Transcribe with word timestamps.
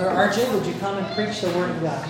Brother 0.00 0.32
RJ, 0.32 0.54
would 0.54 0.64
you 0.64 0.72
come 0.80 0.96
and 0.96 1.04
preach 1.12 1.44
the 1.44 1.52
Word 1.52 1.68
of 1.68 1.82
God? 1.84 2.00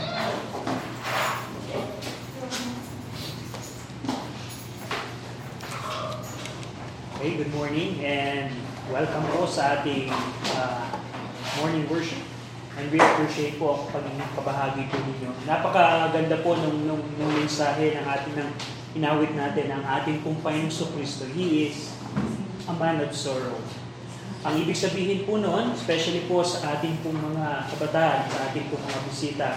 Okay, 7.19 7.35
good 7.35 7.51
morning 7.51 7.99
and 8.07 8.55
welcome 8.95 9.27
po 9.35 9.43
sa 9.43 9.83
ating 9.83 10.07
uh, 10.55 10.87
morning 11.59 11.83
worship. 11.91 12.23
And 12.79 12.87
we 12.95 13.03
appreciate 13.03 13.59
po 13.59 13.83
ang 13.83 13.91
pagiging 13.91 14.39
kabahagi 14.39 14.87
po 14.87 14.95
ninyo. 14.95 15.35
Napakaganda 15.51 16.47
po 16.47 16.63
nung, 16.63 16.87
nung, 16.87 17.03
nung 17.19 17.33
mensahe 17.43 17.99
ng 17.99 18.07
ating 18.07 18.39
ng 18.39 18.51
inawit 19.03 19.35
natin, 19.35 19.67
ang 19.67 19.83
ating 19.99 20.23
pong 20.23 20.39
Panginoon 20.47 20.95
Kristo. 20.95 21.27
He 21.35 21.75
is 21.75 21.91
a 22.71 22.75
man 22.79 23.03
of 23.03 23.11
sorrow. 23.11 23.59
Ang 24.41 24.55
ibig 24.57 24.73
sabihin 24.73 25.29
po 25.29 25.37
noon, 25.37 25.77
especially 25.77 26.25
po 26.25 26.41
sa 26.41 26.81
ating 26.81 26.97
pong 27.05 27.21
mga 27.21 27.69
kabataan, 27.77 28.25
sa 28.25 28.49
ating 28.49 28.73
pong 28.73 28.81
mga 28.81 29.01
bisita, 29.05 29.49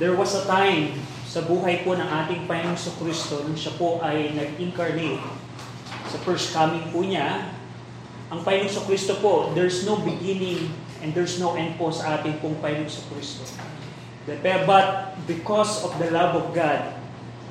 there 0.00 0.16
was 0.16 0.32
a 0.32 0.48
time 0.48 0.96
sa 1.28 1.44
buhay 1.44 1.84
po 1.84 1.92
ng 1.92 2.08
ating 2.08 2.48
Panginoon 2.48 2.96
Kristo 2.96 3.44
nung 3.44 3.60
siya 3.60 3.76
po 3.76 4.00
ay 4.00 4.32
nag-incarnate 4.32 5.20
sa 6.10 6.16
first 6.26 6.56
coming 6.56 6.88
po 6.90 7.04
niya, 7.04 7.54
ang 8.32 8.40
Panginoon 8.40 8.88
Kristo 8.88 9.20
po, 9.20 9.52
there's 9.52 9.84
no 9.84 10.00
beginning 10.00 10.72
and 11.04 11.12
there's 11.12 11.36
no 11.36 11.54
end 11.60 11.76
po 11.76 11.92
sa 11.92 12.18
ating 12.18 12.40
pong 12.40 12.56
Panginoon 12.58 12.88
Kristo. 13.12 13.44
But 14.24 14.40
because 15.28 15.84
of 15.84 15.92
the 16.00 16.08
love 16.08 16.40
of 16.40 16.56
God 16.56 16.96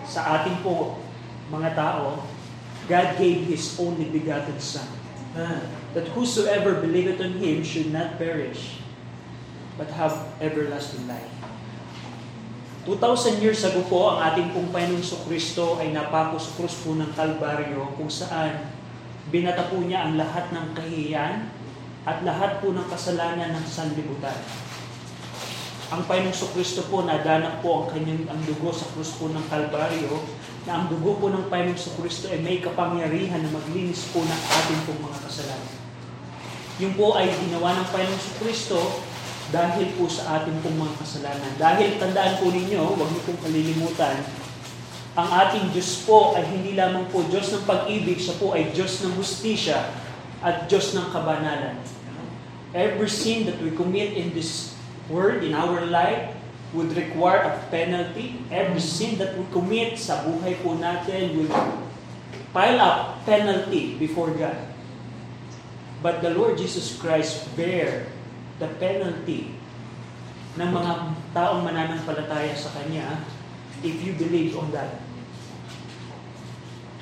sa 0.10 0.42
ating 0.42 0.66
po 0.66 0.98
mga 1.54 1.78
tao, 1.78 2.26
God 2.90 3.10
gave 3.22 3.46
His 3.46 3.78
only 3.78 4.10
begotten 4.10 4.58
Son. 4.58 4.90
That 5.98 6.14
whosoever 6.14 6.78
believeth 6.78 7.18
on 7.18 7.42
Him 7.42 7.66
should 7.66 7.90
not 7.90 8.22
perish, 8.22 8.78
but 9.74 9.90
have 9.98 10.14
everlasting 10.38 11.10
life. 11.10 11.34
2,000 12.86 13.44
years 13.44 13.62
ago 13.68 13.86
po, 13.86 14.14
ang 14.14 14.34
ating 14.34 14.50
pong 14.56 14.70
Panginoon 14.74 15.04
Kristo 15.30 15.78
ay 15.78 15.94
napako 15.94 16.42
sa 16.42 16.52
krus 16.58 16.80
po 16.82 16.98
ng 16.98 17.12
Kalbaryo 17.14 17.92
kung 18.00 18.10
saan 18.10 18.72
binata 19.30 19.70
po 19.70 19.78
niya 19.84 20.10
ang 20.10 20.18
lahat 20.18 20.50
ng 20.50 20.74
kahiyan 20.74 21.54
at 22.08 22.18
lahat 22.26 22.64
po 22.64 22.74
ng 22.74 22.88
kasalanan 22.90 23.54
ng 23.54 23.66
sanlibutan. 23.68 24.34
Ang 25.94 26.02
Panginoong 26.06 26.54
Kristo 26.56 26.86
po, 26.90 27.06
nadanak 27.06 27.62
po 27.62 27.84
ang 27.84 27.88
kanyang 27.94 28.26
ang 28.32 28.42
dugo 28.48 28.74
sa 28.74 28.90
krus 28.96 29.14
po 29.18 29.30
ng 29.30 29.46
Kalbaryo 29.52 30.39
na 30.70 30.78
ang 30.78 30.86
dugo 30.86 31.18
po 31.18 31.34
ng 31.34 31.50
Panginoong 31.50 31.98
Kristo 31.98 32.30
ay 32.30 32.46
may 32.46 32.62
kapangyarihan 32.62 33.42
na 33.42 33.50
maglinis 33.50 34.06
po 34.14 34.22
ng 34.22 34.42
ating 34.54 34.82
pong 34.86 35.02
mga 35.02 35.18
kasalanan. 35.26 35.78
Yung 36.78 36.94
po 36.94 37.18
ay 37.18 37.34
ginawa 37.34 37.74
ng 37.74 37.90
Panginoong 37.90 38.38
Kristo 38.38 38.78
dahil 39.50 39.90
po 39.98 40.06
sa 40.06 40.38
ating 40.38 40.62
pong 40.62 40.78
mga 40.78 40.94
kasalanan. 41.02 41.52
Dahil 41.58 41.98
tandaan 41.98 42.38
po 42.38 42.54
ninyo, 42.54 42.86
huwag 42.86 43.10
niyo 43.10 43.22
pong 43.26 43.42
kalilimutan, 43.50 44.22
ang 45.18 45.30
ating 45.42 45.74
Diyos 45.74 46.06
po 46.06 46.38
ay 46.38 46.46
hindi 46.46 46.78
lamang 46.78 47.10
po 47.10 47.26
Diyos 47.26 47.50
ng 47.50 47.66
pag-ibig, 47.66 48.22
siya 48.22 48.38
po 48.38 48.54
ay 48.54 48.70
Diyos 48.70 49.02
ng 49.02 49.18
justisya 49.18 49.90
at 50.46 50.70
Diyos 50.70 50.94
ng 50.94 51.10
kabanalan. 51.10 51.82
Every 52.78 53.10
sin 53.10 53.50
that 53.50 53.58
we 53.58 53.74
commit 53.74 54.14
in 54.14 54.38
this 54.38 54.78
world, 55.10 55.42
in 55.42 55.58
our 55.58 55.82
life, 55.90 56.39
would 56.74 56.94
require 56.94 57.50
a 57.50 57.54
penalty. 57.74 58.46
Every 58.54 58.82
sin 58.82 59.18
that 59.18 59.34
we 59.34 59.46
commit 59.50 59.98
sa 59.98 60.22
buhay 60.22 60.62
po 60.62 60.78
natin 60.78 61.34
will 61.38 61.52
pile 62.54 62.80
up 62.82 63.26
penalty 63.26 63.98
before 63.98 64.30
God. 64.34 64.58
But 66.00 66.24
the 66.24 66.32
Lord 66.32 66.56
Jesus 66.56 66.96
Christ 66.96 67.50
bear 67.60 68.08
the 68.62 68.70
penalty 68.80 69.56
ng 70.56 70.70
mga 70.70 70.92
taong 71.36 71.62
mananampalataya 71.64 72.56
sa 72.56 72.72
Kanya 72.76 73.24
if 73.84 73.96
you 74.04 74.16
believe 74.16 74.56
on 74.56 74.72
that. 74.76 75.00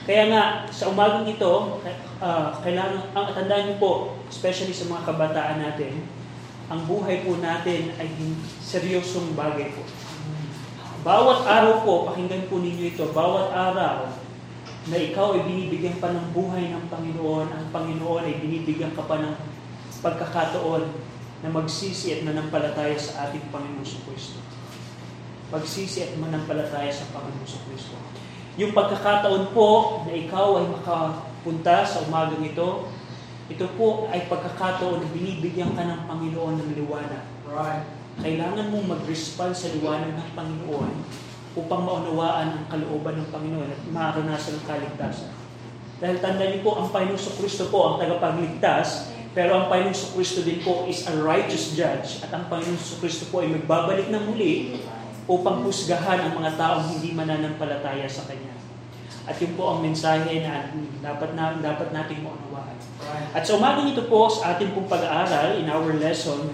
Kaya 0.08 0.32
nga, 0.32 0.44
sa 0.72 0.88
umagang 0.88 1.28
ito, 1.28 1.84
uh, 2.24 2.48
kailangan, 2.64 3.12
ang 3.12 3.36
tandaan 3.36 3.64
niyo 3.68 3.76
po, 3.76 4.16
especially 4.32 4.72
sa 4.72 4.88
mga 4.88 5.04
kabataan 5.04 5.60
natin, 5.60 6.00
ang 6.68 6.84
buhay 6.84 7.24
po 7.24 7.40
natin 7.40 7.96
ay 7.96 8.12
seryosong 8.60 9.40
bagay 9.40 9.72
po. 9.72 9.84
Bawat 11.08 11.48
araw 11.48 11.88
po, 11.88 11.94
pakinggan 12.12 12.52
po 12.52 12.60
ninyo 12.60 12.92
ito, 12.92 13.08
bawat 13.16 13.56
araw 13.56 14.12
na 14.88 14.98
ikaw 15.00 15.36
ay 15.36 15.48
binibigyan 15.48 16.00
pa 16.04 16.12
ng 16.12 16.36
buhay 16.36 16.72
ng 16.72 16.92
Panginoon, 16.92 17.48
ang 17.52 17.68
Panginoon 17.72 18.24
ay 18.28 18.44
binibigyan 18.44 18.92
ka 18.92 19.08
pa 19.08 19.20
ng 19.20 19.36
pagkakataon 20.04 20.84
na 21.44 21.50
magsisi 21.52 22.12
at 22.18 22.22
manampalataya 22.28 22.96
sa 23.00 23.28
ating 23.28 23.48
Panginoon 23.48 23.88
sa 23.88 24.04
Kristo. 24.04 24.40
Pagsisi 25.48 26.04
at 26.04 26.12
manampalataya 26.20 26.92
sa 26.92 27.08
Panginoon 27.16 27.48
sa 27.48 27.64
Kristo. 27.68 27.96
Yung 28.60 28.76
pagkakataon 28.76 29.56
po 29.56 30.04
na 30.04 30.12
ikaw 30.12 30.60
ay 30.60 30.66
makapunta 30.72 31.88
sa 31.88 32.04
umagang 32.04 32.44
ito, 32.44 32.90
ito 33.48 33.64
po 33.80 34.12
ay 34.12 34.28
pagkakataon 34.28 35.00
na 35.00 35.08
binibigyan 35.16 35.72
ka 35.72 35.88
ng 35.88 36.04
Panginoon 36.04 36.60
ng 36.60 36.70
liwanag. 36.84 37.24
Right. 37.48 37.88
Kailangan 38.20 38.76
mong 38.76 38.86
mag-respond 38.92 39.56
sa 39.56 39.72
liwanag 39.72 40.12
ng 40.20 40.30
Panginoon 40.36 40.92
upang 41.56 41.82
maunawaan 41.88 42.48
ang 42.60 42.66
kalooban 42.68 43.24
ng 43.24 43.30
Panginoon 43.32 43.70
at 43.72 43.82
maranasan 43.88 44.60
ang 44.60 44.66
kaligtasan. 44.68 45.32
Dahil 46.04 46.20
tandaan 46.20 46.60
niyo 46.60 46.62
po, 46.68 46.76
ang 46.76 46.92
Panginoon 46.92 47.18
sa 47.18 47.34
Kristo 47.40 47.72
po 47.72 47.88
ang 47.88 47.96
tagapagligtas, 48.04 49.16
pero 49.32 49.56
ang 49.56 49.66
Panginoon 49.72 49.96
Kristo 49.96 50.44
din 50.44 50.60
po 50.60 50.84
is 50.84 51.08
a 51.08 51.16
righteous 51.24 51.72
judge 51.72 52.20
at 52.28 52.30
ang 52.36 52.52
Panginoon 52.52 53.00
Kristo 53.00 53.32
po 53.32 53.46
ay 53.46 53.50
magbabalik 53.54 54.12
ng 54.12 54.24
muli 54.28 54.76
upang 55.24 55.64
husgahan 55.64 56.20
ang 56.20 56.34
mga 56.36 56.60
taong 56.60 57.00
hindi 57.00 57.16
mananampalataya 57.16 58.12
sa 58.12 58.28
Kanya. 58.28 58.57
At 59.28 59.36
yun 59.44 59.60
po 59.60 59.76
ang 59.76 59.84
mensahe 59.84 60.40
na 60.40 60.72
dapat, 61.04 61.36
na, 61.36 61.60
dapat 61.60 61.92
nating 61.92 62.24
maunawaan. 62.24 62.80
At 63.36 63.44
sa 63.44 63.60
umagang 63.60 63.92
ito 63.92 64.08
po, 64.08 64.32
sa 64.32 64.56
ating 64.56 64.72
pong 64.72 64.88
pag-aaral, 64.88 65.60
in 65.60 65.68
our 65.68 65.92
lesson, 66.00 66.48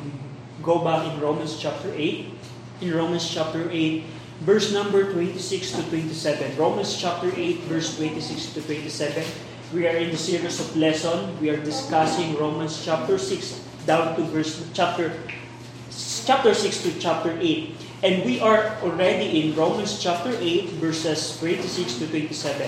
go 0.66 0.82
back 0.82 1.06
in 1.06 1.22
Romans 1.22 1.62
chapter 1.62 1.94
8. 1.94 2.34
In 2.82 2.90
Romans 2.90 3.30
chapter 3.30 3.70
8, 3.70 4.02
verse 4.42 4.74
number 4.74 5.14
26 5.14 5.38
to 5.78 5.82
27. 5.94 6.58
Romans 6.58 6.98
chapter 6.98 7.30
8, 7.30 7.70
verse 7.70 7.94
26 7.96 8.58
to 8.58 8.60
27. 8.66 9.22
We 9.74 9.86
are 9.86 9.98
in 9.98 10.10
the 10.10 10.18
series 10.18 10.58
of 10.58 10.74
lesson. 10.74 11.38
We 11.38 11.54
are 11.54 11.62
discussing 11.62 12.34
Romans 12.42 12.82
chapter 12.82 13.22
6 13.22 13.62
down 13.86 14.18
to 14.18 14.24
verse 14.34 14.66
chapter 14.74 15.14
chapter 16.26 16.54
6 16.54 16.84
to 16.84 16.90
chapter 16.98 17.38
8. 17.38 17.83
And 18.04 18.28
we 18.28 18.44
are 18.44 18.76
already 18.84 19.40
in 19.40 19.56
Romans 19.56 19.96
chapter 19.96 20.36
8 20.36 20.76
verses 20.84 21.40
26 21.40 22.04
to 22.04 22.08
27. 22.12 22.68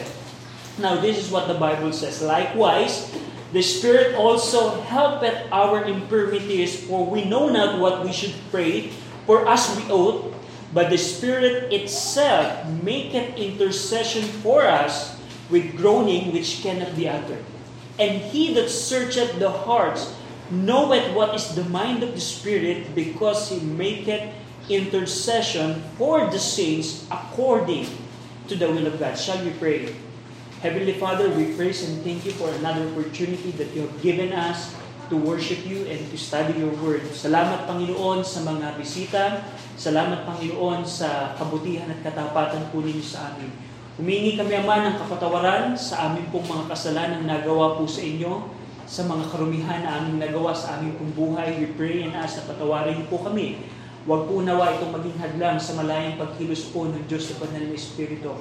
Now 0.79 0.95
this 0.95 1.19
is 1.19 1.27
what 1.27 1.51
the 1.51 1.59
Bible 1.59 1.91
says. 1.91 2.23
Likewise, 2.23 3.11
the 3.51 3.59
Spirit 3.59 4.15
also 4.15 4.79
helpeth 4.87 5.35
our 5.51 5.83
infirmities, 5.83 6.87
for 6.87 7.03
we 7.03 7.27
know 7.27 7.51
not 7.51 7.83
what 7.83 8.07
we 8.07 8.15
should 8.15 8.31
pray 8.49 8.95
for 9.27 9.43
as 9.43 9.67
we 9.75 9.83
ought, 9.91 10.31
but 10.71 10.87
the 10.89 10.97
Spirit 10.97 11.67
itself 11.67 12.63
maketh 12.79 13.35
intercession 13.35 14.23
for 14.39 14.63
us 14.63 15.19
with 15.51 15.75
groaning 15.75 16.31
which 16.31 16.63
cannot 16.63 16.95
be 16.95 17.11
uttered. 17.11 17.43
And 17.99 18.23
he 18.23 18.55
that 18.55 18.71
searcheth 18.71 19.35
the 19.39 19.51
hearts 19.51 20.15
knoweth 20.47 21.11
what 21.11 21.35
is 21.35 21.55
the 21.55 21.67
mind 21.67 22.03
of 22.03 22.15
the 22.15 22.23
Spirit, 22.23 22.95
because 22.95 23.51
he 23.51 23.59
maketh 23.59 24.31
intercession 24.69 25.83
for 25.97 26.29
the 26.29 26.39
saints 26.39 27.05
according 27.11 27.85
to 28.49 28.53
the 28.55 28.65
will 28.69 28.85
of 28.87 28.97
God. 28.97 29.17
Shall 29.17 29.41
we 29.45 29.53
pray? 29.57 29.93
Heavenly 30.65 30.97
Father, 30.97 31.29
we 31.29 31.53
praise 31.53 31.85
and 31.85 32.01
thank 32.01 32.25
you 32.25 32.33
for 32.33 32.49
another 32.57 32.89
opportunity 32.89 33.53
that 33.61 33.69
you 33.77 33.85
have 33.85 33.97
given 34.01 34.33
us 34.33 34.73
to 35.09 35.15
worship 35.17 35.61
you 35.61 35.85
and 35.85 36.01
to 36.09 36.17
study 36.17 36.57
your 36.57 36.73
word. 36.81 37.05
Salamat 37.13 37.69
Panginoon 37.69 38.25
sa 38.25 38.41
mga 38.41 38.73
bisita. 38.73 39.45
Salamat 39.77 40.25
Panginoon 40.25 40.81
sa 40.81 41.37
kabutihan 41.37 41.85
at 41.93 42.01
katapatan 42.01 42.73
po 42.73 42.81
ninyo 42.81 43.05
sa 43.05 43.29
amin. 43.29 43.53
Humingi 43.95 44.35
kami, 44.35 44.57
Ama, 44.59 44.91
ng 44.91 44.97
kapatawaran 45.05 45.77
sa 45.77 46.09
aming 46.09 46.27
pong 46.33 46.49
mga 46.49 46.67
kasalanan 46.67 47.23
na 47.23 47.39
nagawa 47.39 47.77
po 47.77 47.85
sa 47.85 48.01
inyo, 48.01 48.49
sa 48.89 49.05
mga 49.05 49.29
karumihan 49.29 49.85
na 49.85 50.01
aming 50.01 50.19
nagawa 50.19 50.51
sa 50.51 50.81
aming 50.81 50.97
pong 50.97 51.13
buhay. 51.13 51.61
We 51.61 51.71
pray 51.77 52.03
and 52.03 52.17
ask 52.17 52.41
na 52.41 52.49
patawarin 52.49 53.05
po 53.07 53.21
kami. 53.21 53.61
Huwag 54.05 54.29
po 54.29 54.45
nawa 54.45 54.77
itong 54.77 54.93
maging 54.93 55.17
hadlang 55.17 55.57
sa 55.57 55.81
malayang 55.81 56.21
pagkilos 56.21 56.69
po 56.69 56.85
ng 56.85 57.09
Diyos 57.09 57.25
sa 57.25 57.41
banal 57.41 57.65
na 57.65 57.73
Espiritu. 57.73 58.37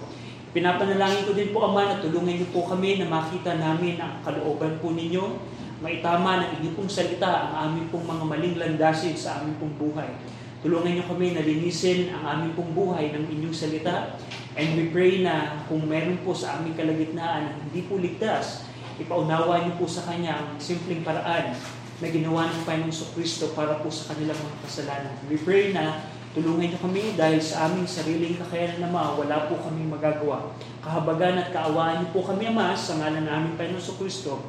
Pinapanalangin 0.53 1.25
ko 1.25 1.33
din 1.33 1.57
po, 1.57 1.65
Ama, 1.65 1.89
na 1.89 2.05
tulungan 2.05 2.37
niyo 2.37 2.53
po 2.53 2.69
kami 2.69 3.01
na 3.01 3.09
makita 3.09 3.57
namin 3.57 3.97
ang 3.97 4.21
kalooban 4.21 4.77
po 4.79 4.93
ninyo, 4.93 5.41
maitama 5.81 6.45
ng 6.45 6.51
inyong 6.61 6.77
pong 6.77 6.93
salita 6.93 7.49
ang 7.49 7.53
aming 7.73 7.89
pong 7.89 8.05
mga 8.05 8.25
maling 8.29 8.57
landasin 8.61 9.17
sa 9.17 9.41
aming 9.41 9.57
pong 9.57 9.75
buhay. 9.81 10.13
Tulungan 10.61 11.01
niyo 11.01 11.05
kami 11.09 11.33
na 11.33 11.41
linisin 11.41 12.13
ang 12.13 12.25
aming 12.29 12.53
pong 12.53 12.71
buhay 12.77 13.17
ng 13.17 13.25
inyong 13.33 13.57
salita 13.57 14.21
And 14.55 14.79
we 14.79 14.87
pray 14.95 15.19
na 15.19 15.67
kung 15.67 15.83
meron 15.91 16.23
po 16.23 16.31
sa 16.31 16.63
aming 16.63 16.79
kalagitnaan 16.79 17.43
na 17.43 17.59
hindi 17.59 17.83
po 17.91 17.99
ligtas, 17.99 18.63
ipaunawa 19.03 19.67
niyo 19.67 19.83
po 19.83 19.91
sa 19.91 20.07
Kanya 20.07 20.39
ang 20.39 20.63
simpleng 20.63 21.03
paraan 21.03 21.59
na 22.05 22.13
ginawa 22.13 22.53
ng 22.53 22.69
Panginoon 22.69 23.11
Kristo 23.17 23.57
para 23.57 23.81
po 23.81 23.89
sa 23.89 24.13
kanilang 24.13 24.37
mga 24.37 24.61
kasalanan. 24.69 25.17
We 25.33 25.41
pray 25.41 25.73
na 25.73 26.05
tulungan 26.37 26.69
niyo 26.69 26.79
kami 26.85 27.17
dahil 27.17 27.41
sa 27.41 27.73
aming 27.73 27.89
sariling 27.89 28.37
kakayanan 28.37 28.93
na 28.93 29.17
wala 29.17 29.49
po 29.49 29.57
kami 29.65 29.89
magagawa. 29.89 30.53
Kahabagan 30.85 31.41
at 31.41 31.49
kaawaan 31.49 32.05
niyo 32.05 32.13
po 32.13 32.21
kami, 32.29 32.53
Ama, 32.53 32.77
sa 32.77 33.01
ngalan 33.01 33.25
namin 33.25 33.57
Panginoon 33.57 33.97
Kristo. 33.97 34.45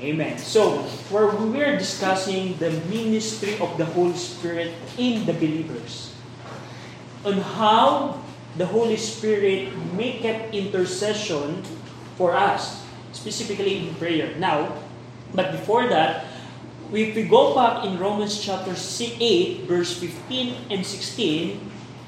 Amen. 0.00 0.36
So, 0.36 0.84
where 1.08 1.28
we 1.28 1.60
are 1.64 1.76
discussing 1.76 2.56
the 2.60 2.72
ministry 2.92 3.56
of 3.60 3.76
the 3.80 3.84
Holy 3.84 4.16
Spirit 4.16 4.76
in 5.00 5.24
the 5.24 5.36
believers, 5.36 6.12
on 7.24 7.40
how 7.56 8.16
the 8.56 8.64
Holy 8.64 8.96
Spirit 8.96 9.72
maketh 9.96 10.52
intercession 10.52 11.64
for 12.16 12.32
us, 12.32 12.80
specifically 13.12 13.88
in 13.88 13.92
prayer. 13.96 14.32
Now, 14.40 14.72
but 15.36 15.52
before 15.52 15.88
that, 15.92 16.29
if 16.92 17.14
we 17.14 17.22
go 17.24 17.54
back 17.54 17.84
in 17.84 17.98
Romans 17.98 18.40
chapter 18.42 18.74
8, 18.74 19.62
verse 19.70 19.94
15 19.94 20.74
and 20.74 20.82
16, 20.82 21.60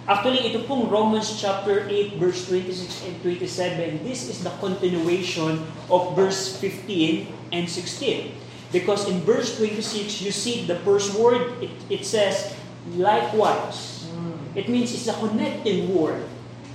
actually 0.08 0.50
ito 0.50 0.67
pong 0.67 0.90
Romans 0.90 1.38
chapter 1.38 1.87
8, 1.87 2.19
verse 2.19 2.50
26 2.50 3.06
and 3.06 3.14
27, 3.23 4.02
this 4.02 4.26
is 4.26 4.43
the 4.43 4.50
continuation 4.58 5.62
of 5.87 6.17
verse 6.19 6.58
15 6.58 7.31
and 7.55 7.70
16. 7.70 8.34
Because 8.75 9.06
in 9.06 9.20
verse 9.23 9.55
26, 9.58 10.23
you 10.23 10.32
see 10.32 10.64
the 10.67 10.81
first 10.82 11.14
word, 11.14 11.62
it, 11.62 11.70
it 11.87 12.02
says, 12.02 12.56
likewise. 12.96 14.02
It 14.55 14.69
means 14.69 14.93
it's 14.93 15.08
a 15.08 15.17
connecting 15.17 15.94
word. 15.94 16.25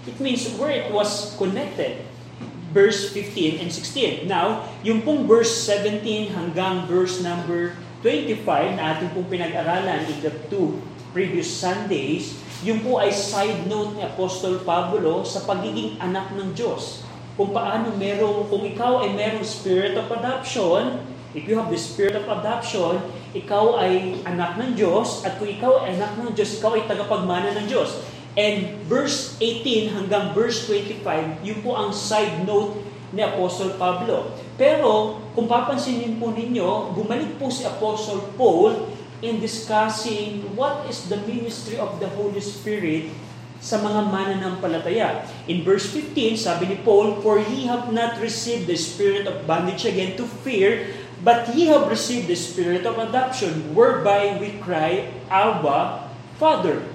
It 0.07 0.17
means 0.19 0.47
where 0.57 0.71
it 0.71 0.89
was 0.93 1.35
connected. 1.37 2.05
Verse 2.73 3.11
15 3.11 3.59
and 3.61 3.69
16. 3.73 4.27
Now, 4.27 4.69
yung 4.81 5.01
pong 5.01 5.27
verse 5.27 5.49
17 5.49 6.33
hanggang 6.33 6.85
verse 6.87 7.21
number 7.21 7.73
25 8.07 8.79
na 8.79 8.95
ating 8.95 9.11
pong 9.11 9.27
pinag-aralan 9.27 10.07
in 10.07 10.23
the 10.23 10.31
two 10.47 10.79
previous 11.11 11.51
Sundays, 11.51 12.39
yung 12.63 12.79
po 12.79 13.03
ay 13.03 13.11
side 13.11 13.67
note 13.67 13.99
ni 13.99 14.01
Apostol 14.07 14.63
Pablo 14.63 15.27
sa 15.27 15.43
pagiging 15.43 15.99
anak 15.99 16.31
ng 16.31 16.55
Diyos. 16.55 17.03
Kung 17.35 17.51
paano 17.51 17.91
merong, 17.99 18.47
kung 18.47 18.63
ikaw 18.63 19.03
ay 19.03 19.11
merong 19.11 19.43
spirit 19.43 19.99
of 19.99 20.07
adoption, 20.07 21.03
if 21.35 21.43
you 21.51 21.59
have 21.59 21.67
the 21.67 21.75
spirit 21.75 22.15
of 22.15 22.23
adoption, 22.31 23.03
ikaw 23.35 23.75
ay 23.75 24.23
anak 24.23 24.55
ng 24.55 24.79
Diyos, 24.79 25.27
at 25.27 25.35
kung 25.35 25.51
ikaw 25.51 25.83
ay 25.83 25.99
anak 25.99 26.15
ng 26.15 26.31
Diyos, 26.31 26.63
ikaw 26.63 26.79
ay 26.79 26.87
tagapagmana 26.87 27.59
ng 27.59 27.67
Diyos. 27.67 27.91
And 28.39 28.79
verse 28.87 29.35
18 29.43 29.91
hanggang 29.91 30.31
verse 30.31 30.63
25, 30.63 31.43
yun 31.43 31.59
po 31.59 31.75
ang 31.75 31.91
side 31.91 32.47
note 32.47 32.79
ni 33.11 33.19
Apostle 33.19 33.75
Pablo. 33.75 34.31
Pero, 34.57 35.21
kung 35.37 35.45
papansinin 35.45 36.17
po 36.17 36.33
ninyo, 36.33 36.97
bumalik 36.97 37.37
po 37.37 37.53
si 37.53 37.61
Apostle 37.61 38.33
Paul 38.33 38.89
in 39.21 39.37
discussing 39.37 40.41
what 40.57 40.85
is 40.89 41.05
the 41.09 41.21
ministry 41.29 41.77
of 41.77 42.01
the 42.01 42.09
Holy 42.17 42.41
Spirit 42.41 43.13
sa 43.61 43.81
mga 43.81 44.09
mananampalataya. 44.09 45.25
In 45.49 45.61
verse 45.65 45.89
15, 45.89 46.37
sabi 46.37 46.73
ni 46.73 46.77
Paul, 46.81 47.21
For 47.21 47.41
ye 47.41 47.69
have 47.69 47.89
not 47.93 48.17
received 48.21 48.69
the 48.69 48.77
spirit 48.77 49.25
of 49.25 49.45
bondage 49.49 49.85
again 49.85 50.17
to 50.17 50.25
fear, 50.45 50.93
but 51.21 51.49
ye 51.57 51.69
have 51.69 51.89
received 51.89 52.29
the 52.29 52.37
spirit 52.37 52.85
of 52.85 53.01
adoption, 53.01 53.73
whereby 53.73 54.37
we 54.37 54.57
cry, 54.61 55.09
Abba, 55.29 56.09
Father. 56.37 56.85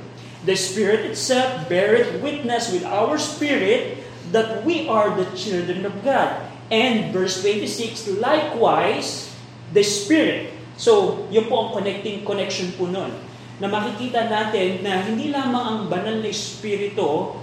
The 0.42 0.58
Spirit 0.58 1.06
itself 1.06 1.70
beareth 1.70 2.18
witness 2.18 2.74
with 2.74 2.82
our 2.82 3.14
spirit 3.14 4.02
that 4.34 4.66
we 4.66 4.90
are 4.90 5.14
the 5.14 5.30
children 5.38 5.86
of 5.86 5.94
God. 6.02 6.51
And 6.72 7.12
verse 7.12 7.44
26, 7.44 8.16
likewise, 8.16 9.28
the 9.76 9.84
Spirit. 9.84 10.56
So, 10.80 11.24
yun 11.28 11.52
po 11.52 11.68
ang 11.68 11.70
connecting 11.76 12.24
connection 12.24 12.72
po 12.80 12.88
nun 12.88 13.12
na 13.60 13.68
makikita 13.68 14.26
natin 14.26 14.80
na 14.80 15.04
hindi 15.04 15.28
lamang 15.28 15.62
ang 15.62 15.78
banal 15.92 16.24
na 16.24 16.32
Espiritu 16.32 17.36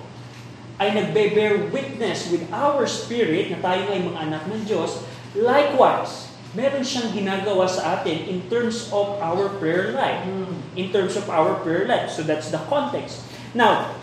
ay 0.82 0.96
nagbe-bear 0.96 1.70
witness 1.70 2.32
with 2.34 2.44
our 2.50 2.88
spirit 2.88 3.52
na 3.52 3.60
tayo 3.60 3.84
ay 3.92 4.00
mga 4.04 4.20
anak 4.32 4.44
ng 4.48 4.64
Diyos, 4.64 5.04
likewise, 5.36 6.32
meron 6.56 6.82
siyang 6.82 7.12
ginagawa 7.14 7.70
sa 7.70 8.00
atin 8.00 8.26
in 8.26 8.42
terms 8.50 8.90
of 8.90 9.20
our 9.22 9.52
prayer 9.60 9.94
life. 9.94 10.24
In 10.74 10.90
terms 10.90 11.20
of 11.20 11.28
our 11.28 11.60
prayer 11.62 11.86
life. 11.86 12.10
So 12.10 12.24
that's 12.24 12.50
the 12.50 12.64
context. 12.72 13.22
Now, 13.54 13.94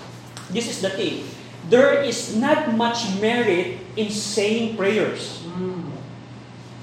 this 0.52 0.68
is 0.68 0.84
the 0.84 0.92
thing. 0.92 1.26
There 1.66 2.02
is 2.06 2.38
not 2.38 2.70
much 2.78 3.18
merit 3.18 3.82
in 3.98 4.06
saying 4.12 4.78
prayers. 4.78 5.46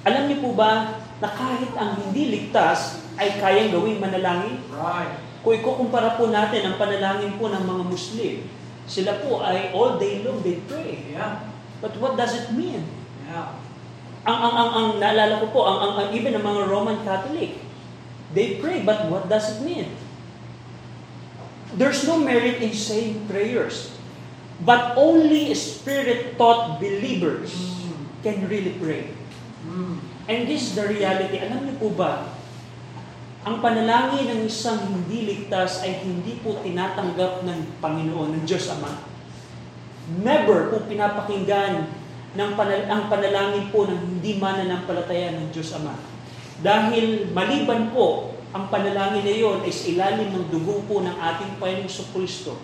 Alam 0.04 0.28
niyo 0.28 0.44
po 0.44 0.52
ba 0.52 1.00
na 1.24 1.30
kahit 1.32 1.72
ang 1.80 1.96
hindi 1.96 2.36
ligtas 2.36 3.00
ay 3.16 3.40
kayang 3.40 3.72
gawing 3.72 4.04
manalangin? 4.04 4.60
Right. 4.68 5.16
Kung 5.40 5.56
ikukumpara 5.56 6.20
po 6.20 6.28
natin 6.28 6.68
ang 6.68 6.76
panalangin 6.76 7.40
po 7.40 7.48
ng 7.48 7.64
mga 7.64 7.84
Muslim, 7.88 8.36
sila 8.84 9.24
po 9.24 9.40
ay 9.40 9.72
all 9.72 9.96
day 9.96 10.20
long 10.24 10.44
they 10.44 10.60
pray. 10.68 11.16
Yeah. 11.16 11.48
But 11.80 11.96
what 12.04 12.20
does 12.20 12.36
it 12.36 12.52
mean? 12.52 12.84
Yeah. 13.24 13.56
Ang 14.28 14.38
ang 14.40 14.56
ang, 14.56 14.70
ang 14.72 14.88
naalala 15.00 15.40
ko 15.44 15.52
po 15.56 15.60
ang, 15.68 15.78
ang, 15.80 15.94
ang 16.00 16.10
even 16.16 16.36
ang 16.36 16.44
mga 16.44 16.62
Roman 16.68 17.00
Catholic, 17.08 17.60
they 18.36 18.60
pray 18.60 18.84
but 18.84 19.08
what 19.08 19.32
does 19.32 19.56
it 19.56 19.60
mean? 19.64 19.96
There's 21.80 22.04
no 22.04 22.20
merit 22.20 22.60
in 22.60 22.76
saying 22.76 23.24
prayers. 23.32 23.96
But 24.62 24.94
only 25.00 25.50
spirit-taught 25.58 26.78
believers 26.78 27.54
can 28.22 28.46
really 28.46 28.78
pray. 28.78 29.10
Mm. 29.66 29.98
And 30.30 30.40
this 30.48 30.72
is 30.72 30.74
the 30.78 30.86
reality. 30.88 31.42
Alam 31.42 31.68
niyo 31.68 31.76
po 31.82 31.90
ba, 31.98 32.32
ang 33.44 33.60
panalangin 33.60 34.32
ng 34.32 34.42
isang 34.48 34.80
hindi 34.88 35.28
ligtas 35.28 35.84
ay 35.84 36.00
hindi 36.00 36.40
po 36.40 36.64
tinatanggap 36.64 37.44
ng 37.44 37.60
Panginoon, 37.84 38.40
ng 38.40 38.44
Diyos 38.48 38.72
Ama. 38.72 39.04
Never 40.24 40.72
po 40.72 40.88
pinapakinggan 40.88 41.92
ng 42.34 42.52
panal- 42.56 42.88
ang 42.88 43.12
panalangin 43.12 43.68
po 43.68 43.84
ng 43.84 44.00
hindi 44.00 44.40
mananampalataya 44.40 45.36
ng 45.36 45.52
Diyos 45.52 45.76
Ama. 45.76 45.92
Dahil 46.64 47.36
maliban 47.36 47.92
po 47.92 48.32
ang 48.56 48.72
panalangin 48.72 49.28
na 49.28 49.34
iyon 49.34 49.60
ay 49.66 49.74
sa 49.76 49.92
ilalim 49.92 50.30
ng 50.32 50.48
dugo 50.48 50.80
po 50.88 51.04
ng 51.04 51.12
ating 51.12 51.60
Panginoong 51.60 52.08
Kristo, 52.16 52.56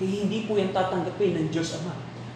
hindi 0.00 0.44
po 0.44 0.60
yan 0.60 0.76
tatanggapin 0.76 1.40
ng 1.40 1.46
Diyos 1.48 1.80
Ama. 1.80 1.94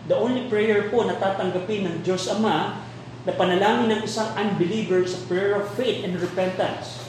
The 0.09 0.17
only 0.17 0.49
prayer 0.49 0.89
po 0.89 1.05
na 1.05 1.21
tatanggapin 1.21 1.85
ng 1.85 1.97
Diyos 2.01 2.27
Ama 2.33 2.81
na 3.29 3.33
panalangin 3.37 3.93
ng 3.93 4.03
isang 4.09 4.33
unbeliever 4.33 5.05
sa 5.05 5.21
prayer 5.29 5.61
of 5.61 5.69
faith 5.77 6.01
and 6.03 6.17
repentance. 6.17 7.05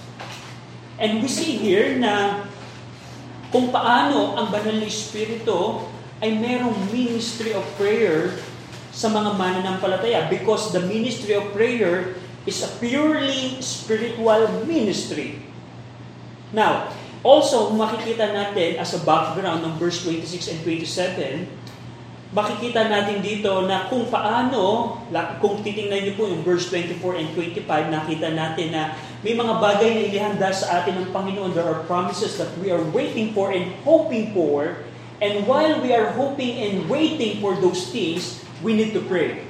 And 0.99 1.23
we 1.23 1.31
see 1.31 1.55
here 1.55 1.95
na 1.97 2.45
kung 3.49 3.71
paano 3.71 4.35
ang 4.35 4.51
banal 4.51 4.79
na 4.79 4.87
Espiritu 4.87 5.87
ay 6.19 6.35
merong 6.35 6.75
ministry 6.91 7.55
of 7.55 7.63
prayer 7.79 8.35
sa 8.91 9.07
mga 9.07 9.39
mananampalataya 9.39 10.27
because 10.27 10.75
the 10.75 10.83
ministry 10.83 11.33
of 11.33 11.47
prayer 11.55 12.19
is 12.43 12.59
a 12.61 12.69
purely 12.77 13.57
spiritual 13.63 14.51
ministry. 14.67 15.39
Now, 16.51 16.91
also 17.21 17.69
makikita 17.73 18.33
natin 18.33 18.81
as 18.81 18.97
a 18.97 19.01
background 19.05 19.61
ng 19.61 19.73
verse 19.77 20.01
26 20.05 20.51
and 20.51 20.59
27, 20.65 21.45
makikita 22.31 22.87
natin 22.87 23.19
dito 23.19 23.67
na 23.67 23.91
kung 23.91 24.07
paano, 24.07 24.95
kung 25.43 25.59
titingnan 25.61 26.07
niyo 26.07 26.13
po 26.15 26.25
yung 26.31 26.41
verse 26.47 26.71
24 26.71 27.19
and 27.19 27.29
25, 27.35 27.67
nakita 27.91 28.31
natin 28.31 28.67
na 28.71 28.95
may 29.21 29.35
mga 29.35 29.53
bagay 29.59 29.89
na 29.93 30.01
ilihanda 30.07 30.49
sa 30.49 30.81
atin 30.81 30.97
ng 30.97 31.07
Panginoon. 31.11 31.53
There 31.53 31.67
are 31.67 31.83
promises 31.85 32.39
that 32.41 32.49
we 32.57 32.73
are 32.73 32.81
waiting 32.95 33.35
for 33.35 33.51
and 33.53 33.75
hoping 33.85 34.33
for. 34.33 34.81
And 35.21 35.45
while 35.45 35.77
we 35.83 35.93
are 35.93 36.09
hoping 36.17 36.57
and 36.57 36.89
waiting 36.89 37.37
for 37.43 37.53
those 37.59 37.93
things, 37.93 38.41
we 38.65 38.73
need 38.73 38.97
to 38.97 39.03
pray. 39.05 39.45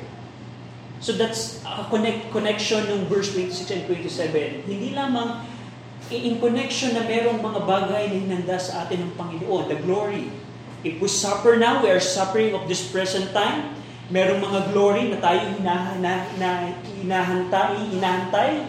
So 1.00 1.16
that's 1.16 1.64
a 1.64 1.88
connect, 1.88 2.30
connection 2.36 2.86
ng 2.92 3.08
verse 3.08 3.32
26 3.34 3.72
and 3.72 3.84
27. 3.88 4.68
Hindi 4.68 4.92
lamang 4.92 5.40
in 6.20 6.42
connection 6.44 6.98
na 6.98 7.08
merong 7.08 7.40
mga 7.40 7.60
bagay 7.64 8.04
na 8.12 8.18
hinanda 8.18 8.58
sa 8.60 8.84
atin 8.84 9.08
ng 9.08 9.14
Panginoon, 9.16 9.72
the 9.72 9.80
glory, 9.80 10.28
If 10.82 10.98
we 10.98 11.08
suffer 11.08 11.62
now, 11.62 11.86
we 11.86 11.94
are 11.94 12.02
suffering 12.02 12.58
of 12.58 12.66
this 12.66 12.82
present 12.90 13.30
time. 13.38 13.78
Merong 14.10 14.42
mga 14.42 14.74
glory 14.74 15.14
na 15.14 15.22
tayo 15.22 15.54
hinahana, 15.54 16.26
na, 16.42 16.74
hinahantay, 16.98 17.94
hinahantay. 17.94 18.66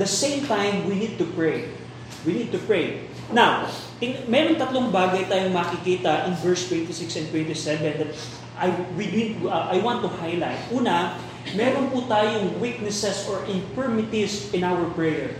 The 0.00 0.08
same 0.08 0.48
time, 0.48 0.88
we 0.88 0.96
need 0.96 1.20
to 1.20 1.28
pray. 1.36 1.68
We 2.24 2.32
need 2.32 2.50
to 2.56 2.60
pray. 2.64 3.12
Now, 3.28 3.68
ting, 4.00 4.24
meron 4.24 4.56
tatlong 4.56 4.88
bagay 4.88 5.28
tayong 5.28 5.52
makikita 5.52 6.32
in 6.32 6.34
verse 6.40 6.64
26 6.72 7.12
and 7.20 7.26
27 7.28 8.00
that 8.00 8.10
I, 8.56 8.72
we 8.96 9.12
need, 9.12 9.44
uh, 9.44 9.68
I 9.68 9.76
want 9.84 10.00
to 10.00 10.08
highlight. 10.08 10.64
Una, 10.72 11.20
meron 11.52 11.92
po 11.92 12.08
tayong 12.08 12.56
weaknesses 12.56 13.28
or 13.28 13.44
infirmities 13.52 14.48
in 14.56 14.64
our 14.64 14.88
prayer. 14.96 15.36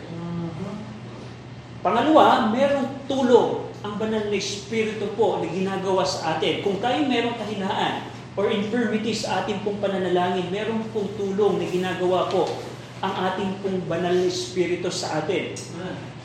Pangalawa, 1.87 2.51
merong 2.51 3.07
tulong 3.07 3.71
ang 3.87 3.95
banal 3.95 4.27
na 4.27 4.35
Espiritu 4.35 5.07
po 5.15 5.39
na 5.39 5.47
ginagawa 5.47 6.03
sa 6.03 6.35
atin. 6.35 6.59
Kung 6.67 6.83
tayo 6.83 7.07
merong 7.07 7.39
kahinaan 7.39 8.11
or 8.35 8.51
infirmity 8.51 9.15
sa 9.15 9.47
ating 9.47 9.63
pong 9.63 9.79
pananalangin, 9.79 10.51
meron 10.51 10.83
pong 10.91 11.15
tulong 11.15 11.63
na 11.63 11.67
ginagawa 11.71 12.27
po 12.27 12.51
ang 12.99 13.15
ating 13.31 13.63
pong 13.63 13.87
banal 13.87 14.11
na 14.11 14.27
Espiritu 14.27 14.91
sa 14.91 15.23
atin. 15.23 15.55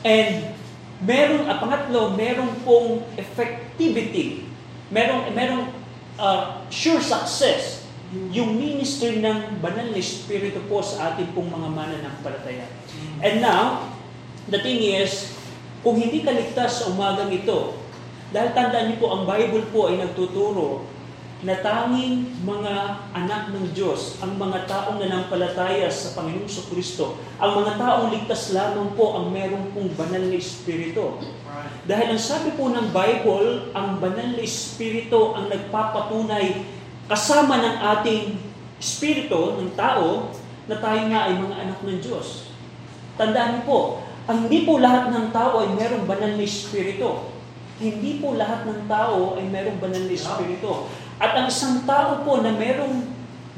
And 0.02 0.50
meron, 0.98 1.46
ah, 1.46 1.62
pangatlo, 1.62 2.18
meron 2.18 2.58
pong 2.66 3.06
effectivity. 3.14 4.50
Meron, 4.90 5.30
meron 5.30 5.70
uh, 6.18 6.66
sure 6.74 6.98
success 6.98 7.86
yung 8.34 8.58
ministry 8.58 9.22
ng 9.22 9.62
banal 9.62 9.94
na 9.94 9.98
Espiritu 10.02 10.58
po 10.66 10.82
sa 10.82 11.14
ating 11.14 11.30
pong 11.38 11.54
mga 11.54 11.70
mananampalataya. 11.70 12.66
And 13.22 13.38
now, 13.38 13.94
the 14.50 14.58
thing 14.58 14.82
is, 14.82 15.38
kung 15.82 15.98
hindi 15.98 16.22
ka 16.22 16.30
ligtas 16.30 16.82
sa 16.82 16.94
umagang 16.94 17.34
ito, 17.34 17.74
dahil 18.32 18.50
tandaan 18.56 18.86
niyo 18.88 19.02
po, 19.02 19.12
ang 19.12 19.28
Bible 19.28 19.66
po 19.68 19.92
ay 19.92 20.00
nagtuturo 20.00 20.88
na 21.42 21.58
tanging 21.58 22.38
mga 22.46 23.02
anak 23.12 23.50
ng 23.50 23.74
Diyos, 23.74 24.22
ang 24.22 24.38
mga 24.38 24.62
taong 24.70 25.02
nanampalataya 25.02 25.90
sa 25.90 26.14
Panginoong 26.14 26.70
Kristo, 26.70 27.18
ang 27.42 27.58
mga 27.58 27.82
taong 27.82 28.14
ligtas 28.14 28.54
lamang 28.54 28.94
po 28.94 29.18
ang 29.18 29.34
meron 29.34 29.74
pong 29.74 29.90
banal 29.98 30.22
na 30.22 30.38
Espiritu. 30.38 31.18
Dahil 31.82 32.14
ang 32.14 32.22
sabi 32.22 32.54
po 32.54 32.70
ng 32.70 32.94
Bible, 32.94 33.74
ang 33.74 33.98
banal 33.98 34.38
na 34.38 34.40
Espiritu 34.40 35.34
ang 35.34 35.50
nagpapatunay 35.50 36.62
kasama 37.10 37.58
ng 37.58 37.76
ating 37.98 38.38
Espiritu, 38.78 39.58
ng 39.58 39.74
tao, 39.74 40.30
na 40.70 40.78
tayo 40.78 41.02
nga 41.10 41.26
ay 41.26 41.42
mga 41.42 41.56
anak 41.58 41.78
ng 41.82 41.98
Diyos. 41.98 42.54
Tandaan 43.18 43.60
niyo 43.60 43.62
po, 43.66 43.80
hindi 44.30 44.62
po 44.62 44.78
lahat 44.78 45.10
ng 45.10 45.34
tao 45.34 45.66
ay 45.66 45.74
merong 45.74 46.06
banal 46.06 46.38
na 46.38 46.44
Espiritu. 46.46 47.34
Hindi 47.82 48.22
po 48.22 48.38
lahat 48.38 48.62
ng 48.62 48.86
tao 48.86 49.34
ay 49.34 49.44
merong 49.50 49.82
banal 49.82 50.06
na 50.06 50.14
Espiritu. 50.14 50.86
At 51.18 51.34
ang 51.34 51.50
isang 51.50 51.82
tao 51.82 52.22
po 52.22 52.38
na 52.38 52.54
merong 52.54 53.02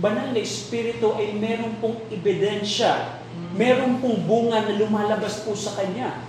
banal 0.00 0.32
na 0.32 0.40
Espiritu 0.40 1.12
ay 1.20 1.36
merong 1.36 1.76
pong 1.84 2.00
ebidensya, 2.08 3.20
merong 3.52 4.00
pong 4.00 4.24
bunga 4.24 4.64
na 4.64 4.80
lumalabas 4.80 5.44
po 5.44 5.52
sa 5.52 5.76
kanya. 5.76 6.24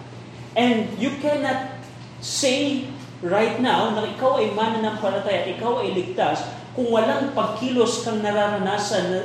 And 0.56 0.92
you 1.00 1.16
cannot 1.24 1.80
say 2.20 2.92
right 3.24 3.64
now 3.64 3.96
na 3.96 4.04
ikaw 4.04 4.44
ay 4.44 4.52
mananampalataya 4.52 5.48
at 5.48 5.56
ikaw 5.56 5.80
ay 5.80 5.96
ligtas 5.96 6.44
kung 6.76 6.92
walang 6.92 7.32
pagkilos 7.32 8.04
kang 8.04 8.20
nararanasan 8.20 9.04
na 9.08 9.20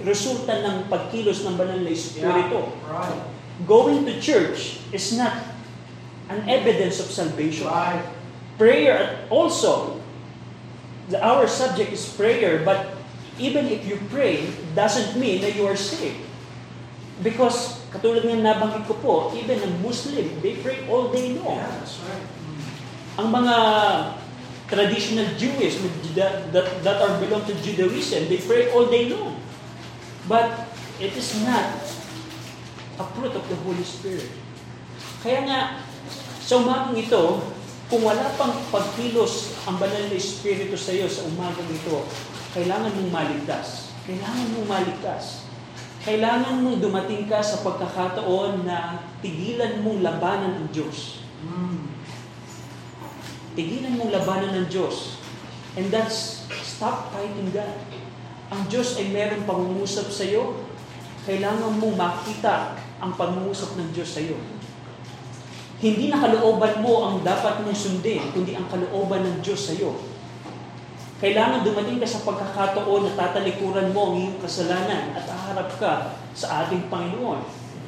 resulta 0.00 0.64
ng 0.64 0.88
pagkilos 0.88 1.44
ng 1.44 1.60
banal 1.60 1.84
na 1.84 1.92
Espiritu. 1.92 2.64
Yeah, 2.64 2.88
right. 2.88 3.33
Going 3.62 4.02
to 4.10 4.18
church 4.18 4.82
is 4.90 5.14
not 5.14 5.38
an 6.26 6.42
evidence 6.50 6.98
of 6.98 7.06
salvation. 7.06 7.70
Right. 7.70 8.02
Prayer 8.58 9.26
also, 9.30 10.02
the, 11.08 11.22
our 11.22 11.46
subject 11.46 11.94
is 11.94 12.02
prayer, 12.10 12.66
but 12.66 12.98
even 13.38 13.66
if 13.66 13.86
you 13.86 13.98
pray, 14.10 14.50
doesn't 14.74 15.18
mean 15.18 15.40
that 15.42 15.54
you 15.54 15.66
are 15.66 15.78
saved. 15.78 16.18
Because, 17.22 17.78
katulad 17.94 18.26
nga 18.26 18.42
nabanggit 18.42 18.90
ko 18.90 18.94
po, 18.98 19.14
even 19.38 19.62
a 19.62 19.70
Muslim, 19.82 20.26
they 20.42 20.58
pray 20.58 20.82
all 20.90 21.14
day 21.14 21.38
long. 21.38 21.62
Yeah, 21.62 21.70
that's 21.78 22.02
right. 22.02 22.26
Ang 23.22 23.30
mga 23.30 23.56
traditional 24.66 25.28
Jewish 25.38 25.78
that, 26.18 26.50
that, 26.50 26.66
that 26.82 26.98
are 26.98 27.14
belong 27.22 27.46
to 27.46 27.54
Judaism, 27.62 28.26
they 28.26 28.42
pray 28.42 28.70
all 28.74 28.90
day 28.90 29.14
long. 29.14 29.38
But 30.26 30.66
it 30.98 31.14
is 31.14 31.38
not 31.46 31.70
a 32.98 33.04
fruit 33.14 33.34
of 33.34 33.44
the 33.50 33.58
Holy 33.66 33.82
Spirit. 33.82 34.30
Kaya 35.24 35.40
nga, 35.48 35.60
sa 36.44 36.60
umagang 36.60 37.00
ito, 37.00 37.40
kung 37.88 38.02
wala 38.04 38.32
pang 38.36 38.52
pagkilos 38.68 39.56
ang 39.64 39.80
banal 39.80 40.08
na 40.08 40.16
Espiritu 40.16 40.76
sa 40.76 40.92
iyo 40.92 41.08
sa 41.08 41.24
umagang 41.24 41.68
ito, 41.68 42.04
kailangan 42.52 42.92
mong 42.92 43.10
maligtas. 43.12 43.92
Kailangan 44.04 44.46
mong 44.52 44.68
maligtas. 44.68 45.48
Kailangan 46.04 46.60
mong 46.60 46.84
dumating 46.84 47.24
ka 47.24 47.40
sa 47.40 47.64
pagkakataon 47.64 48.68
na 48.68 49.00
tigilan 49.24 49.80
mong 49.80 50.04
labanan 50.04 50.52
ang 50.60 50.68
Diyos. 50.68 51.24
Mm. 51.40 51.88
Tigilan 53.56 53.96
mong 53.96 54.12
labanan 54.12 54.52
ng 54.52 54.68
Diyos. 54.68 55.16
And 55.80 55.88
that's, 55.88 56.44
stop 56.60 57.08
fighting 57.10 57.56
God. 57.56 57.72
Ang 58.52 58.68
Diyos 58.68 59.00
ay 59.00 59.08
meron 59.10 59.48
pangungusap 59.48 60.12
sa 60.12 60.28
iyo. 60.28 60.60
Kailangan 61.24 61.80
mong 61.80 61.96
makita 61.96 62.76
ang 63.00 63.16
pangungusap 63.16 63.80
ng 63.80 63.88
Diyos 63.96 64.12
sa 64.12 64.20
iyo. 64.20 64.36
Hindi 65.80 66.08
na 66.12 66.20
kalooban 66.20 66.84
mo 66.84 67.08
ang 67.08 67.16
dapat 67.24 67.64
mong 67.64 67.76
sundin, 67.76 68.28
kundi 68.32 68.52
ang 68.56 68.68
kalooban 68.68 69.24
ng 69.24 69.36
Diyos 69.40 69.68
sa 69.68 69.72
iyo. 69.72 69.96
Kailangan 71.24 71.64
dumating 71.64 71.96
ka 71.96 72.04
sa 72.04 72.20
pagkakataon 72.28 73.08
na 73.08 73.12
tatalikuran 73.16 73.88
mo 73.96 74.12
ang 74.12 74.14
iyong 74.20 74.38
kasalanan 74.44 75.16
at 75.16 75.24
aharap 75.24 75.72
ka 75.80 75.92
sa 76.36 76.68
ating 76.68 76.92
Panginoon. 76.92 77.40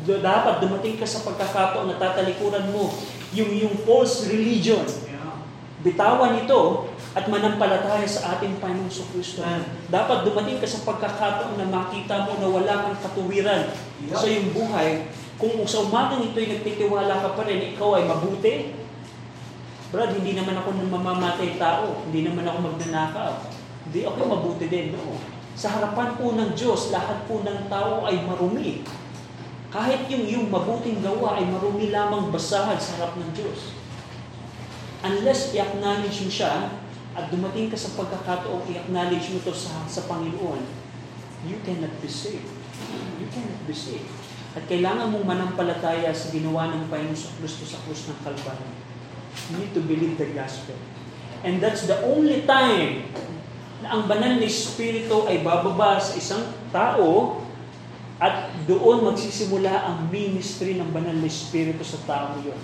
Dapat 0.06 0.64
dumating 0.64 0.96
ka 0.96 1.04
sa 1.04 1.20
pagkakataon 1.20 1.92
na 1.92 2.00
tatalikuran 2.00 2.72
mo 2.72 2.88
yung, 3.36 3.52
yung 3.52 3.74
false 3.84 4.32
religion, 4.32 4.80
bitawan 5.84 6.40
ito 6.40 6.88
at 7.16 7.24
manampalataya 7.32 8.04
sa 8.04 8.36
ating 8.36 8.60
Panginoong 8.60 9.08
Kristo. 9.16 9.40
Dapat 9.88 10.28
dumating 10.28 10.60
ka 10.60 10.68
sa 10.68 10.84
pagkakataon 10.84 11.56
na 11.56 11.64
makita 11.64 12.28
mo 12.28 12.36
na 12.36 12.48
wala 12.52 12.84
kang 12.84 13.00
katuwiran 13.00 13.72
Yup. 14.04 14.20
sa 14.20 14.28
iyong 14.28 14.52
buhay. 14.52 15.08
Kung 15.40 15.64
sa 15.64 15.88
umagang 15.88 16.28
ito 16.28 16.36
ay 16.36 16.60
nagtitiwala 16.60 17.24
ka 17.24 17.32
pa 17.32 17.48
rin, 17.48 17.72
ikaw 17.72 17.96
ay 17.96 18.04
mabuti. 18.04 18.76
Brad, 19.88 20.12
hindi 20.12 20.36
naman 20.36 20.60
ako 20.60 20.76
mamamatay 20.76 21.56
tao. 21.56 22.04
Hindi 22.04 22.28
naman 22.28 22.44
ako 22.44 22.58
magnanakaw. 22.68 23.32
Hindi 23.88 24.00
ako 24.04 24.20
mabuti 24.20 24.68
din. 24.68 24.92
No. 24.92 25.16
Sa 25.56 25.72
harapan 25.72 26.20
po 26.20 26.36
ng 26.36 26.52
Diyos, 26.52 26.92
lahat 26.92 27.24
po 27.24 27.40
ng 27.40 27.72
tao 27.72 28.04
ay 28.04 28.28
marumi. 28.28 28.84
Kahit 29.72 30.04
yung 30.12 30.28
yung 30.28 30.46
mabuting 30.52 31.00
gawa 31.00 31.40
ay 31.40 31.48
marumi 31.48 31.88
lamang 31.88 32.28
basahan 32.28 32.76
sa 32.76 33.00
harap 33.00 33.16
ng 33.16 33.32
Diyos 33.32 33.72
unless 35.04 35.54
i-acknowledge 35.54 36.24
mo 36.26 36.30
siya 36.30 36.72
at 37.16 37.32
dumating 37.32 37.72
ka 37.72 37.80
sa 37.80 37.96
pagkakataong 37.96 38.68
i-acknowledge 38.68 39.32
mo 39.32 39.40
to 39.40 39.56
sa, 39.56 39.88
sa 39.88 40.04
Panginoon, 40.04 40.60
you 41.48 41.56
cannot 41.64 41.96
be 42.04 42.10
saved. 42.12 42.44
You 43.16 43.28
cannot 43.32 43.64
be 43.64 43.72
saved. 43.72 44.04
At 44.52 44.68
kailangan 44.68 45.08
mong 45.08 45.24
manampalataya 45.24 46.12
sa 46.12 46.28
ginawa 46.28 46.68
ng 46.76 46.92
Panginoon 46.92 47.16
sa 47.16 47.32
Kristo 47.40 47.64
sa 47.64 47.80
krus 47.88 48.04
ng 48.12 48.20
Kalbaryo. 48.20 48.68
You 49.52 49.64
need 49.64 49.72
to 49.72 49.80
believe 49.80 50.20
the 50.20 50.28
gospel. 50.36 50.76
And 51.40 51.56
that's 51.60 51.88
the 51.88 52.04
only 52.04 52.44
time 52.44 53.08
na 53.80 53.96
ang 53.96 54.08
banal 54.08 54.36
na 54.36 54.44
Espiritu 54.48 55.28
ay 55.28 55.44
bababa 55.44 56.00
sa 56.00 56.16
isang 56.16 56.44
tao 56.72 57.40
at 58.16 58.48
doon 58.64 59.04
magsisimula 59.04 59.72
ang 59.72 60.08
ministry 60.08 60.80
ng 60.80 60.88
banal 60.88 61.12
na 61.12 61.28
Espiritu 61.28 61.84
sa 61.84 62.00
tao 62.08 62.40
yun. 62.40 62.56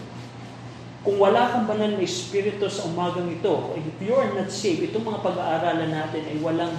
Kung 1.03 1.19
wala 1.19 1.51
kang 1.51 1.67
banal 1.67 1.99
na 1.99 2.03
Espiritu 2.03 2.71
sa 2.71 2.87
umagang 2.87 3.27
ito, 3.27 3.75
if 3.75 3.85
you 3.99 4.15
are 4.15 4.31
not 4.39 4.51
saved, 4.55 4.87
itong 4.87 5.03
mga 5.03 5.21
pag-aaralan 5.23 5.91
natin 5.91 6.23
ay 6.31 6.39
walang 6.39 6.75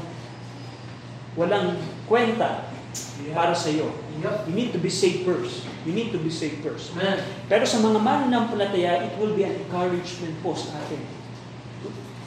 walang 1.36 1.76
kwenta 2.08 2.74
Yeah. 2.94 3.34
para 3.34 3.54
sa 3.58 3.74
iyo. 3.74 3.90
Yup. 4.22 4.46
You 4.46 4.54
need 4.54 4.70
to 4.74 4.82
be 4.82 4.90
saved 4.90 5.26
first. 5.26 5.66
You 5.82 5.98
need 5.98 6.14
to 6.14 6.22
be 6.22 6.30
saved 6.30 6.62
first. 6.62 6.94
Amen. 6.94 7.26
Pero 7.50 7.66
sa 7.66 7.82
mga 7.82 7.98
mananampalataya, 7.98 9.10
it 9.10 9.14
will 9.18 9.34
be 9.34 9.42
an 9.46 9.58
encouragement 9.58 10.38
po 10.46 10.54
sa 10.54 10.78
atin. 10.78 11.02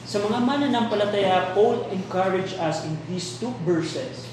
Sa 0.03 0.19
mga 0.23 0.43
mananampalataya, 0.43 1.55
Paul 1.55 1.87
encouraged 1.91 2.59
us 2.59 2.83
in 2.83 2.99
these 3.07 3.39
two 3.39 3.51
verses. 3.63 4.27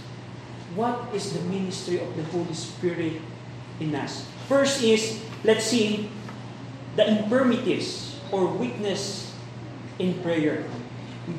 What 0.75 1.11
is 1.15 1.35
the 1.35 1.43
ministry 1.47 2.03
of 2.03 2.11
the 2.19 2.27
Holy 2.35 2.55
Spirit 2.55 3.23
in 3.79 3.95
us? 3.95 4.27
First 4.51 4.83
is, 4.83 5.23
let's 5.47 5.67
see, 5.67 6.11
the 6.97 7.07
infirmities 7.07 8.17
or 8.31 8.47
weakness 8.47 9.33
in 9.99 10.15
prayer. 10.23 10.65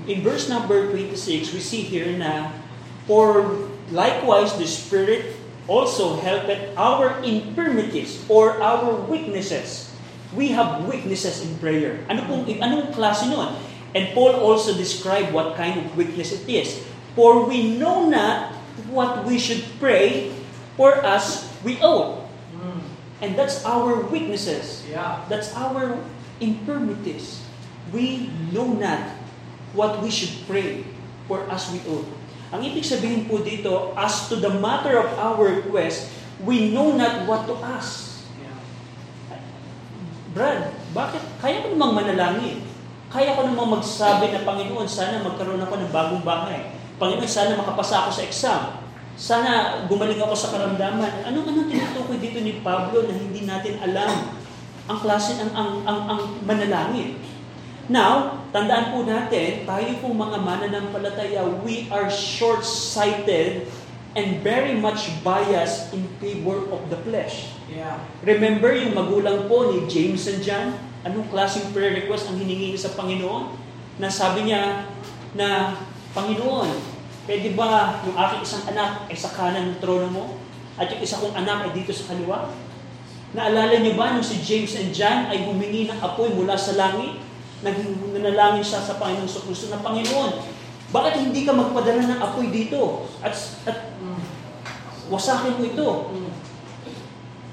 In 0.07 0.21
verse 0.21 0.49
number 0.49 0.89
26, 0.89 1.53
we 1.53 1.59
see 1.59 1.81
here 1.81 2.17
na, 2.17 2.51
For 3.05 3.69
likewise 3.91 4.57
the 4.57 4.65
Spirit 4.65 5.37
also 5.67 6.17
helpeth 6.17 6.73
our 6.77 7.21
infirmities 7.21 8.25
or 8.29 8.61
our 8.61 8.95
weaknesses. 9.05 9.93
We 10.33 10.49
have 10.57 10.85
weaknesses 10.89 11.45
in 11.45 11.57
prayer. 11.61 12.01
Ano 12.09 12.25
pong, 12.25 12.45
anong 12.49 12.91
klase 12.93 13.29
nun? 13.29 13.55
And 13.95 14.11
Paul 14.11 14.35
also 14.41 14.75
described 14.75 15.31
what 15.31 15.55
kind 15.55 15.79
of 15.79 15.95
weakness 15.95 16.35
it 16.35 16.43
is. 16.49 16.83
For 17.15 17.47
we 17.47 17.79
know 17.79 18.09
not 18.09 18.51
what 18.91 19.23
we 19.23 19.39
should 19.39 19.63
pray 19.79 20.35
for 20.75 20.99
as 20.99 21.47
we 21.63 21.79
ought. 21.79 22.24
And 23.23 23.39
that's 23.39 23.63
our 23.63 24.03
weaknesses. 24.11 24.83
Yeah. 24.91 25.23
That's 25.31 25.55
our 25.55 25.99
infirmities. 26.43 27.39
We 27.95 28.27
know 28.51 28.75
not 28.75 29.15
what 29.71 30.03
we 30.03 30.11
should 30.11 30.35
pray 30.47 30.83
for 31.27 31.47
as 31.47 31.71
we 31.71 31.79
ought. 31.87 32.07
Ang 32.51 32.61
ibig 32.63 32.83
sabihin 32.83 33.27
po 33.27 33.39
dito, 33.39 33.95
as 33.95 34.27
to 34.31 34.39
the 34.39 34.51
matter 34.59 34.99
of 34.99 35.11
our 35.19 35.63
request, 35.63 36.11
we 36.43 36.71
know 36.71 36.93
not 36.95 37.27
what 37.27 37.47
to 37.47 37.55
ask. 37.63 38.23
Yeah. 38.39 38.55
Brad, 40.35 40.71
bakit? 40.91 41.23
Kaya 41.39 41.63
ko 41.63 41.75
namang 41.75 42.03
manalangin. 42.03 42.63
Kaya 43.07 43.35
ko 43.35 43.47
namang 43.47 43.79
magsabi 43.79 44.31
na, 44.31 44.43
Panginoon, 44.43 44.87
sana 44.87 45.23
magkaroon 45.23 45.63
ako 45.63 45.75
ng 45.79 45.91
bagong 45.91 46.23
bahay. 46.23 46.75
Panginoon, 46.99 47.27
sana 47.27 47.55
makapasa 47.55 48.07
ako 48.07 48.11
sa 48.11 48.23
exam. 48.27 48.61
Sana 49.15 49.83
gumaling 49.87 50.19
ako 50.19 50.35
sa 50.35 50.51
karamdaman. 50.51 51.23
Anong 51.23 51.47
anong 51.47 51.71
tinutukoy 51.71 52.19
dito 52.19 52.43
ni 52.43 52.59
Pablo 52.59 53.07
na 53.07 53.15
hindi 53.15 53.47
natin 53.47 53.79
alam 53.79 54.35
ang 54.85 54.99
klase 55.01 55.39
ng 55.39 55.51
ang, 55.55 55.71
ang, 55.87 55.99
ang 56.11 56.21
manalangin? 56.43 57.15
Now, 57.87 58.43
tandaan 58.49 58.91
po 58.91 59.07
natin, 59.07 59.63
tayo 59.63 59.89
pong 60.01 60.17
mga 60.17 60.41
mananampalataya, 60.41 61.45
we 61.61 61.85
are 61.93 62.09
short-sighted 62.09 63.69
and 64.17 64.41
very 64.41 64.73
much 64.73 65.11
biased 65.21 65.93
in 65.93 66.09
favor 66.17 66.65
of 66.73 66.81
the 66.89 66.97
flesh. 67.05 67.53
Yeah. 67.69 68.01
Remember 68.25 68.73
yung 68.73 68.97
magulang 68.97 69.45
po 69.45 69.69
ni 69.69 69.85
James 69.85 70.25
and 70.25 70.41
John? 70.41 70.73
Anong 71.05 71.29
klaseng 71.29 71.69
prayer 71.77 71.93
request 71.93 72.25
ang 72.25 72.41
hiningi 72.41 72.73
sa 72.73 72.89
Panginoon? 72.97 73.53
Na 74.01 74.09
sabi 74.09 74.49
niya 74.49 74.89
na, 75.37 75.77
Panginoon, 76.17 76.94
Pwede 77.25 77.57
ba 77.57 77.97
yung 78.05 78.13
aking 78.13 78.41
isang 78.45 78.63
anak 78.69 79.09
ay 79.09 79.17
sa 79.17 79.33
kanan 79.33 79.73
ng 79.73 79.81
trono 79.81 80.07
mo? 80.13 80.25
At 80.77 80.93
yung 80.93 81.01
isa 81.01 81.17
kong 81.17 81.33
anak 81.33 81.65
ay 81.65 81.71
dito 81.73 81.89
sa 81.89 82.13
kaliwa? 82.13 82.53
Naalala 83.33 83.81
niyo 83.81 83.97
ba 83.97 84.13
nung 84.13 84.21
si 84.21 84.45
James 84.45 84.77
and 84.77 84.93
John 84.93 85.25
ay 85.33 85.41
humingi 85.41 85.89
ng 85.89 85.99
apoy 86.05 86.29
mula 86.37 86.53
sa 86.53 86.77
langit? 86.77 87.17
Nanalangin 87.65 88.61
siya 88.61 88.85
sa 88.85 89.01
Panginoon 89.01 89.25
sa 89.25 89.41
Kristo 89.41 89.73
na 89.73 89.81
Panginoon, 89.81 90.37
bakit 90.93 91.17
hindi 91.17 91.49
ka 91.49 91.51
magpadala 91.57 92.05
ng 92.13 92.21
apoy 92.21 92.53
dito? 92.53 93.09
At, 93.25 93.33
at 93.65 93.89
wasakin 95.09 95.57
mo 95.57 95.63
ito. 95.65 95.89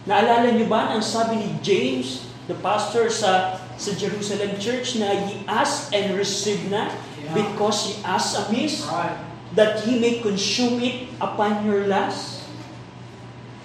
Naalala 0.05 0.53
niyo 0.53 0.69
ba 0.69 0.93
ang 0.93 1.01
sabi 1.01 1.41
ni 1.41 1.49
James, 1.65 2.29
the 2.45 2.59
pastor 2.61 3.09
sa 3.09 3.57
sa 3.81 3.91
Jerusalem 3.97 4.61
church 4.61 5.01
na 5.01 5.17
he 5.25 5.41
asked 5.49 5.97
and 5.97 6.13
received 6.13 6.69
na 6.69 6.93
because 7.33 7.89
he 7.89 7.93
asked 8.05 8.37
amiss? 8.37 8.85
Right 8.85 9.32
that 9.55 9.85
He 9.85 9.99
may 10.01 10.21
consume 10.21 10.81
it 10.81 11.09
upon 11.21 11.67
your 11.67 11.87
last. 11.87 12.45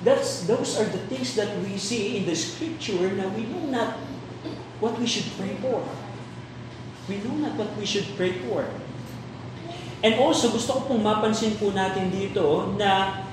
That's, 0.03 0.45
those 0.45 0.79
are 0.79 0.85
the 0.85 1.01
things 1.09 1.35
that 1.35 1.49
we 1.63 1.77
see 1.77 2.17
in 2.17 2.25
the 2.25 2.35
scripture 2.35 3.11
na 3.17 3.27
we 3.33 3.49
know 3.49 3.65
not 3.67 3.97
what 4.79 4.99
we 4.99 5.07
should 5.07 5.25
pray 5.35 5.57
for. 5.59 5.81
We 7.09 7.17
know 7.23 7.49
not 7.49 7.57
what 7.57 7.75
we 7.77 7.85
should 7.85 8.05
pray 8.15 8.37
for. 8.45 8.67
And 10.05 10.21
also, 10.21 10.53
gusto 10.53 10.77
ko 10.77 10.93
pong 10.93 11.01
mapansin 11.01 11.57
po 11.57 11.73
natin 11.73 12.13
dito 12.13 12.77
na 12.77 13.25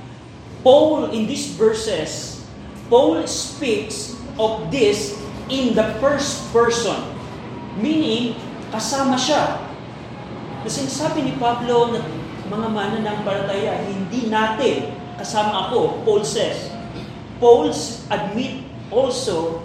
Paul, 0.65 1.13
in 1.13 1.29
these 1.29 1.53
verses, 1.61 2.41
Paul 2.89 3.21
speaks 3.29 4.17
of 4.41 4.73
this 4.73 5.13
in 5.53 5.77
the 5.77 5.85
first 6.01 6.41
person. 6.57 6.97
Meaning, 7.77 8.41
kasama 8.73 9.21
siya. 9.21 9.61
Na 10.65 10.69
sinasabi 10.71 11.29
ni 11.29 11.37
Pablo 11.37 11.93
na 11.93 12.01
mga 12.49 12.69
mananampalataya, 12.71 13.89
hindi 13.89 14.29
natin, 14.29 14.93
kasama 15.17 15.69
ako, 15.71 16.05
Paul 16.05 16.23
says. 16.25 16.69
Paul 17.41 17.73
admit 18.13 18.65
also, 18.93 19.65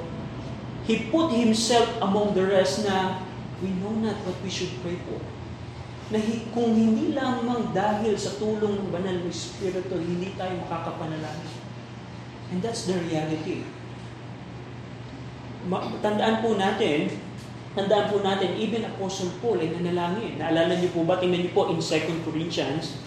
he 0.89 1.11
put 1.13 1.29
himself 1.35 1.85
among 2.01 2.33
the 2.33 2.43
rest 2.43 2.87
na 2.87 3.21
we 3.61 3.69
know 3.77 3.93
not 3.99 4.17
what 4.25 4.37
we 4.41 4.49
should 4.49 4.71
pray 4.81 4.97
for. 5.05 5.19
Na 6.09 6.17
kung 6.55 6.73
hindi 6.73 7.13
lamang 7.13 7.69
dahil 7.69 8.17
sa 8.17 8.33
tulong 8.41 8.81
ng 8.81 8.89
banal 8.89 9.21
ng 9.21 9.29
Espiritu, 9.29 9.93
hindi 9.93 10.33
tayo 10.33 10.57
makakapanalangin. 10.65 11.61
And 12.49 12.65
that's 12.65 12.89
the 12.89 12.97
reality. 12.97 13.61
Tandaan 16.01 16.41
po 16.41 16.57
natin, 16.57 17.13
Tandaan 17.79 18.11
po 18.11 18.19
natin, 18.19 18.59
even 18.59 18.83
Apostle 18.83 19.31
Paul 19.39 19.63
ay 19.63 19.71
nanalangin. 19.71 20.35
Naalala 20.35 20.75
niyo 20.83 20.91
po 20.91 21.07
ba, 21.07 21.15
tingnan 21.15 21.47
niyo 21.47 21.55
po 21.55 21.71
in 21.71 21.79
2 21.79 22.27
Corinthians, 22.27 22.99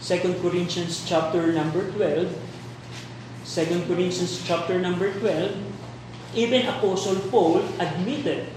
2 0.00 0.40
Corinthians 0.40 1.04
chapter 1.04 1.52
number 1.52 1.92
12, 1.92 2.32
2 2.32 3.84
Corinthians 3.84 4.40
chapter 4.40 4.80
number 4.80 5.12
12, 5.20 5.52
even 6.40 6.64
Apostle 6.64 7.20
Paul 7.28 7.68
admitted 7.76 8.48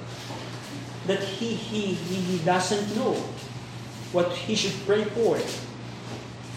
that 1.03 1.19
he, 1.35 1.51
he, 1.51 1.99
he 1.99 2.39
doesn't 2.47 2.87
know 2.95 3.19
what 4.15 4.31
he 4.47 4.55
should 4.55 4.79
pray 4.87 5.03
for. 5.19 5.35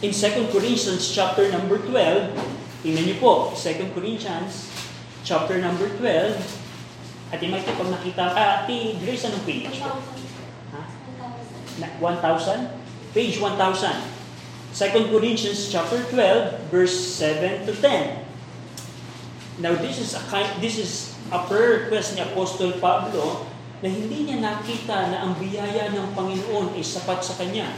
In 0.07 0.15
2 0.15 0.55
Corinthians 0.55 1.11
chapter 1.11 1.51
number 1.51 1.83
12, 1.83 2.87
tingnan 2.87 3.11
niyo 3.11 3.19
po, 3.19 3.51
2 3.59 3.91
Corinthians 3.91 4.71
chapter 5.27 5.59
number 5.59 5.91
12, 5.99 6.60
Ate 7.31 7.47
Mikey, 7.47 7.79
pag 7.79 7.91
nakita, 7.95 8.25
ah, 8.35 8.67
Ate 8.67 8.99
Grace, 8.99 9.23
anong 9.31 9.47
page 9.47 9.71
po? 9.79 10.03
Ha? 10.75 10.83
1,000? 11.79 13.15
Page 13.15 13.39
1,000. 13.39 14.19
2 14.75 15.15
Corinthians 15.15 15.71
chapter 15.71 16.03
12, 16.11 16.71
verse 16.75 16.95
7 16.95 17.67
to 17.67 17.73
10. 17.75 19.63
Now, 19.63 19.75
this 19.79 20.03
is 20.03 20.15
a 20.19 20.23
kind, 20.27 20.47
this 20.59 20.79
is 20.79 21.15
a 21.31 21.43
prayer 21.47 21.87
request 21.87 22.19
ni 22.19 22.23
Apostol 22.23 22.75
Pablo 22.83 23.47
na 23.83 23.89
hindi 23.91 24.27
niya 24.27 24.43
nakita 24.43 25.11
na 25.15 25.27
ang 25.27 25.39
biyaya 25.39 25.91
ng 25.95 26.15
Panginoon 26.15 26.75
ay 26.75 26.83
sapat 26.83 27.23
sa 27.23 27.35
kanya. 27.39 27.71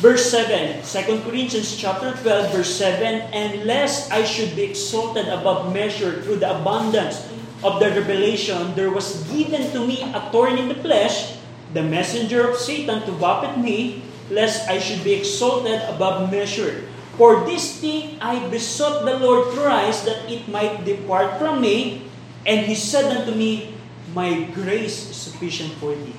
Verse 0.00 0.32
7, 0.32 0.80
2 0.82 1.26
Corinthians 1.28 1.76
chapter 1.76 2.16
12, 2.22 2.56
verse 2.56 2.72
7, 2.72 3.30
And 3.30 3.68
lest 3.68 4.08
I 4.08 4.24
should 4.24 4.56
be 4.56 4.64
exalted 4.64 5.28
above 5.28 5.76
measure 5.76 6.24
through 6.24 6.40
the 6.40 6.50
abundance 6.50 7.29
of 7.62 7.80
the 7.80 7.90
revelation, 7.92 8.74
there 8.74 8.90
was 8.90 9.24
given 9.28 9.70
to 9.72 9.86
me 9.86 10.02
a 10.14 10.20
thorn 10.32 10.56
in 10.56 10.68
the 10.68 10.80
flesh, 10.80 11.36
the 11.74 11.82
messenger 11.82 12.48
of 12.48 12.56
Satan 12.56 13.04
to 13.04 13.12
buffet 13.12 13.60
me, 13.60 14.02
lest 14.30 14.68
I 14.68 14.78
should 14.78 15.04
be 15.04 15.12
exalted 15.12 15.82
above 15.88 16.30
measure. 16.30 16.88
For 17.20 17.44
this 17.44 17.76
thing 17.76 18.16
I 18.20 18.40
besought 18.48 19.04
the 19.04 19.18
Lord 19.20 19.52
thrice 19.52 20.00
that 20.08 20.24
it 20.30 20.48
might 20.48 20.88
depart 20.88 21.36
from 21.36 21.60
me. 21.60 22.08
And 22.46 22.64
he 22.64 22.74
said 22.74 23.12
unto 23.12 23.36
me, 23.36 23.76
My 24.16 24.48
grace 24.56 25.10
is 25.10 25.16
sufficient 25.16 25.76
for 25.76 25.92
thee, 25.92 26.16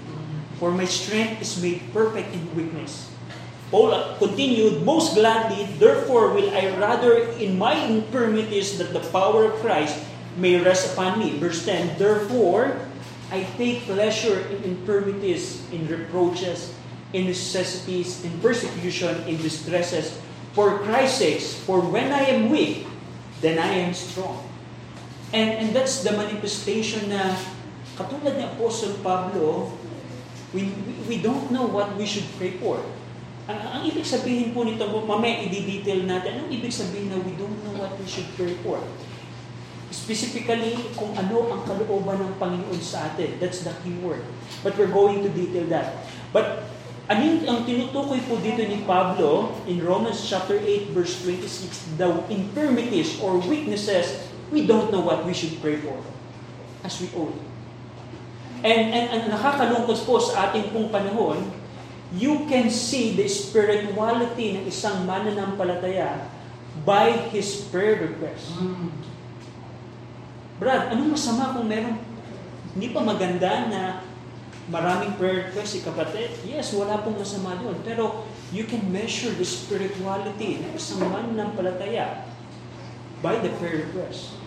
for 0.61 0.69
my 0.69 0.85
strength 0.85 1.41
is 1.41 1.57
made 1.57 1.81
perfect 1.89 2.29
in 2.29 2.45
weakness. 2.53 3.09
Paul 3.73 3.97
continued, 4.19 4.85
Most 4.85 5.15
gladly, 5.15 5.65
therefore, 5.81 6.37
will 6.37 6.53
I 6.53 6.77
rather 6.77 7.33
in 7.41 7.57
my 7.57 7.73
infirmities 7.73 8.77
that 8.77 8.93
the 8.93 9.01
power 9.09 9.49
of 9.49 9.57
Christ 9.65 9.97
may 10.37 10.59
rest 10.59 10.93
upon 10.93 11.19
me. 11.19 11.37
Verse 11.39 11.65
10, 11.65 11.97
Therefore, 11.97 12.77
I 13.31 13.47
take 13.55 13.87
pleasure 13.87 14.43
in 14.51 14.63
infirmities, 14.63 15.63
in 15.71 15.87
reproaches, 15.87 16.75
in 17.13 17.27
necessities, 17.27 18.23
in 18.23 18.31
persecution, 18.39 19.23
in 19.27 19.39
distresses, 19.39 20.19
for 20.51 20.79
Christ's 20.83 21.19
sake. 21.19 21.41
For 21.63 21.79
when 21.79 22.11
I 22.11 22.27
am 22.35 22.51
weak, 22.51 22.87
then 23.39 23.59
I 23.59 23.87
am 23.87 23.93
strong. 23.93 24.43
And, 25.31 25.49
and 25.63 25.67
that's 25.75 26.03
the 26.03 26.11
manifestation 26.11 27.07
na 27.07 27.39
katulad 27.95 28.35
ni 28.35 28.43
Apostle 28.43 28.99
Pablo, 28.99 29.71
we, 30.51 30.67
we, 30.67 30.93
we 31.07 31.17
don't 31.23 31.51
know 31.55 31.63
what 31.63 31.95
we 31.95 32.03
should 32.03 32.27
pray 32.35 32.59
for. 32.59 32.83
Ang, 33.47 33.59
ang 33.63 33.81
ibig 33.87 34.03
sabihin 34.03 34.51
po 34.51 34.67
nito, 34.67 34.83
mamaya 34.83 35.39
i-detail 35.47 36.03
natin, 36.03 36.43
anong 36.43 36.51
ibig 36.51 36.71
sabihin 36.71 37.07
na 37.07 37.17
we 37.23 37.31
don't 37.39 37.55
know 37.63 37.75
what 37.79 37.95
we 37.95 38.03
should 38.03 38.27
pray 38.35 38.51
for? 38.59 38.83
Specifically 40.01 40.73
kung 40.97 41.13
ano 41.13 41.53
ang 41.53 41.61
kalooban 41.61 42.17
ng 42.17 42.33
Panginoon 42.41 42.81
sa 42.81 43.13
atin. 43.13 43.37
That's 43.37 43.61
the 43.61 43.73
key 43.85 43.93
word. 44.01 44.25
But 44.65 44.73
we're 44.73 44.89
going 44.89 45.21
to 45.21 45.29
detail 45.29 45.69
that. 45.69 46.09
But 46.33 46.65
ano 47.05 47.21
ang 47.45 47.69
tinutukoy 47.69 48.17
po 48.25 48.41
dito 48.41 48.65
ni 48.65 48.81
Pablo 48.89 49.53
in 49.69 49.77
Romans 49.85 50.25
chapter 50.25 50.57
8 50.57 50.97
verse 50.97 51.21
26, 51.21 52.01
the 52.01 52.09
infirmities 52.33 53.21
or 53.21 53.37
weaknesses, 53.45 54.25
we 54.49 54.65
don't 54.65 54.89
know 54.89 55.05
what 55.05 55.21
we 55.21 55.37
should 55.37 55.53
pray 55.61 55.77
for 55.77 55.93
as 56.81 56.97
we 56.97 57.05
ought. 57.13 57.37
And, 58.65 58.93
and, 58.93 59.05
and 59.13 59.23
nakakalungkot 59.29 60.01
po 60.05 60.17
sa 60.17 60.49
ating 60.49 60.73
pong 60.73 60.89
panahon, 60.89 61.45
you 62.13 62.49
can 62.49 62.73
see 62.73 63.13
the 63.13 63.29
spirituality 63.29 64.57
ng 64.57 64.65
isang 64.65 65.05
mananampalataya 65.05 66.25
by 66.87 67.11
his 67.29 67.67
prayer 67.69 68.07
request. 68.07 68.55
Mm. 68.57 69.10
Brad, 70.61 70.93
anong 70.93 71.17
masama 71.17 71.57
kung 71.57 71.65
meron 71.65 71.97
hindi 72.77 72.93
pa 72.93 73.01
maganda 73.01 73.65
na 73.65 74.05
maraming 74.69 75.17
prayer 75.17 75.49
request 75.49 75.73
si 75.73 75.79
kapatid? 75.81 76.37
Yes, 76.45 76.77
wala 76.77 77.01
pong 77.01 77.17
masama 77.17 77.57
doon. 77.57 77.81
Pero 77.81 78.29
you 78.53 78.69
can 78.69 78.85
measure 78.93 79.33
the 79.33 79.41
spirituality 79.41 80.61
ng 80.61 80.71
isang 80.77 81.01
man 81.09 81.33
ng 81.33 81.57
palataya 81.57 82.29
by 83.25 83.41
the 83.41 83.49
prayer 83.57 83.89
request. 83.89 84.37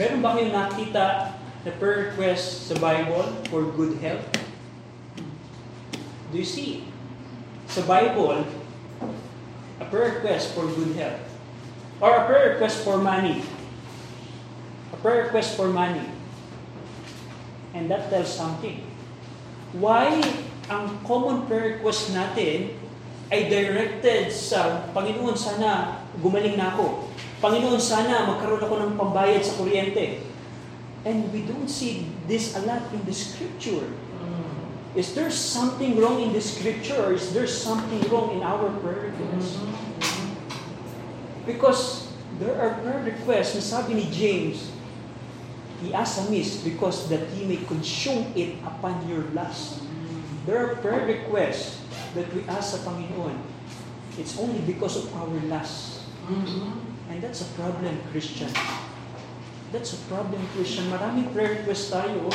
Meron 0.00 0.24
ba 0.24 0.40
kayong 0.40 0.56
nakita 0.56 1.36
na 1.36 1.70
prayer 1.76 2.08
request 2.08 2.72
sa 2.72 2.74
Bible 2.80 3.36
for 3.52 3.68
good 3.76 4.00
health? 4.00 4.24
Do 6.32 6.40
you 6.40 6.48
see? 6.48 6.88
Sa 7.68 7.84
Bible, 7.84 8.48
a 9.76 9.84
prayer 9.92 10.24
request 10.24 10.56
for 10.56 10.64
good 10.72 10.96
health. 10.96 11.23
Or 12.04 12.12
a 12.20 12.28
prayer 12.28 12.52
request 12.52 12.84
for 12.84 13.00
money. 13.00 13.40
A 14.92 14.96
prayer 15.00 15.24
request 15.24 15.56
for 15.56 15.72
money. 15.72 16.04
And 17.72 17.88
that 17.88 18.12
tells 18.12 18.28
something. 18.28 18.84
Why 19.72 20.20
ang 20.68 21.00
common 21.08 21.48
prayer 21.48 21.80
request 21.80 22.12
natin 22.12 22.76
ay 23.32 23.48
directed 23.48 24.28
sa, 24.28 24.84
Panginoon, 24.92 25.32
sana 25.32 26.04
gumaling 26.20 26.60
na 26.60 26.76
ako. 26.76 27.08
Panginoon, 27.40 27.80
sana 27.80 28.28
magkaroon 28.28 28.60
ako 28.60 28.74
ng 28.84 28.92
pambayad 29.00 29.40
sa 29.40 29.56
kuryente. 29.56 30.20
And 31.08 31.32
we 31.32 31.48
don't 31.48 31.72
see 31.72 32.12
this 32.28 32.52
a 32.52 32.68
lot 32.68 32.84
in 32.92 33.00
the 33.08 33.16
scripture. 33.16 33.88
Is 34.92 35.16
there 35.16 35.32
something 35.32 35.96
wrong 35.96 36.20
in 36.20 36.36
the 36.36 36.44
scripture 36.44 37.00
or 37.00 37.16
is 37.16 37.32
there 37.32 37.48
something 37.48 38.04
wrong 38.12 38.36
in 38.36 38.44
our 38.44 38.68
prayer 38.84 39.08
requests? 39.08 39.56
Because 41.44 42.08
there 42.40 42.56
are 42.56 42.80
prayer 42.80 43.04
requests 43.04 43.54
na 43.54 43.62
sabi 43.62 44.00
ni 44.00 44.06
James, 44.08 44.72
He 45.84 45.92
asks 45.92 46.16
amiss 46.24 46.64
because 46.64 47.12
that 47.12 47.28
He 47.36 47.44
may 47.44 47.60
consume 47.68 48.32
it 48.32 48.56
upon 48.64 49.04
your 49.04 49.28
lust. 49.36 49.84
There 50.48 50.56
are 50.56 50.80
prayer 50.80 51.04
requests 51.04 51.84
that 52.16 52.24
we 52.32 52.44
ask 52.48 52.76
sa 52.76 52.80
Panginoon. 52.88 53.36
It's 54.16 54.40
only 54.40 54.64
because 54.64 54.96
of 54.96 55.12
our 55.12 55.28
lust. 55.52 56.08
And 57.12 57.20
that's 57.20 57.44
a 57.44 57.50
problem, 57.52 58.00
Christian. 58.08 58.48
That's 59.68 59.92
a 59.92 60.00
problem, 60.08 60.40
Christian. 60.56 60.88
Maraming 60.88 61.36
prayer 61.36 61.60
requests 61.60 61.92
tayo 61.92 62.32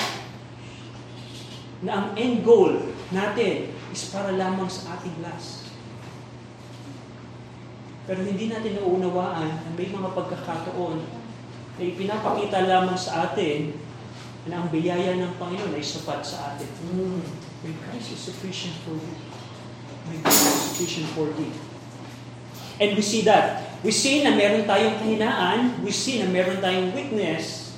na 1.81 1.91
ang 1.95 2.07
end 2.19 2.43
goal 2.43 2.75
natin 3.09 3.71
is 3.89 4.03
para 4.11 4.29
lamang 4.35 4.67
sa 4.67 4.99
ating 4.99 5.15
last. 5.23 5.58
Pero 8.09 8.25
hindi 8.25 8.49
natin 8.49 8.81
nauunawaan 8.81 9.69
na 9.69 9.69
may 9.77 9.85
mga 9.93 10.09
pagkakataon 10.17 10.97
na 11.77 11.81
ipinapakita 11.85 12.65
lamang 12.65 12.97
sa 12.97 13.29
atin 13.29 13.77
na 14.49 14.65
ang 14.65 14.73
biyaya 14.73 15.13
ng 15.21 15.37
Panginoon 15.37 15.77
ay 15.77 15.85
sapat 15.85 16.25
sa 16.25 16.57
atin. 16.57 16.65
May 17.61 17.77
Christ 17.85 18.17
is 18.17 18.33
sufficient 18.33 18.73
for 18.81 18.97
thee. 18.97 19.19
May 20.09 20.17
Christ 20.25 20.41
is 20.41 20.57
sufficient 20.73 21.07
for 21.13 21.29
thee. 21.37 21.53
And 22.81 22.97
we 22.97 23.05
see 23.05 23.21
that. 23.29 23.77
We 23.85 23.93
see 23.93 24.25
na 24.25 24.33
meron 24.33 24.65
tayong 24.65 24.97
kahinaan. 24.97 25.85
We 25.85 25.93
see 25.93 26.17
na 26.17 26.33
meron 26.33 26.65
tayong 26.65 26.97
weakness. 26.97 27.77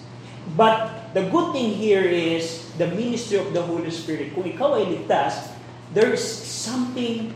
But 0.55 1.11
the 1.11 1.27
good 1.27 1.51
thing 1.51 1.75
here 1.75 2.07
is 2.07 2.71
the 2.79 2.87
ministry 2.87 3.35
of 3.35 3.51
the 3.51 3.67
Holy 3.67 3.91
Spirit. 3.91 4.31
Kung 4.31 4.47
ikaw 4.47 4.79
ay 4.79 4.95
ligtas, 4.95 5.51
there's 5.91 6.23
something 6.39 7.35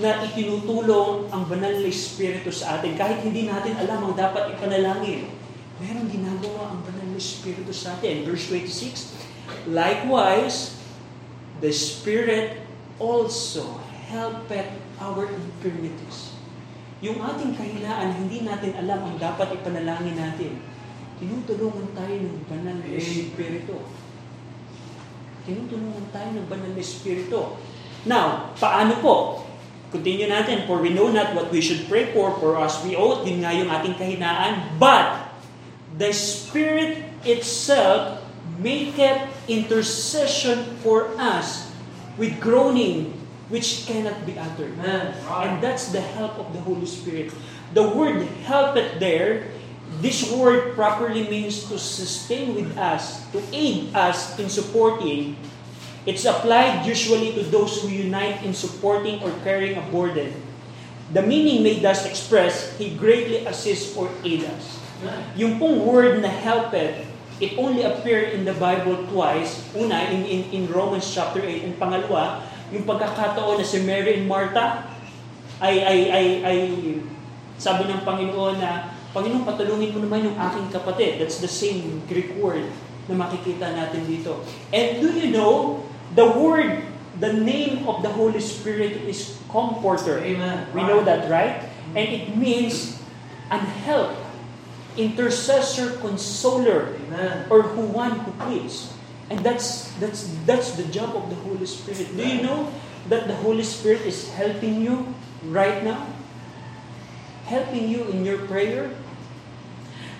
na 0.00 0.24
itinutulong 0.24 1.28
ang 1.28 1.44
banal 1.44 1.84
na 1.84 1.88
Espiritu 1.88 2.48
sa 2.48 2.80
atin. 2.80 2.96
Kahit 2.96 3.20
hindi 3.20 3.44
natin 3.44 3.76
alam 3.76 4.08
ang 4.08 4.14
dapat 4.16 4.56
ipanalangin. 4.56 5.28
Meron 5.76 6.08
ginagawa 6.08 6.72
ang 6.72 6.80
banal 6.80 7.12
na 7.12 7.18
Espiritu 7.20 7.68
sa 7.76 8.00
atin. 8.00 8.24
Verse 8.24 8.48
26, 8.48 9.12
Likewise, 9.68 10.80
the 11.60 11.68
Spirit 11.68 12.64
also 12.96 13.82
helpeth 14.08 14.72
our 14.96 15.28
infirmities. 15.28 16.32
Yung 17.02 17.18
ating 17.18 17.58
kahinaan, 17.58 18.14
hindi 18.14 18.46
natin 18.46 18.78
alam 18.78 19.12
ang 19.12 19.16
dapat 19.18 19.58
ipanalangin 19.58 20.16
natin. 20.16 20.62
Tinutulungan 21.18 21.92
tayo 21.92 22.14
ng 22.14 22.46
banal 22.46 22.78
na 22.78 22.88
Espiritu. 22.94 23.76
Tinutulungan 25.42 26.06
tayo 26.14 26.28
ng 26.32 26.46
banal 26.46 26.70
na 26.70 26.80
Espiritu. 26.80 27.58
Now, 28.06 28.54
paano 28.54 29.02
po? 29.02 29.41
Continue 29.92 30.26
natin, 30.26 30.64
for 30.64 30.80
we 30.80 30.88
know 30.88 31.12
not 31.12 31.36
what 31.36 31.52
we 31.52 31.60
should 31.60 31.84
pray 31.84 32.16
for, 32.16 32.32
for 32.40 32.56
us 32.56 32.80
we 32.80 32.96
owe, 32.96 33.20
din 33.20 33.44
nga 33.44 33.52
yung 33.52 33.68
ating 33.68 33.92
kahinaan, 34.00 34.80
but 34.80 35.36
the 36.00 36.08
Spirit 36.16 37.04
itself 37.28 38.24
maketh 38.56 39.28
intercession 39.52 40.64
for 40.80 41.12
us 41.20 41.68
with 42.16 42.40
groaning 42.40 43.12
which 43.52 43.84
cannot 43.84 44.24
be 44.24 44.32
uttered. 44.40 44.72
Amen. 44.80 45.12
And 45.28 45.60
that's 45.60 45.92
the 45.92 46.00
help 46.00 46.40
of 46.40 46.56
the 46.56 46.60
Holy 46.64 46.88
Spirit. 46.88 47.36
The 47.76 47.84
word 47.84 48.24
helpeth 48.48 48.96
there, 48.96 49.52
this 50.00 50.24
word 50.32 50.72
properly 50.72 51.28
means 51.28 51.68
to 51.68 51.76
sustain 51.76 52.56
with 52.56 52.72
us, 52.80 53.20
to 53.36 53.44
aid 53.52 53.92
us 53.92 54.40
in 54.40 54.48
supporting. 54.48 55.36
It's 56.02 56.26
applied 56.26 56.82
usually 56.82 57.30
to 57.38 57.42
those 57.46 57.78
who 57.78 57.86
unite 57.86 58.42
in 58.42 58.54
supporting 58.54 59.22
or 59.22 59.30
carrying 59.46 59.78
a 59.78 59.84
burden. 59.94 60.34
The 61.14 61.22
meaning 61.22 61.62
may 61.62 61.78
thus 61.78 62.06
express, 62.06 62.74
He 62.74 62.96
greatly 62.96 63.46
assists 63.46 63.94
or 63.94 64.10
aid 64.26 64.48
us. 64.48 64.82
Yung 65.38 65.58
pong 65.58 65.82
word 65.86 66.22
na 66.22 66.30
helpeth, 66.30 67.06
it 67.42 67.58
only 67.58 67.82
appeared 67.82 68.34
in 68.34 68.46
the 68.46 68.54
Bible 68.54 69.02
twice. 69.10 69.62
Una, 69.74 70.06
in, 70.10 70.22
in, 70.26 70.40
in 70.50 70.62
Romans 70.70 71.06
chapter 71.06 71.42
8. 71.42 71.70
And 71.70 71.74
pangalawa, 71.78 72.46
yung 72.70 72.86
pagkakataon 72.86 73.60
na 73.60 73.66
si 73.66 73.82
Mary 73.82 74.22
and 74.22 74.26
Martha 74.30 74.86
ay, 75.62 75.78
ay, 75.82 75.98
ay, 76.10 76.26
ay 76.42 76.58
sabi 77.58 77.86
ng 77.86 78.02
Panginoon 78.02 78.58
na, 78.58 78.90
Panginoon, 79.12 79.44
patulungin 79.44 79.94
mo 79.94 80.00
naman 80.02 80.26
yung 80.26 80.38
aking 80.38 80.66
kapatid. 80.72 81.20
That's 81.22 81.38
the 81.38 81.50
same 81.50 82.02
Greek 82.10 82.34
word 82.40 82.66
na 83.10 83.14
makikita 83.18 83.74
natin 83.74 84.06
dito. 84.06 84.40
And 84.70 85.02
do 85.02 85.10
you 85.14 85.34
know, 85.34 85.81
the 86.14 86.26
word, 86.26 86.84
the 87.20 87.32
name 87.32 87.88
of 87.88 88.02
the 88.02 88.08
Holy 88.08 88.40
Spirit 88.40 88.92
is 89.08 89.38
Comforter. 89.50 90.18
Amen. 90.18 90.68
We 90.74 90.82
know 90.82 91.04
that, 91.04 91.28
right? 91.28 91.68
And 91.92 92.08
it 92.08 92.36
means 92.36 93.00
an 93.50 93.60
help, 93.60 94.16
intercessor, 94.96 96.00
consoler, 96.00 96.96
Amen. 97.08 97.46
or 97.50 97.62
who 97.62 97.84
one 97.92 98.24
who 98.24 98.32
pleads. 98.44 98.92
And 99.28 99.40
that's 99.40 99.92
that's 99.96 100.28
that's 100.44 100.76
the 100.76 100.84
job 100.92 101.16
of 101.16 101.28
the 101.28 101.36
Holy 101.44 101.64
Spirit. 101.64 102.12
Do 102.16 102.20
you 102.20 102.42
know 102.42 102.68
that 103.08 103.28
the 103.28 103.36
Holy 103.40 103.64
Spirit 103.64 104.04
is 104.04 104.28
helping 104.32 104.80
you 104.80 105.08
right 105.48 105.84
now? 105.84 106.04
Helping 107.48 107.88
you 107.88 108.04
in 108.12 108.24
your 108.24 108.44
prayer? 108.44 108.92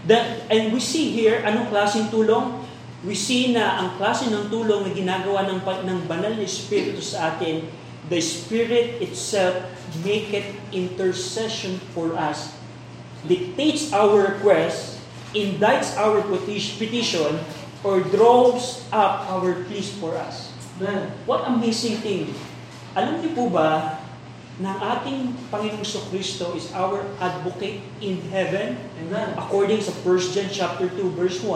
That 0.09 0.49
and 0.49 0.73
we 0.73 0.81
see 0.81 1.13
here 1.13 1.45
anong 1.45 1.69
klaseng 1.69 2.09
tulong? 2.09 2.62
We 3.03 3.19
see 3.19 3.51
na 3.51 3.83
ang 3.83 3.89
klase 3.99 4.31
ng 4.31 4.47
tulong 4.47 4.87
na 4.87 4.93
ginagawa 4.95 5.47
ng 5.51 5.61
ng 5.63 6.01
banal 6.07 6.39
na 6.39 6.47
Espiritu 6.47 7.03
sa 7.03 7.35
atin, 7.35 7.67
the 8.07 8.23
Spirit 8.23 9.03
itself 9.03 9.59
make 10.07 10.31
it 10.31 10.47
intercession 10.71 11.83
for 11.93 12.15
us 12.15 12.63
dictates 13.27 13.93
our 13.93 14.35
request, 14.35 14.99
indicts 15.35 15.95
our 15.95 16.23
peti- 16.27 16.75
petition, 16.79 17.39
or 17.83 18.03
draws 18.15 18.83
up 18.95 19.27
our 19.31 19.63
pleas 19.67 19.91
for 19.99 20.15
us. 20.19 20.51
Amen. 20.79 21.11
What 21.27 21.47
amazing 21.47 22.03
thing. 22.03 22.35
Alam 22.95 23.23
niyo 23.23 23.35
po 23.35 23.45
ba 23.51 24.03
na 24.61 24.77
ang 24.77 24.81
ating 24.99 25.35
Panginoong 25.51 26.07
Kristo 26.13 26.55
is 26.55 26.71
our 26.75 27.03
advocate 27.19 27.83
in 28.03 28.21
heaven? 28.31 28.79
Amen. 29.07 29.35
According 29.39 29.83
sa 29.83 29.95
1 30.05 30.35
John 30.35 30.51
chapter 30.51 30.87
2 30.91 31.19
verse 31.19 31.41
1, 31.43 31.51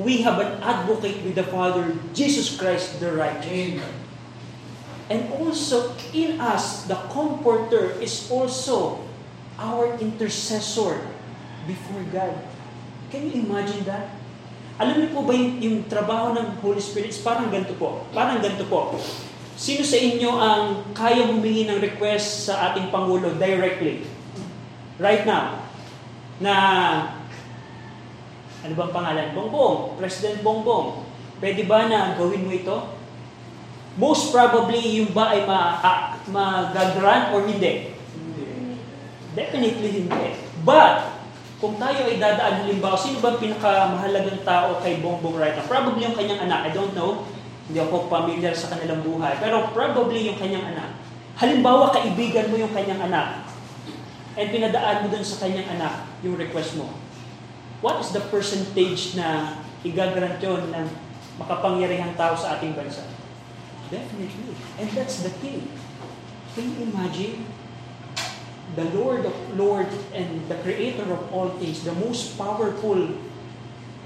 we 0.00 0.24
have 0.24 0.40
an 0.40 0.62
advocate 0.64 1.20
with 1.22 1.36
the 1.36 1.44
Father, 1.44 1.92
Jesus 2.16 2.56
Christ 2.56 3.00
the 3.00 3.12
righteous. 3.12 3.52
Amen. 3.52 3.94
And 5.10 5.26
also 5.36 5.92
in 6.14 6.40
us, 6.40 6.86
the 6.86 6.96
Comforter 7.10 7.98
is 7.98 8.30
also 8.30 9.02
our 9.58 9.98
intercessor 9.98 11.02
before 11.66 12.04
God. 12.14 12.32
Can 13.10 13.28
you 13.28 13.42
imagine 13.44 13.84
that? 13.90 14.14
Alam 14.80 15.04
niyo 15.04 15.08
po 15.12 15.20
ba 15.28 15.36
yung, 15.36 15.60
yung 15.60 15.76
trabaho 15.90 16.32
ng 16.32 16.56
Holy 16.64 16.80
Spirit 16.80 17.12
parang 17.20 17.52
ganito 17.52 17.76
po. 17.76 18.06
Parang 18.16 18.40
ganito 18.40 18.64
po. 18.70 18.96
Sino 19.60 19.84
sa 19.84 19.98
inyo 20.00 20.30
ang 20.32 20.88
kaya 20.96 21.28
humingi 21.28 21.68
ng 21.68 21.84
request 21.84 22.48
sa 22.48 22.72
ating 22.72 22.88
Pangulo 22.88 23.36
directly? 23.36 24.08
Right 24.96 25.28
now. 25.28 25.68
Na, 26.40 26.54
ano 28.60 28.72
bang 28.76 28.92
pangalan? 28.92 29.26
Bongbong. 29.32 29.96
President 29.96 30.44
Bongbong. 30.44 31.08
Pwede 31.40 31.64
ba 31.64 31.88
na 31.88 32.12
gawin 32.20 32.44
mo 32.44 32.52
ito? 32.52 32.76
Most 33.96 34.30
probably, 34.30 35.00
yung 35.00 35.10
ba 35.16 35.32
ay 35.32 35.48
ma, 35.48 35.80
mag-grant 36.28 37.32
or 37.32 37.48
hindi? 37.48 37.96
Hindi. 37.96 38.44
Definitely 39.32 39.90
hindi. 40.04 40.36
But, 40.62 41.20
kung 41.60 41.76
tayo 41.80 42.08
ay 42.08 42.16
dadaan, 42.20 42.64
halimbawa, 42.64 42.96
sino 42.96 43.20
ba 43.20 43.36
ang 43.36 43.40
pinakamahalagang 43.40 44.44
tao 44.44 44.80
kay 44.80 45.00
Bongbong 45.00 45.36
right 45.36 45.56
now? 45.56 45.64
Probably 45.64 46.04
yung 46.04 46.16
kanyang 46.16 46.48
anak. 46.48 46.68
I 46.68 46.72
don't 46.72 46.92
know. 46.92 47.24
Hindi 47.68 47.80
ako 47.80 48.08
familiar 48.08 48.52
sa 48.56 48.72
kanilang 48.72 49.04
buhay. 49.04 49.36
Pero 49.40 49.68
probably 49.72 50.28
yung 50.28 50.40
kanyang 50.40 50.76
anak. 50.76 50.96
Halimbawa, 51.40 51.92
kaibigan 51.92 52.52
mo 52.52 52.60
yung 52.60 52.72
kanyang 52.72 53.08
anak. 53.08 53.48
And 54.36 54.48
pinadaan 54.52 55.04
mo 55.04 55.06
dun 55.12 55.24
sa 55.24 55.40
kanyang 55.44 55.68
anak 55.76 56.04
yung 56.20 56.36
request 56.36 56.76
mo. 56.80 56.88
What 57.80 58.04
is 58.04 58.12
the 58.12 58.20
percentage 58.28 59.16
na 59.16 59.56
igagrant 59.80 60.40
yun 60.40 60.68
ng 60.72 60.86
makapangyarihang 61.40 62.16
tao 62.16 62.36
sa 62.36 62.60
ating 62.60 62.76
bansa? 62.76 63.04
Definitely. 63.88 64.54
And 64.76 64.88
that's 64.92 65.24
the 65.24 65.32
thing. 65.40 65.64
Can 66.52 66.76
you 66.76 66.92
imagine? 66.92 67.48
The 68.78 68.86
Lord 68.94 69.26
of 69.26 69.34
Lords 69.58 69.96
and 70.14 70.46
the 70.46 70.54
Creator 70.62 71.10
of 71.10 71.26
all 71.34 71.50
things, 71.58 71.82
the 71.82 71.96
most 71.96 72.38
powerful 72.38 73.18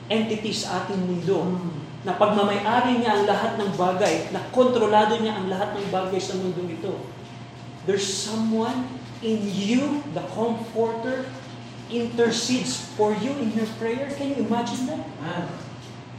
entity 0.09 0.57
sa 0.57 0.87
ating 0.87 1.05
mundo, 1.05 1.61
na 2.01 2.17
pagmamayari 2.17 3.05
niya 3.05 3.21
ang 3.21 3.25
lahat 3.29 3.61
ng 3.61 3.71
bagay, 3.77 4.33
na 4.33 4.41
kontrolado 4.57 5.21
niya 5.21 5.37
ang 5.37 5.53
lahat 5.53 5.77
ng 5.77 5.89
bagay 5.93 6.21
sa 6.21 6.37
mundo 6.41 6.65
ito. 6.65 6.97
there's 7.87 8.05
someone 8.05 8.89
in 9.23 9.41
you, 9.53 10.03
the 10.13 10.25
comforter, 10.33 11.25
intercedes 11.93 12.95
for 12.97 13.13
you 13.13 13.37
in 13.41 13.53
your 13.53 13.69
prayer. 13.77 14.09
Can 14.17 14.33
you 14.33 14.49
imagine 14.49 14.89
that? 14.89 15.03
Amen. 15.21 15.47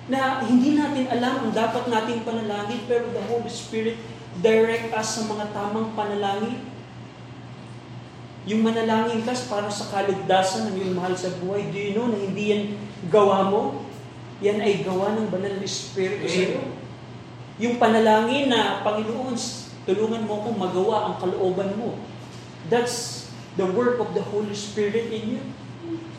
Na 0.06 0.45
hindi 0.45 0.78
natin 0.78 1.10
alam 1.10 1.49
ang 1.49 1.51
dapat 1.54 1.89
nating 1.89 2.21
panalangin, 2.21 2.86
pero 2.86 3.10
the 3.10 3.23
Holy 3.25 3.49
Spirit 3.49 3.97
direct 4.41 4.93
us 4.93 5.17
sa 5.17 5.21
mga 5.25 5.49
tamang 5.49 5.97
panalangin. 5.97 6.62
Yung 8.45 8.62
manalangin 8.62 9.25
ka 9.25 9.34
para 9.49 9.65
sa 9.73 9.89
kaligtasan 9.89 10.69
ng 10.69 10.75
iyong 10.78 10.93
mahal 10.93 11.17
sa 11.17 11.34
buhay, 11.41 11.73
do 11.73 11.78
you 11.82 11.97
know 11.97 12.06
na 12.06 12.21
hindi 12.21 12.54
yan 12.54 12.63
gawa 13.10 13.49
mo? 13.49 13.82
Yan 14.45 14.62
ay 14.62 14.86
gawa 14.86 15.17
ng 15.17 15.34
banal 15.34 15.58
na 15.58 15.65
Espiritu 15.65 16.30
sa 16.30 16.41
iyo. 16.54 16.62
Yung 17.58 17.82
panalangin 17.82 18.54
na, 18.54 18.86
Panginoon, 18.86 19.34
tulungan 19.89 20.30
mo 20.30 20.43
akong 20.43 20.58
magawa 20.62 20.95
ang 21.10 21.15
kalooban 21.17 21.73
mo. 21.73 21.97
That's 22.69 23.25
the 23.56 23.68
work 23.76 24.00
of 24.04 24.12
the 24.12 24.24
Holy 24.24 24.56
Spirit 24.56 25.12
in 25.12 25.39
you. 25.39 25.41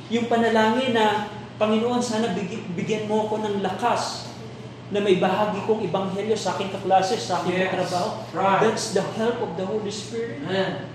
Yung 0.08 0.26
panalangin 0.28 0.96
na, 0.96 1.28
Panginoon, 1.56 2.04
sana 2.04 2.36
bigyan, 2.76 3.08
mo 3.08 3.28
ako 3.28 3.40
ng 3.40 3.64
lakas 3.64 4.28
na 4.92 5.00
may 5.00 5.16
bahagi 5.18 5.64
kong 5.64 5.82
ibanghelyo 5.88 6.36
sa 6.36 6.54
aking 6.54 6.68
kaklase, 6.68 7.16
sa 7.16 7.40
aking 7.42 7.58
Yes. 7.58 7.72
katrabaho. 7.72 8.22
Right. 8.36 8.60
That's 8.60 8.92
the 8.92 9.02
help 9.16 9.40
of 9.40 9.56
the 9.56 9.64
Holy 9.64 9.90
Spirit. 9.90 10.44
Amen. 10.46 10.92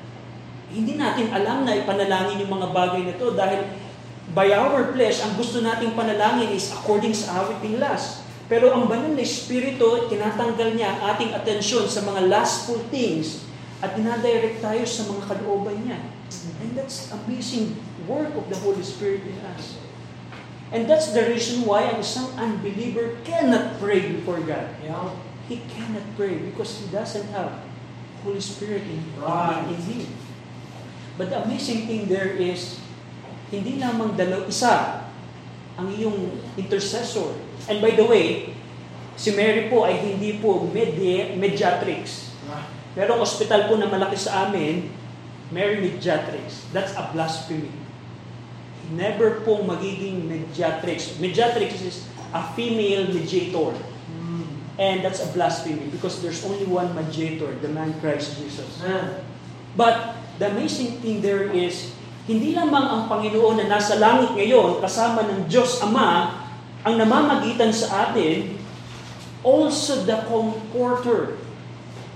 Hindi 0.71 0.95
natin 0.95 1.33
alam 1.33 1.67
na 1.67 1.75
ipanalangin 1.75 2.45
yung 2.45 2.53
mga 2.55 2.67
bagay 2.71 3.01
na 3.03 3.11
ito 3.17 3.27
dahil 3.35 3.67
by 4.31 4.47
our 4.55 4.95
flesh, 4.95 5.19
ang 5.19 5.35
gusto 5.35 5.59
nating 5.59 5.91
panalangin 5.91 6.55
is 6.55 6.71
according 6.71 7.11
sa 7.11 7.43
awiting 7.43 7.81
last. 7.83 8.23
Pero 8.47 8.71
ang 8.71 8.87
banal 8.87 9.11
na 9.11 9.23
Espiritu, 9.23 10.07
tinatanggal 10.07 10.75
niya 10.79 10.95
ating 11.11 11.35
atensyon 11.35 11.83
sa 11.91 11.99
mga 12.05 12.31
lustful 12.31 12.79
things 12.87 13.43
at 13.81 13.97
dinadirect 13.97 14.61
tayo 14.61 14.85
sa 14.85 15.09
mga 15.09 15.23
kalooban 15.25 15.77
niya. 15.81 15.99
And 16.61 16.77
that's 16.77 17.09
amazing 17.11 17.75
work 18.05 18.33
of 18.37 18.47
the 18.47 18.57
Holy 18.61 18.85
Spirit 18.85 19.25
in 19.25 19.37
us. 19.57 19.77
And 20.71 20.87
that's 20.87 21.11
the 21.11 21.27
reason 21.27 21.67
why 21.67 21.91
ang 21.91 21.99
isang 21.99 22.31
unbeliever 22.39 23.19
cannot 23.27 23.75
pray 23.83 24.07
before 24.07 24.39
God. 24.39 24.71
Yeah. 24.79 25.11
He 25.51 25.67
cannot 25.67 26.07
pray 26.15 26.39
because 26.39 26.79
he 26.79 26.87
doesn't 26.87 27.27
have 27.35 27.67
Holy 28.23 28.39
Spirit 28.39 28.87
in, 28.87 29.03
Right. 29.19 29.67
in 29.67 29.75
him. 29.83 30.07
But 31.19 31.27
the 31.27 31.43
amazing 31.43 31.91
thing 31.91 32.07
there 32.07 32.31
is, 32.39 32.79
hindi 33.51 33.83
lamang 33.83 34.15
dalaw 34.15 34.47
isa 34.47 35.03
ang 35.75 35.91
iyong 35.91 36.39
intercessor. 36.55 37.35
And 37.67 37.83
by 37.83 37.99
the 37.99 38.07
way, 38.07 38.55
si 39.19 39.35
Mary 39.35 39.67
po 39.67 39.83
ay 39.83 39.99
hindi 39.99 40.39
po 40.39 40.63
medi- 40.71 41.35
mediatrix. 41.35 42.31
Right. 42.47 42.80
Pero 42.91 43.15
ang 43.15 43.21
hospital 43.23 43.71
po 43.71 43.79
na 43.79 43.87
malaki 43.87 44.19
sa 44.19 44.47
amin, 44.47 44.91
Mary 45.51 45.79
Mediatrix. 45.79 46.67
That's 46.75 46.91
a 46.95 47.11
blasphemy. 47.11 47.71
Never 48.91 49.43
pong 49.47 49.67
magiging 49.67 50.27
mediatrix. 50.27 51.15
Mediatrix 51.19 51.79
is 51.79 51.97
a 52.35 52.43
female 52.55 53.07
mediator. 53.07 53.71
And 54.81 55.05
that's 55.05 55.21
a 55.21 55.29
blasphemy 55.35 55.93
because 55.93 56.25
there's 56.25 56.41
only 56.41 56.65
one 56.65 56.95
mediator, 56.95 57.53
the 57.61 57.69
man 57.69 57.93
Christ 58.01 58.39
Jesus. 58.41 58.81
Amen. 58.81 59.21
But 59.77 60.17
the 60.41 60.49
amazing 60.49 61.03
thing 61.05 61.21
there 61.21 61.53
is, 61.53 61.93
hindi 62.25 62.57
lamang 62.57 62.81
ang 62.89 63.01
Panginoon 63.05 63.61
na 63.61 63.77
nasa 63.77 64.01
langit 64.01 64.33
ngayon 64.33 64.81
kasama 64.81 65.27
ng 65.27 65.45
Diyos 65.45 65.83
Ama 65.85 66.39
ang 66.81 66.97
namamagitan 66.97 67.69
sa 67.69 68.09
atin, 68.09 68.57
also 69.45 70.01
the 70.07 70.17
comforter. 70.25 71.37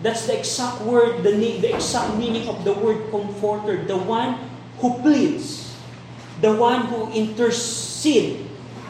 That's 0.01 0.27
the 0.27 0.37
exact 0.37 0.81
word, 0.81 1.23
the, 1.23 1.31
the 1.31 1.73
exact 1.73 2.17
meaning 2.17 2.47
of 2.47 2.63
the 2.63 2.73
word 2.73 3.09
comforter. 3.11 3.83
The 3.83 3.97
one 3.97 4.37
who 4.79 4.99
pleads. 4.99 5.71
The 6.41 6.53
one 6.53 6.87
who 6.87 7.11
intercede. 7.11 8.47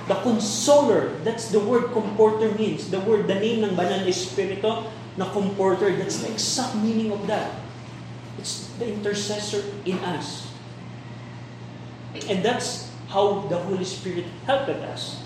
The 0.07 0.15
consoler. 0.25 1.13
That's 1.23 1.49
the 1.49 1.59
word 1.59 1.93
comforter 1.93 2.51
means. 2.57 2.89
The 2.89 2.99
word, 2.99 3.27
the 3.27 3.37
name 3.37 3.63
ng 3.63 3.77
banal 3.77 4.01
na 4.01 4.09
Espiritu 4.09 4.89
na 5.17 5.29
comforter. 5.29 5.93
That's 5.93 6.25
the 6.25 6.33
exact 6.33 6.75
meaning 6.81 7.13
of 7.13 7.25
that. 7.27 7.53
It's 8.37 8.69
the 8.77 8.89
intercessor 8.89 9.63
in 9.85 9.97
us. 10.03 10.49
And 12.27 12.43
that's 12.43 12.91
how 13.09 13.47
the 13.47 13.57
Holy 13.57 13.85
Spirit 13.85 14.25
helped 14.45 14.71
us. 14.89 15.21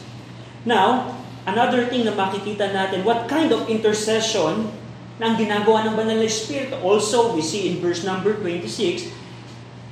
Now, 0.66 1.18
another 1.48 1.88
thing 1.88 2.06
na 2.06 2.14
makikita 2.14 2.70
natin, 2.70 3.08
what 3.08 3.26
kind 3.32 3.50
of 3.50 3.70
intercession 3.70 4.70
ang 5.20 5.36
ginagawa 5.36 5.84
ng 5.84 5.94
Banal 6.00 6.24
na 6.24 6.28
Espiritu. 6.28 6.80
Also, 6.80 7.36
we 7.36 7.44
see 7.44 7.68
in 7.68 7.84
verse 7.84 8.08
number 8.08 8.40
26, 8.40 9.12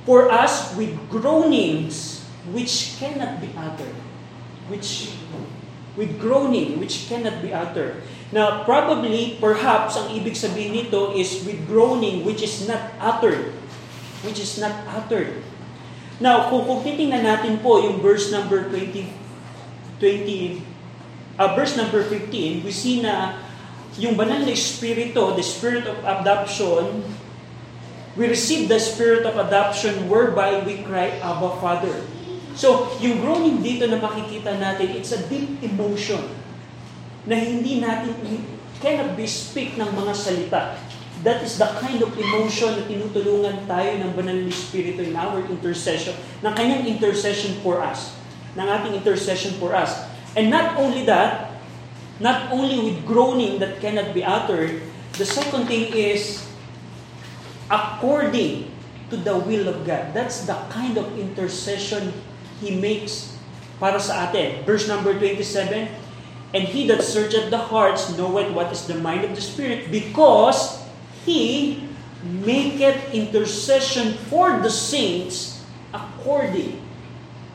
For 0.08 0.32
us 0.32 0.72
with 0.72 0.96
groanings 1.12 2.24
which 2.48 2.96
cannot 2.96 3.44
be 3.44 3.52
uttered. 3.52 3.92
Which, 4.72 5.12
with 6.00 6.16
groaning 6.16 6.80
which 6.80 7.12
cannot 7.12 7.44
be 7.44 7.52
uttered. 7.52 8.00
Now, 8.32 8.64
probably, 8.64 9.36
perhaps, 9.36 10.00
ang 10.00 10.08
ibig 10.16 10.32
sabihin 10.32 10.72
nito 10.72 11.12
is 11.12 11.44
with 11.44 11.60
groaning 11.68 12.24
which 12.24 12.40
is 12.40 12.64
not 12.64 12.96
uttered. 12.96 13.52
Which 14.24 14.40
is 14.40 14.56
not 14.56 14.72
uttered. 14.88 15.44
Now, 16.24 16.48
kung, 16.48 16.64
kung 16.64 16.80
titingnan 16.80 17.28
natin 17.28 17.60
po 17.60 17.84
yung 17.84 18.00
verse 18.00 18.32
number 18.32 18.64
20, 18.64 19.12
20 20.00 20.64
uh, 21.36 21.48
verse 21.54 21.76
number 21.76 22.00
15, 22.02 22.64
we 22.64 22.72
see 22.72 23.04
na 23.04 23.38
yung 23.98 24.14
banal 24.14 24.46
na 24.46 24.54
espiritu, 24.54 25.34
the 25.34 25.42
spirit 25.42 25.84
of 25.90 25.98
adoption, 26.06 27.02
we 28.14 28.30
receive 28.30 28.70
the 28.70 28.78
spirit 28.78 29.26
of 29.26 29.34
adoption 29.36 30.06
whereby 30.06 30.62
we 30.62 30.86
cry, 30.86 31.18
Abba, 31.18 31.58
Father. 31.58 31.94
So, 32.54 32.94
yung 33.02 33.22
groaning 33.22 33.62
dito 33.62 33.86
na 33.90 33.98
makikita 33.98 34.54
natin, 34.58 34.94
it's 34.94 35.10
a 35.14 35.20
deep 35.26 35.62
emotion 35.62 36.22
na 37.26 37.38
hindi 37.38 37.82
natin, 37.82 38.14
cannot 38.78 39.18
be 39.18 39.26
speak 39.26 39.74
ng 39.74 39.90
mga 39.90 40.12
salita. 40.14 40.78
That 41.26 41.42
is 41.42 41.58
the 41.58 41.66
kind 41.82 41.98
of 41.98 42.14
emotion 42.14 42.78
na 42.78 42.86
tinutulungan 42.86 43.66
tayo 43.66 43.90
ng 43.98 44.10
banal 44.14 44.38
na 44.38 44.50
Espiritu 44.50 45.02
in 45.02 45.18
our 45.18 45.42
intercession, 45.50 46.14
ng 46.46 46.54
kanyang 46.54 46.86
intercession 46.86 47.58
for 47.66 47.82
us, 47.82 48.14
ng 48.54 48.62
ating 48.62 49.02
intercession 49.02 49.58
for 49.58 49.74
us. 49.74 50.06
And 50.38 50.46
not 50.46 50.78
only 50.78 51.02
that, 51.10 51.47
not 52.20 52.50
only 52.50 52.78
with 52.78 53.06
groaning 53.06 53.58
that 53.58 53.80
cannot 53.80 54.14
be 54.14 54.24
uttered, 54.24 54.82
the 55.14 55.26
second 55.26 55.66
thing 55.66 55.92
is 55.94 56.46
according 57.70 58.70
to 59.10 59.16
the 59.16 59.36
will 59.36 59.68
of 59.68 59.86
God. 59.86 60.12
That's 60.12 60.44
the 60.46 60.54
kind 60.70 60.98
of 60.98 61.18
intercession 61.18 62.12
He 62.60 62.74
makes 62.74 63.38
para 63.78 63.98
sa 64.02 64.28
atin. 64.28 64.66
Verse 64.66 64.90
number 64.90 65.14
27, 65.14 65.88
And 66.54 66.64
he 66.64 66.88
that 66.90 67.04
searcheth 67.04 67.50
the 67.50 67.70
hearts 67.70 68.10
knoweth 68.18 68.50
what 68.50 68.72
is 68.74 68.86
the 68.90 68.98
mind 68.98 69.22
of 69.22 69.36
the 69.36 69.44
Spirit, 69.44 69.92
because 69.94 70.82
he 71.22 71.84
maketh 72.24 73.14
intercession 73.14 74.18
for 74.26 74.58
the 74.58 74.70
saints 74.70 75.62
according 75.94 76.82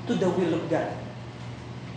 to 0.07 0.15
the 0.15 0.29
will 0.29 0.55
of 0.55 0.63
God. 0.69 0.93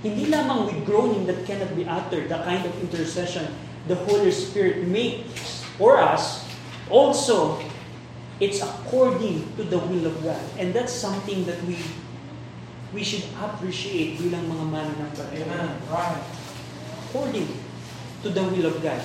Hindi 0.06 0.30
lamang 0.30 0.70
with 0.70 0.86
groaning 0.86 1.26
that 1.26 1.42
cannot 1.42 1.74
be 1.74 1.82
uttered, 1.82 2.30
the 2.30 2.38
kind 2.46 2.62
of 2.62 2.70
intercession 2.78 3.50
the 3.90 3.98
Holy 4.06 4.30
Spirit 4.30 4.86
makes 4.86 5.66
for 5.74 5.98
us, 5.98 6.46
also, 6.90 7.58
it's 8.38 8.62
according 8.62 9.42
to 9.58 9.66
the 9.66 9.78
will 9.78 10.06
of 10.06 10.22
God. 10.22 10.42
And 10.58 10.70
that's 10.70 10.94
something 10.94 11.42
that 11.50 11.58
we 11.66 11.82
we 12.94 13.02
should 13.02 13.26
appreciate 13.42 14.22
bilang 14.22 14.46
mga 14.46 14.64
mananampalataya. 14.70 15.42
Amen. 15.42 15.74
Right. 15.90 16.22
According 17.10 17.50
to 18.22 18.28
the 18.30 18.44
will 18.46 18.70
of 18.70 18.78
God. 18.78 19.02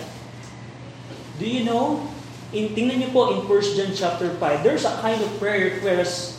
Do 1.42 1.50
you 1.50 1.66
know, 1.66 2.06
in, 2.54 2.78
tingnan 2.78 3.02
niyo 3.02 3.10
po 3.10 3.34
in 3.34 3.42
1 3.50 3.50
John 3.76 3.92
chapter 3.98 4.30
5, 4.38 4.62
there's 4.62 4.86
a 4.86 4.94
kind 5.02 5.18
of 5.18 5.30
prayer 5.42 5.74
request 5.76 6.38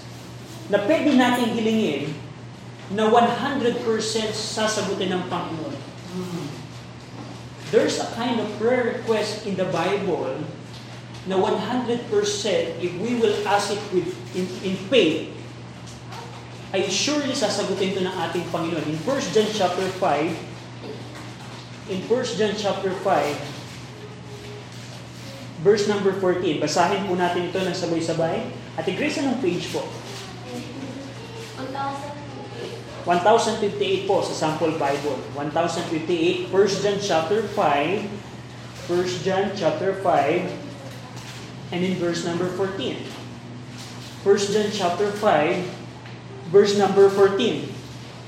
na 0.70 0.78
pwede 0.86 1.18
nating 1.18 1.58
hilingin 1.58 2.14
na 2.92 3.08
100% 3.08 3.80
sasagutin 4.36 5.16
ng 5.16 5.24
Panginoon. 5.32 5.76
There's 7.72 7.96
a 7.96 8.04
kind 8.12 8.36
of 8.36 8.52
prayer 8.60 9.00
request 9.00 9.48
in 9.48 9.56
the 9.56 9.64
Bible 9.72 10.44
na 11.24 11.40
100% 11.40 12.04
if 12.82 12.92
we 13.00 13.16
will 13.16 13.32
ask 13.48 13.72
it 13.72 13.80
with 13.96 14.12
in, 14.36 14.44
in 14.60 14.76
faith, 14.92 15.32
ay 16.72 16.88
surely 16.88 17.32
sasagutin 17.32 17.96
ito 17.96 18.00
ng 18.04 18.12
ating 18.28 18.44
Panginoon. 18.52 18.84
In 18.84 19.00
1 19.00 19.32
John 19.32 19.48
chapter 19.52 19.88
5, 19.88 21.92
in 21.92 22.00
1 22.08 22.36
John 22.36 22.52
chapter 22.56 22.92
5, 22.92 25.64
verse 25.64 25.88
number 25.88 26.12
14, 26.16 26.60
basahin 26.60 27.08
po 27.08 27.16
natin 27.16 27.48
ito 27.48 27.60
ng 27.60 27.76
sabay-sabay. 27.76 28.52
At 28.76 28.88
i-grace 28.88 29.20
ng 29.20 29.40
page 29.44 29.68
po. 29.68 29.84
1058 33.02 34.06
po 34.06 34.22
sa 34.22 34.30
sample 34.30 34.78
Bible. 34.78 35.18
1058, 35.34 36.54
1 36.54 36.82
John 36.86 36.98
chapter 37.02 37.42
5, 37.50 38.06
1 38.86 39.26
John 39.26 39.50
chapter 39.58 39.90
5, 39.98 41.74
and 41.74 41.80
in 41.82 41.98
verse 41.98 42.22
number 42.22 42.46
14. 42.46 43.02
1 44.22 44.54
John 44.54 44.70
chapter 44.70 45.10
5, 45.10 46.54
verse 46.54 46.78
number 46.78 47.10
14. 47.10 47.66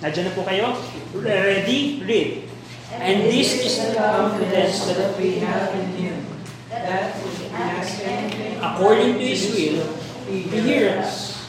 Nandiyan 0.03 0.27
na 0.27 0.33
po 0.35 0.43
kayo? 0.43 0.75
Ready? 1.15 2.03
Read. 2.03 2.51
And 2.99 3.31
this 3.31 3.55
is 3.63 3.79
the 3.79 3.95
confidence 3.95 4.91
that 4.91 5.15
we 5.15 5.39
have 5.39 5.71
in 5.79 5.87
Him, 5.95 6.19
that 6.67 7.15
we 7.23 7.47
ask 7.55 8.03
anything 8.03 8.59
according 8.59 9.23
to 9.23 9.25
His 9.25 9.55
will, 9.55 9.87
He 10.27 10.51
He 10.51 10.59
hears 10.67 10.99
us. 10.99 11.47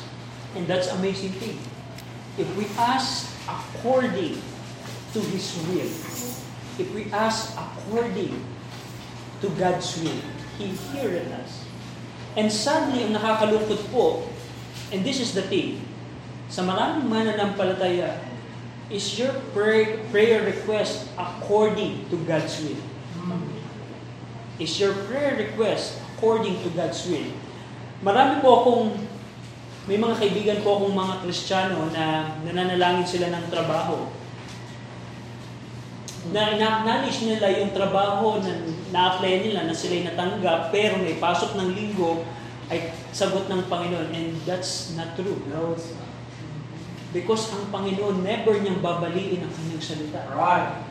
And 0.54 0.70
that's 0.70 0.94
amazing 0.94 1.34
thing. 1.42 1.58
If 2.36 2.48
we 2.60 2.68
ask 2.76 3.32
according 3.48 4.40
to 5.16 5.20
His 5.32 5.56
will, 5.72 5.92
if 6.76 6.88
we 6.92 7.08
ask 7.16 7.56
according 7.56 8.36
to 9.40 9.48
God's 9.56 9.88
will, 10.04 10.20
He 10.60 10.76
hears 10.92 11.24
us. 11.40 11.64
And 12.36 12.52
sadly, 12.52 13.08
ang 13.08 13.16
nakakalungkot 13.16 13.88
po, 13.96 14.28
and 14.92 15.08
this 15.08 15.24
is 15.24 15.32
the 15.32 15.48
thing, 15.48 15.80
sa 16.52 16.68
maraming 16.68 17.08
mananampalataya, 17.08 18.20
is 18.92 19.16
your 19.16 19.32
prayer, 19.56 20.04
prayer 20.12 20.44
request 20.44 21.08
according 21.16 22.04
to 22.12 22.20
God's 22.28 22.60
will? 22.60 22.84
Is 24.56 24.80
your 24.80 24.96
prayer 25.08 25.36
request 25.36 26.00
according 26.16 26.60
to 26.64 26.70
God's 26.72 27.04
will? 27.08 27.28
Marami 28.04 28.40
po 28.40 28.50
akong, 28.64 28.88
may 29.86 30.02
mga 30.02 30.18
kaibigan 30.18 30.60
po 30.66 30.82
akong 30.82 30.98
mga 30.98 31.16
Kristiyano 31.22 31.94
na 31.94 32.38
nananalangin 32.42 33.06
sila 33.06 33.30
ng 33.30 33.46
trabaho. 33.54 34.10
Na 36.34 36.58
ina-acknowledge 36.58 37.30
nila 37.30 37.54
yung 37.62 37.70
trabaho 37.70 38.42
na 38.42 38.66
na-apply 38.90 39.46
nila 39.46 39.70
na 39.70 39.78
sila'y 39.78 40.10
natanggap, 40.10 40.74
pero 40.74 40.98
may 40.98 41.22
pasok 41.22 41.54
ng 41.54 41.70
linggo 41.78 42.26
ay 42.74 42.90
sagot 43.14 43.46
ng 43.46 43.70
Panginoon. 43.70 44.10
And 44.10 44.34
that's 44.50 44.98
not 44.98 45.14
true. 45.14 45.38
No, 45.54 45.78
it's 45.78 45.94
not. 45.94 46.10
Because 47.14 47.54
ang 47.54 47.70
Panginoon 47.70 48.26
never 48.26 48.58
niyang 48.58 48.82
babaliin 48.82 49.46
ang 49.46 49.54
kanyang 49.54 49.86
salita. 49.86 50.26
Right. 50.34 50.82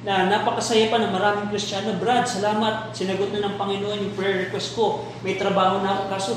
na 0.00 0.32
napakasaya 0.32 0.88
pa 0.88 0.96
ng 0.96 1.12
maraming 1.12 1.52
Kristiyano, 1.52 2.00
Brad, 2.00 2.24
salamat, 2.24 2.88
sinagot 2.96 3.36
na 3.36 3.44
ng 3.44 3.60
Panginoon 3.60 4.00
yung 4.00 4.14
prayer 4.16 4.48
request 4.48 4.72
ko. 4.72 5.04
May 5.20 5.36
trabaho 5.36 5.84
na 5.84 5.92
ako, 5.92 6.02
kaso 6.08 6.30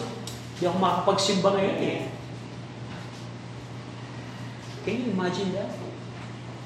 di 0.59 0.63
ako 0.69 0.77
makakapagsimba 0.77 1.49
ngayon 1.57 1.77
eh. 1.81 1.99
Can 4.83 4.99
you 4.99 5.15
imagine 5.15 5.55
that? 5.55 5.71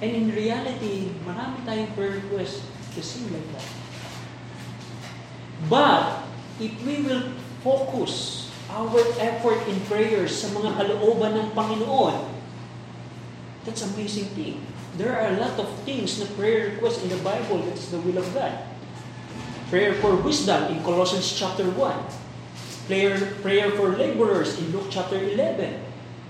And 0.02 0.12
in 0.14 0.26
reality, 0.34 1.14
marami 1.26 1.62
tayong 1.66 1.94
prayer 1.98 2.22
request 2.22 2.66
to 2.94 3.02
sing 3.02 3.30
like 3.34 3.46
that. 3.54 3.68
But, 5.70 6.26
if 6.62 6.74
we 6.86 7.02
will 7.02 7.34
focus 7.66 8.46
our 8.70 9.02
effort 9.18 9.66
in 9.66 9.82
prayers 9.90 10.34
sa 10.38 10.54
mga 10.54 10.78
kalooban 10.78 11.34
ng 11.34 11.50
Panginoon, 11.58 12.30
that's 13.66 13.82
amazing 13.86 14.30
thing. 14.38 14.62
There 14.98 15.14
are 15.14 15.34
a 15.34 15.38
lot 15.38 15.58
of 15.62 15.70
things 15.86 16.18
na 16.18 16.26
prayer 16.38 16.74
request 16.74 17.06
in 17.06 17.10
the 17.14 17.22
Bible 17.22 17.62
that 17.70 17.78
is 17.78 17.90
the 17.94 18.02
will 18.02 18.18
of 18.18 18.30
God. 18.34 18.54
Prayer 19.70 19.94
for 20.02 20.18
wisdom 20.18 20.74
in 20.74 20.82
Colossians 20.82 21.30
chapter 21.30 21.66
1. 21.70 22.27
Prayer, 22.88 23.20
prayer 23.44 23.68
for 23.76 24.00
laborers 24.00 24.56
in 24.64 24.72
Luke 24.72 24.88
chapter 24.88 25.20
11. 25.20 25.76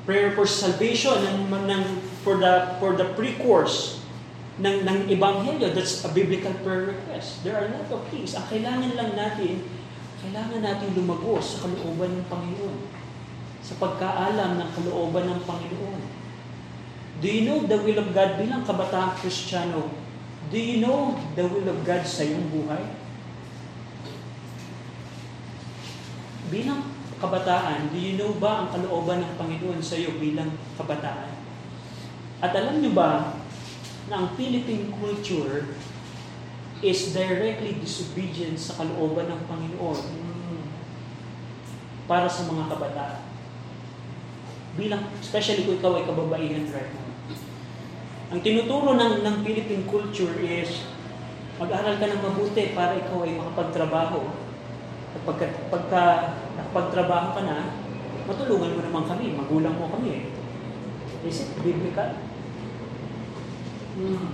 Prayer 0.10 0.34
for 0.34 0.50
salvation 0.50 1.13
ng, 1.13 1.54
ng, 1.54 1.84
for 2.26 2.41
the, 2.41 2.74
for 2.82 2.98
the 2.98 3.13
pre-course 3.13 4.02
ng, 4.58 4.82
ng 4.82 5.06
Ebanghelyo. 5.06 5.70
That's 5.70 6.02
a 6.02 6.10
biblical 6.10 6.50
prayer 6.65 6.98
request. 6.98 7.46
There 7.46 7.54
are 7.54 7.70
a 7.70 7.72
lot 7.78 7.86
of 7.93 8.02
things. 8.10 8.34
Ang 8.34 8.50
kailangan 8.50 8.89
lang 8.98 9.13
natin, 9.13 9.70
kailangan 10.26 10.65
natin 10.65 10.98
lumagos 10.98 11.62
sa 11.62 11.70
kalooban 11.70 12.17
ng 12.17 12.26
Panginoon. 12.26 12.89
Sa 13.62 13.78
pagkaalam 13.78 14.58
ng 14.58 14.70
kalooban 14.74 15.30
ng 15.30 15.41
Panginoon. 15.46 16.02
Do 17.22 17.28
you 17.30 17.46
know 17.46 17.70
the 17.70 17.78
will 17.78 18.02
of 18.02 18.10
God 18.17 18.41
bilang 18.41 18.65
kabataang 18.65 19.13
Kristiyano? 19.22 19.93
Do 20.50 20.58
you 20.58 20.82
know 20.82 21.22
the 21.38 21.46
will 21.46 21.70
of 21.70 21.86
God 21.86 22.02
sa 22.02 22.26
iyong 22.26 22.50
buhay? 22.50 22.82
Bilang 26.48 26.80
kabataan, 27.20 27.92
do 27.92 27.98
you 28.00 28.16
know 28.16 28.32
ba 28.40 28.64
ang 28.64 28.70
kalooban 28.72 29.20
ng 29.20 29.34
Panginoon 29.36 29.84
sa 29.84 30.00
iyo 30.00 30.16
bilang 30.16 30.54
kabataan? 30.80 31.34
At 32.40 32.54
alam 32.54 32.80
niyo 32.80 32.94
ba 32.96 33.36
na 34.08 34.16
ang 34.24 34.28
Philippine 34.38 34.94
culture 34.96 35.76
is 36.80 37.12
directly 37.12 37.82
disobedient 37.82 38.56
sa 38.56 38.78
kalooban 38.80 39.28
ng 39.28 39.42
Panginoon 39.50 40.02
para 42.06 42.30
sa 42.30 42.48
mga 42.48 42.70
kabataan? 42.72 43.20
Bilang, 44.78 45.10
especially 45.18 45.66
kung 45.66 45.82
ikaw 45.82 45.98
ay 45.98 46.06
kababaihan 46.06 46.70
right 46.70 46.94
now. 46.94 47.10
Ang 48.28 48.40
tinuturo 48.46 48.94
ng, 48.94 49.26
ng 49.26 49.36
Philippine 49.42 49.84
culture 49.90 50.38
is 50.44 50.86
mag-aral 51.58 51.98
ka 51.98 52.06
ng 52.06 52.22
mabuti 52.22 52.78
para 52.78 52.94
ikaw 52.94 53.26
ay 53.26 53.34
makapagtrabaho. 53.36 54.47
Pagka, 55.25 55.45
pagka 55.73 56.01
nakapagtrabaho 56.60 57.27
ka 57.34 57.41
na, 57.47 57.58
matulungan 58.27 58.75
mo 58.75 58.82
naman 58.84 59.03
kami, 59.08 59.34
magulang 59.34 59.75
mo 59.80 59.89
kami. 59.89 60.30
Is 61.25 61.47
it 61.47 61.49
biblical? 61.63 62.13
Mm. 63.97 64.30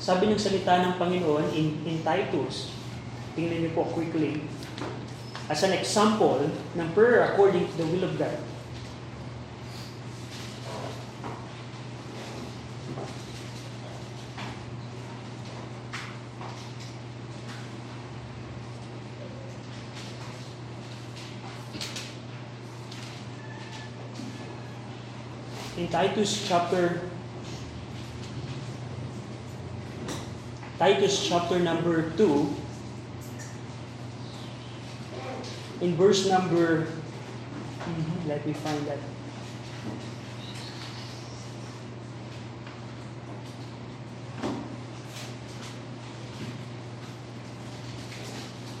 Sabi 0.00 0.32
ng 0.32 0.40
salita 0.40 0.80
ng 0.80 0.96
Panginoon 0.96 1.52
in, 1.52 1.76
in 1.84 2.00
Titus, 2.00 2.72
tingnan 3.36 3.68
niyo 3.68 3.76
po 3.76 3.84
quickly, 3.92 4.48
as 5.52 5.60
an 5.60 5.76
example 5.76 6.48
ng 6.48 6.88
prayer 6.96 7.30
according 7.30 7.68
to 7.68 7.74
the 7.76 7.86
will 7.92 8.08
of 8.08 8.16
God. 8.16 8.49
Titus 25.90 26.46
chapter 26.46 27.00
Titus 30.78 31.26
chapter 31.26 31.58
number 31.58 32.10
2 32.16 32.54
in 35.80 35.96
verse 35.96 36.26
number 36.28 36.86
Mhm, 37.80 38.28
let 38.28 38.46
me 38.46 38.52
find 38.52 38.86
that. 38.86 38.98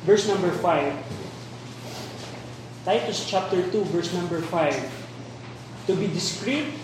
Verse 0.04 0.28
number 0.28 0.50
5 0.50 0.94
Titus 2.84 3.26
chapter 3.28 3.62
2 3.70 3.84
verse 3.92 4.12
number 4.14 4.40
5 4.40 4.78
to 5.86 5.94
be 5.94 6.08
discreet 6.08 6.79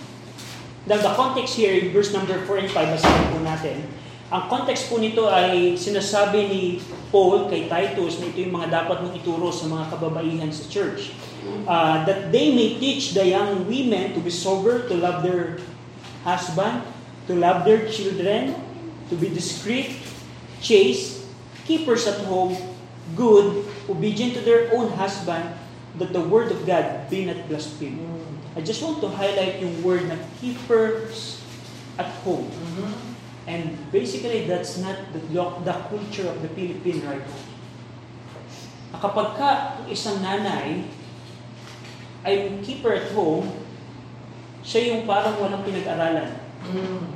Now, 0.86 1.02
the 1.02 1.10
context 1.18 1.58
here 1.58 1.74
in 1.74 1.90
verse 1.90 2.14
number 2.14 2.38
4 2.46 2.62
and 2.62 2.70
5, 2.70 2.94
basahin 2.94 3.26
po 3.34 3.42
natin. 3.42 3.82
Ang 4.30 4.46
context 4.46 4.86
po 4.86 5.02
nito 5.02 5.26
ay 5.26 5.74
sinasabi 5.74 6.46
ni 6.46 6.62
Paul 7.10 7.50
kay 7.50 7.66
Titus 7.66 8.22
na 8.22 8.30
ito 8.30 8.38
yung 8.42 8.54
mga 8.54 8.70
dapat 8.70 9.02
mong 9.02 9.14
ituro 9.18 9.50
sa 9.50 9.66
mga 9.66 9.90
kababaihan 9.90 10.50
sa 10.54 10.62
church. 10.70 11.10
Uh, 11.66 12.06
that 12.06 12.30
they 12.30 12.54
may 12.54 12.78
teach 12.78 13.18
the 13.18 13.22
young 13.22 13.66
women 13.66 14.14
to 14.14 14.22
be 14.22 14.30
sober, 14.30 14.86
to 14.86 14.94
love 14.94 15.26
their 15.26 15.58
husband, 16.22 16.86
to 17.26 17.34
love 17.34 17.66
their 17.66 17.86
children, 17.90 18.54
to 19.10 19.14
be 19.18 19.30
discreet, 19.30 19.94
chaste, 20.62 21.26
keepers 21.66 22.06
at 22.06 22.22
home, 22.30 22.54
good, 23.18 23.62
obedient 23.90 24.38
to 24.38 24.42
their 24.42 24.70
own 24.74 24.90
husband, 24.94 25.50
that 25.98 26.10
the 26.14 26.22
word 26.22 26.50
of 26.50 26.62
God 26.66 27.10
be 27.10 27.26
not 27.26 27.46
blasphemed. 27.50 28.25
I 28.56 28.64
just 28.64 28.80
want 28.80 29.04
to 29.04 29.12
highlight 29.12 29.60
yung 29.60 29.84
word 29.84 30.08
na 30.08 30.16
keepers 30.40 31.44
at 32.00 32.08
home. 32.24 32.48
Mhm. 32.48 33.16
And 33.46 33.64
basically, 33.94 34.48
that's 34.50 34.80
not 34.82 35.14
the, 35.14 35.22
the 35.62 35.76
culture 35.86 36.26
of 36.26 36.42
the 36.42 36.50
Philippine 36.50 37.04
right 37.06 37.22
now. 37.22 37.42
Na 38.90 38.98
Kapag 38.98 39.28
ka 39.38 39.48
ang 39.78 39.86
isang 39.86 40.18
nanay 40.18 40.88
ay 42.26 42.58
keeper 42.64 42.90
at 42.90 43.14
home, 43.14 43.46
siya 44.66 44.98
yung 44.98 45.06
parang 45.06 45.38
walang 45.38 45.62
pinag-aralan. 45.62 46.42
Mm. 46.66 47.06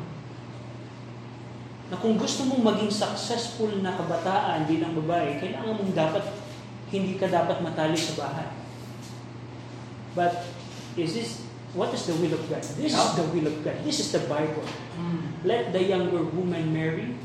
Na 1.91 1.99
kung 1.99 2.15
gusto 2.15 2.47
mong 2.47 2.63
maging 2.63 2.95
successful 2.95 3.83
na 3.83 3.99
kabataan 3.99 4.71
bilang 4.71 4.95
babae, 4.95 5.43
kailangan 5.43 5.75
mong 5.75 5.95
dapat, 5.99 6.23
hindi 6.95 7.19
ka 7.19 7.27
dapat 7.27 7.59
matali 7.59 7.99
sa 7.99 8.15
bahay. 8.15 8.55
But, 10.15 10.47
is 11.03 11.15
this, 11.15 11.31
what 11.75 11.93
is 11.95 12.07
the 12.07 12.15
will 12.17 12.35
of 12.35 12.43
God? 12.49 12.63
This 12.63 12.93
is 12.93 13.11
the 13.17 13.25
will 13.33 13.47
of 13.47 13.57
God. 13.65 13.77
This 13.85 14.01
is 14.01 14.13
the 14.13 14.21
Bible. 14.29 14.65
Mm. 15.01 15.45
Let 15.45 15.73
the 15.73 15.83
younger 15.83 16.23
woman 16.23 16.73
marry, 16.73 17.17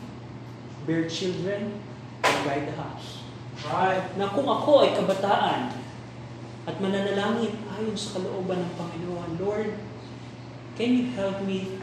bear 0.88 1.10
children, 1.10 1.80
and 2.24 2.36
guide 2.46 2.68
the 2.68 2.76
house. 2.80 3.22
Right. 3.66 4.04
na 4.20 4.30
kung 4.30 4.46
ako 4.46 4.86
ay 4.86 4.94
kabataan 4.94 5.74
at 6.70 6.76
mananalangin 6.78 7.56
ayon 7.74 7.98
sa 7.98 8.20
kalooban 8.20 8.62
ng 8.62 8.72
Panginoon, 8.78 9.30
Lord, 9.42 9.74
can 10.78 10.90
you 10.94 11.10
help 11.18 11.42
me 11.42 11.80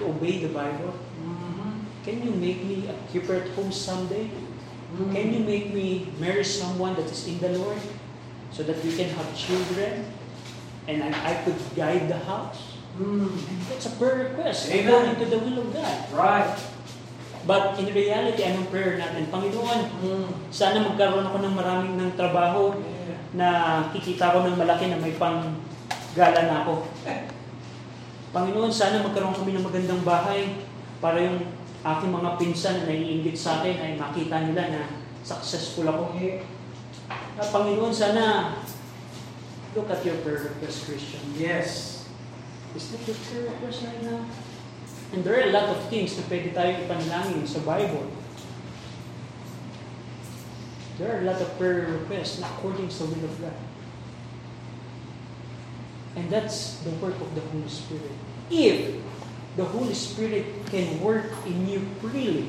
to 0.00 0.10
obey 0.10 0.42
the 0.42 0.50
Bible? 0.50 0.96
Mhm. 1.22 1.86
Can 2.02 2.16
you 2.24 2.32
make 2.34 2.66
me 2.66 2.88
a 2.90 2.96
keeper 3.12 3.38
at 3.38 3.46
home 3.54 3.70
someday? 3.70 4.26
Mhm. 4.90 5.12
Can 5.14 5.26
you 5.34 5.42
make 5.46 5.70
me 5.70 6.10
marry 6.18 6.42
someone 6.42 6.98
that 6.98 7.06
is 7.06 7.28
in 7.30 7.38
the 7.38 7.52
Lord 7.54 7.78
so 8.50 8.64
that 8.66 8.80
we 8.82 8.90
can 8.90 9.12
have 9.14 9.28
children 9.38 10.08
and 10.86 11.02
I, 11.02 11.10
I 11.10 11.34
could 11.42 11.58
guide 11.74 12.06
the 12.06 12.18
house? 12.22 12.78
Mm. 12.96 13.28
That's 13.68 13.86
a 13.86 13.94
prayer 14.00 14.32
request 14.32 14.72
Amen. 14.72 14.88
according 14.88 15.16
to 15.20 15.26
the 15.28 15.38
will 15.38 15.58
of 15.60 15.68
God. 15.70 15.96
Right. 16.16 16.56
But 17.46 17.78
in 17.78 17.92
reality, 17.92 18.42
anong 18.42 18.72
prayer 18.72 18.98
natin? 18.98 19.30
Panginoon, 19.30 19.80
Mm. 20.02 20.26
sana 20.50 20.82
magkaroon 20.82 21.26
ako 21.28 21.38
ng 21.44 21.54
maraming 21.54 21.94
ng 21.94 22.10
trabaho 22.18 22.74
Yeah. 22.74 23.18
na 23.36 23.48
kikita 23.92 24.34
ko 24.34 24.42
ng 24.42 24.58
malaki 24.58 24.90
na 24.90 24.98
may 24.98 25.14
pang 25.14 25.54
gala 26.16 26.40
na 26.42 26.64
ako. 26.64 26.88
Panginoon, 28.34 28.72
sana 28.72 29.04
magkaroon 29.04 29.36
kami 29.36 29.54
ng 29.54 29.64
magandang 29.64 30.02
bahay 30.02 30.58
para 30.98 31.22
yung 31.22 31.38
aking 31.86 32.10
mga 32.10 32.30
pinsan 32.34 32.82
na 32.82 32.90
naiingit 32.90 33.36
sa 33.38 33.62
akin 33.62 33.78
ay 33.78 33.92
makita 33.94 34.42
nila 34.42 34.62
na 34.74 34.82
successful 35.22 35.86
ako. 35.86 36.18
Ah, 37.36 37.46
Panginoon, 37.46 37.94
sana 37.94 38.56
look 39.76 39.92
at 39.92 40.00
your 40.04 40.16
prayer 40.24 40.48
request, 40.48 40.88
Christian. 40.88 41.20
Yes. 41.36 42.08
Is 42.72 42.88
that 42.90 43.04
your 43.04 43.16
prayer 43.28 43.52
request 43.52 43.84
right 43.84 44.02
now? 44.02 44.24
And 45.12 45.22
there 45.22 45.36
are 45.36 45.48
a 45.48 45.52
lot 45.52 45.68
of 45.68 45.78
things 45.92 46.16
na 46.16 46.24
pwede 46.26 46.56
tayong 46.56 46.88
ipanalangin 46.88 47.44
sa 47.44 47.60
Bible. 47.62 48.08
There 50.96 51.12
are 51.12 51.20
a 51.20 51.26
lot 51.28 51.38
of 51.38 51.52
prayer 51.60 51.84
requests 51.92 52.40
na 52.40 52.48
according 52.56 52.88
sa 52.88 53.04
will 53.04 53.28
of 53.28 53.36
God. 53.38 53.54
And 56.16 56.32
that's 56.32 56.80
the 56.80 56.96
work 56.96 57.20
of 57.20 57.28
the 57.36 57.44
Holy 57.52 57.68
Spirit. 57.68 58.16
If 58.48 58.96
the 59.60 59.68
Holy 59.68 59.92
Spirit 59.92 60.48
can 60.72 60.96
work 61.04 61.28
in 61.44 61.68
you 61.68 61.84
freely, 62.00 62.48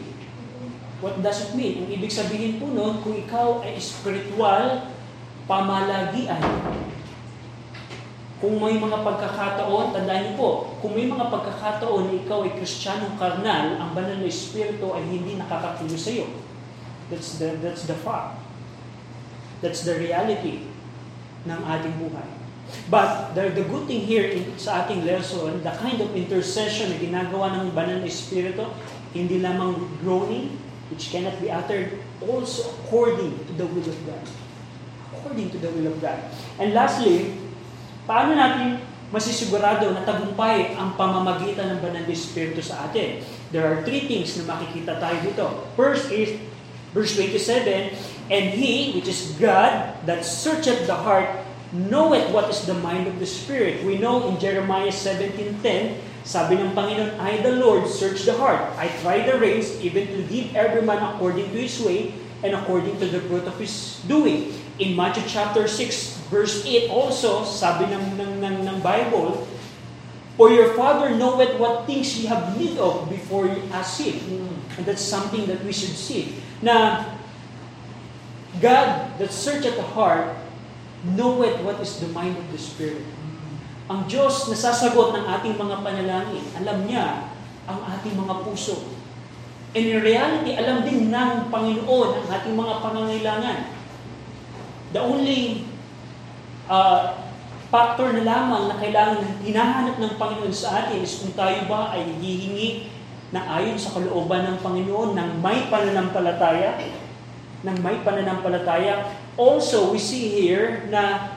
what 1.04 1.20
does 1.20 1.44
it 1.44 1.52
mean? 1.54 1.84
Ang 1.86 1.92
ibig 2.00 2.10
sabihin 2.10 2.58
po 2.58 2.72
nun, 2.72 3.04
kung 3.04 3.20
ikaw 3.20 3.62
ay 3.62 3.76
spiritual, 3.78 4.88
pamalagian, 5.46 6.42
kung 8.38 8.62
may 8.62 8.78
mga 8.78 9.02
pagkakataon, 9.02 9.98
tandaan 9.98 10.22
niyo 10.30 10.34
po, 10.38 10.50
kung 10.78 10.94
may 10.94 11.10
mga 11.10 11.26
pagkakataon 11.34 12.06
na 12.06 12.14
ikaw 12.22 12.46
ay 12.46 12.54
kristyanong 12.54 13.18
karnal, 13.18 13.82
ang 13.82 13.98
banal 13.98 14.14
na 14.22 14.30
espiritu 14.30 14.94
ay 14.94 15.02
hindi 15.10 15.42
nakakakilos 15.42 16.06
sa 16.06 16.14
iyo. 16.14 16.30
That's 17.10 17.42
the, 17.42 17.58
that's 17.66 17.90
the 17.90 17.98
fact. 17.98 18.38
That's 19.66 19.82
the 19.82 19.98
reality 19.98 20.70
ng 21.50 21.60
ating 21.66 21.98
buhay. 21.98 22.30
But 22.94 23.34
the, 23.34 23.50
the 23.58 23.66
good 23.66 23.90
thing 23.90 24.06
here 24.06 24.30
in, 24.30 24.54
sa 24.60 24.86
ating 24.86 25.08
lesson, 25.08 25.66
the 25.66 25.74
kind 25.82 25.98
of 25.98 26.14
intercession 26.14 26.94
na 26.94 26.98
ginagawa 27.02 27.58
ng 27.58 27.74
banal 27.74 28.06
na 28.06 28.10
espiritu, 28.12 28.70
hindi 29.18 29.42
lamang 29.42 29.82
groaning, 30.06 30.62
which 30.94 31.10
cannot 31.10 31.34
be 31.42 31.50
uttered, 31.50 31.98
also 32.22 32.70
according 32.86 33.34
to 33.50 33.52
the 33.58 33.66
will 33.66 33.88
of 33.88 33.98
God. 34.06 34.26
According 35.18 35.50
to 35.56 35.58
the 35.58 35.74
will 35.74 35.90
of 35.90 35.98
God. 35.98 36.22
And 36.62 36.78
lastly, 36.78 37.47
paano 38.08 38.34
natin 38.34 38.80
masisigurado 39.12 39.92
na 39.92 40.02
tagumpay 40.08 40.74
ang 40.80 40.96
pamamagitan 40.96 41.76
ng 41.76 41.80
banal 41.84 42.08
na 42.08 42.16
Espiritu 42.16 42.64
sa 42.64 42.88
atin? 42.88 43.20
There 43.52 43.68
are 43.68 43.84
three 43.84 44.08
things 44.08 44.34
na 44.40 44.48
makikita 44.56 44.98
tayo 44.98 45.20
dito. 45.22 45.46
First 45.76 46.10
is, 46.10 46.40
verse 46.96 47.20
27, 47.20 47.94
And 48.32 48.56
He, 48.56 48.96
which 48.96 49.12
is 49.12 49.36
God, 49.36 49.96
that 50.08 50.24
searcheth 50.24 50.88
the 50.88 50.96
heart, 50.96 51.28
knoweth 51.72 52.32
what 52.32 52.48
is 52.48 52.64
the 52.64 52.76
mind 52.80 53.08
of 53.08 53.20
the 53.20 53.28
Spirit. 53.28 53.84
We 53.84 54.00
know 54.00 54.28
in 54.32 54.40
Jeremiah 54.40 54.92
17.10, 54.92 56.00
sabi 56.28 56.60
ng 56.60 56.76
Panginoon, 56.76 57.16
I 57.24 57.40
the 57.40 57.56
Lord 57.56 57.88
search 57.88 58.28
the 58.28 58.36
heart. 58.36 58.60
I 58.76 58.92
try 59.00 59.24
the 59.24 59.40
reins, 59.40 59.80
even 59.80 60.12
to 60.12 60.28
give 60.28 60.52
every 60.56 60.84
man 60.84 61.00
according 61.00 61.52
to 61.56 61.60
his 61.60 61.80
way, 61.80 62.12
and 62.44 62.52
according 62.56 63.00
to 63.00 63.08
the 63.08 63.24
fruit 63.32 63.48
of 63.48 63.56
his 63.56 64.04
doing. 64.12 64.52
In 64.78 64.94
Matthew 64.94 65.24
chapter 65.26 65.66
6, 65.66 66.17
verse 66.30 66.64
8 66.66 66.92
also, 66.92 67.44
sabi 67.48 67.88
ng, 67.92 68.20
ng, 68.20 68.34
ng, 68.44 68.56
ng 68.68 68.78
Bible, 68.84 69.48
For 70.38 70.54
your 70.54 70.78
Father 70.78 71.18
knoweth 71.18 71.58
what 71.58 71.90
things 71.90 72.14
ye 72.14 72.30
have 72.30 72.54
need 72.54 72.78
of 72.78 73.10
before 73.10 73.50
you 73.50 73.58
ask 73.74 73.98
Him. 73.98 74.22
And 74.78 74.86
that's 74.86 75.02
something 75.02 75.50
that 75.50 75.66
we 75.66 75.74
should 75.74 75.98
see. 75.98 76.38
Na 76.62 77.10
God 78.62 79.18
that 79.18 79.34
searcheth 79.34 79.82
the 79.82 79.88
heart 79.98 80.38
knoweth 81.18 81.58
what 81.66 81.82
is 81.82 81.98
the 81.98 82.10
mind 82.14 82.38
of 82.38 82.46
the 82.54 82.62
Spirit. 82.62 83.02
Ang 83.90 84.06
Diyos 84.06 84.46
na 84.52 84.58
sasagot 84.58 85.18
ng 85.18 85.26
ating 85.26 85.56
mga 85.58 85.82
panalangin, 85.82 86.46
alam 86.60 86.86
niya 86.86 87.34
ang 87.66 87.80
ating 87.98 88.14
mga 88.14 88.46
puso. 88.46 88.78
And 89.74 89.84
in 89.84 90.00
reality, 90.06 90.54
alam 90.54 90.86
din 90.86 91.10
ng 91.10 91.50
Panginoon 91.50 92.10
ang 92.24 92.28
ating 92.30 92.56
mga 92.56 92.74
pangangailangan. 92.84 93.60
The 94.92 95.02
only 95.02 95.66
uh, 96.68 97.18
factor 97.68 98.16
na 98.16 98.24
lamang 98.24 98.72
na 98.72 98.76
kailangan 98.80 99.44
hinahanap 99.44 99.96
ng 100.00 100.14
Panginoon 100.16 100.56
sa 100.56 100.88
atin 100.88 101.04
is 101.04 101.20
kung 101.20 101.36
tayo 101.36 101.68
ba 101.68 101.92
ay 101.92 102.08
hihingi 102.20 102.88
na 103.36 103.44
ayon 103.60 103.76
sa 103.76 103.92
kalooban 103.92 104.48
ng 104.48 104.58
Panginoon 104.64 105.12
ng 105.12 105.30
may 105.44 105.68
pananampalataya, 105.68 106.80
ng 107.68 107.78
may 107.84 108.00
pananampalataya. 108.08 109.12
Also, 109.36 109.92
we 109.92 110.00
see 110.00 110.32
here 110.32 110.88
na 110.88 111.36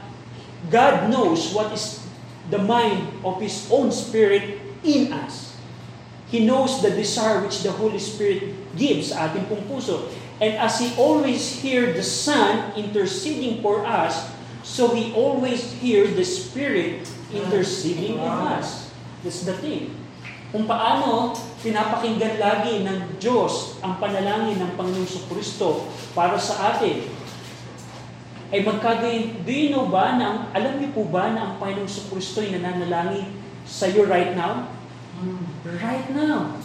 God 0.70 1.10
knows 1.10 1.50
what 1.50 1.74
is 1.74 2.06
the 2.46 2.62
mind 2.62 3.10
of 3.26 3.42
His 3.42 3.66
own 3.74 3.90
Spirit 3.90 4.62
in 4.86 5.10
us. 5.10 5.58
He 6.30 6.46
knows 6.46 6.78
the 6.78 6.94
desire 6.94 7.42
which 7.42 7.66
the 7.66 7.74
Holy 7.74 7.98
Spirit 7.98 8.54
gives 8.78 9.10
sa 9.10 9.26
ating 9.26 9.50
pong 9.50 9.66
puso. 9.66 10.06
And 10.38 10.54
as 10.62 10.78
He 10.78 10.94
always 10.94 11.58
hear 11.58 11.90
the 11.90 12.06
Son 12.06 12.70
interceding 12.78 13.58
for 13.66 13.82
us, 13.82 14.30
so 14.62 14.92
He 14.92 15.12
always 15.12 15.76
hear 15.78 16.06
the 16.08 16.24
Spirit 16.24 17.08
interceding 17.30 18.18
in 18.18 18.32
us. 18.50 18.90
That's 19.22 19.44
the 19.44 19.54
thing. 19.56 19.94
Kung 20.50 20.66
paano 20.66 21.30
pinapakinggan 21.62 22.42
lagi 22.42 22.82
ng 22.82 23.22
Diyos 23.22 23.78
ang 23.86 24.02
panalangin 24.02 24.58
ng 24.58 24.72
Panginoong 24.74 25.30
Kristo 25.30 25.86
para 26.10 26.34
sa 26.42 26.74
atin, 26.74 27.06
ay 28.50 28.66
magkagayon, 28.66 29.46
do 29.46 29.52
you 29.54 29.70
know 29.70 29.86
ba 29.86 30.18
na, 30.18 30.24
ang, 30.26 30.38
alam 30.50 30.82
niyo 30.82 30.90
po 30.90 31.06
ba 31.06 31.30
na 31.30 31.54
ang 31.54 31.62
Panginoong 31.62 32.10
Kristo 32.10 32.42
ay 32.42 32.58
nananalangin 32.58 33.30
sa 33.62 33.86
iyo 33.86 34.10
right 34.10 34.34
now? 34.34 34.66
Right 35.62 36.10
now. 36.10 36.58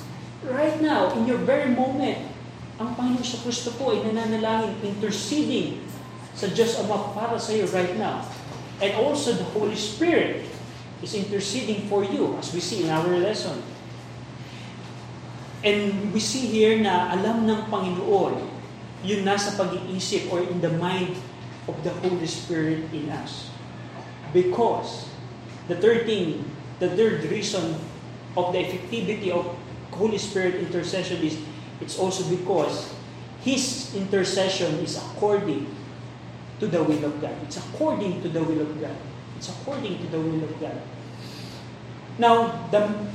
Right 0.50 0.82
now, 0.82 1.14
in 1.14 1.30
your 1.30 1.42
very 1.46 1.70
moment, 1.70 2.26
ang 2.82 2.98
Panginoong 2.98 3.42
Kristo 3.46 3.70
po 3.78 3.94
ay 3.94 4.02
nananalangin, 4.02 4.82
interceding 4.82 5.85
sa 6.36 6.52
Diyos 6.52 6.76
Ama 6.84 7.16
para 7.16 7.40
sa 7.40 7.56
iyo 7.56 7.66
right 7.72 7.96
now. 7.96 8.22
And 8.84 8.92
also 9.00 9.32
the 9.32 9.48
Holy 9.56 9.80
Spirit 9.80 10.44
is 11.00 11.16
interceding 11.16 11.88
for 11.88 12.04
you 12.04 12.36
as 12.36 12.52
we 12.52 12.60
see 12.60 12.84
in 12.84 12.92
our 12.92 13.08
lesson. 13.08 13.64
And 15.64 16.12
we 16.12 16.20
see 16.20 16.46
here 16.46 16.78
na 16.78 17.16
alam 17.16 17.48
ng 17.48 17.72
Panginoon 17.72 18.56
yun 19.06 19.22
nasa 19.22 19.54
pag-iisip 19.54 20.34
or 20.34 20.42
in 20.42 20.60
the 20.60 20.74
mind 20.82 21.14
of 21.70 21.78
the 21.86 21.94
Holy 22.02 22.26
Spirit 22.26 22.90
in 22.90 23.14
us. 23.14 23.54
Because 24.34 25.08
the 25.70 25.78
third 25.78 26.10
thing, 26.10 26.42
the 26.82 26.90
third 26.98 27.24
reason 27.30 27.78
of 28.34 28.52
the 28.52 28.60
effectivity 28.66 29.30
of 29.30 29.46
Holy 29.94 30.18
Spirit 30.18 30.60
intercession 30.60 31.22
is 31.22 31.38
it's 31.80 32.02
also 32.02 32.26
because 32.28 32.92
His 33.46 33.94
intercession 33.94 34.82
is 34.82 34.98
according 34.98 35.70
to 36.60 36.66
the 36.68 36.82
will 36.82 37.04
of 37.04 37.20
God. 37.20 37.36
It's 37.44 37.60
according 37.60 38.24
to 38.24 38.28
the 38.32 38.44
will 38.44 38.62
of 38.64 38.72
God. 38.80 38.96
It's 39.36 39.52
according 39.52 40.00
to 40.00 40.08
the 40.08 40.20
will 40.20 40.44
of 40.44 40.54
God. 40.60 40.80
Now, 42.16 42.68
the, 42.72 43.12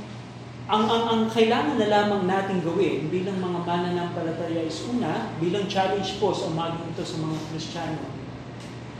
ang, 0.69 0.83
ang, 0.85 1.03
ang 1.09 1.21
kailangan 1.27 1.81
na 1.81 1.89
lamang 1.89 2.29
natin 2.29 2.61
gawin 2.61 3.09
bilang 3.09 3.41
mga 3.41 3.65
mananampalataya 3.65 4.61
is 4.61 4.85
una, 4.87 5.33
bilang 5.41 5.65
challenge 5.65 6.21
po 6.21 6.31
sa 6.31 6.53
umaging 6.53 6.85
ito 6.93 7.03
sa 7.03 7.17
mga 7.17 7.37
Kristiyano, 7.49 8.05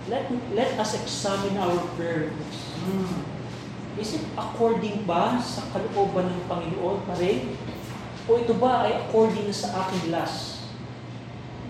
let, 0.10 0.26
let 0.58 0.74
us 0.82 0.98
examine 0.98 1.56
our 1.62 1.78
prayer 1.96 2.28
requests. 2.28 2.76
Is 4.02 4.18
it 4.18 4.26
according 4.34 5.06
ba 5.06 5.38
sa 5.38 5.64
kalooban 5.70 6.28
ng 6.34 6.44
Panginoon 6.50 7.06
pa 7.06 7.14
rin? 7.22 7.54
O 8.26 8.36
ito 8.42 8.58
ba 8.58 8.90
ay 8.90 9.06
according 9.06 9.54
sa 9.54 9.86
aking 9.86 10.10
last? 10.10 10.51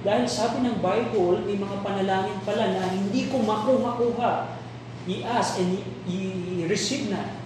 Dahil 0.02 0.26
sabi 0.26 0.66
ng 0.66 0.82
Bible, 0.82 1.45
may 1.45 1.58
mga 1.58 1.78
panalangin 1.86 2.39
pala 2.41 2.74
na 2.74 2.89
hindi 2.89 3.30
ko 3.30 3.41
makuha-kuha. 3.45 4.58
I-ask 5.06 5.62
and 5.62 5.82
i-receive 6.10 7.14
na. 7.14 7.38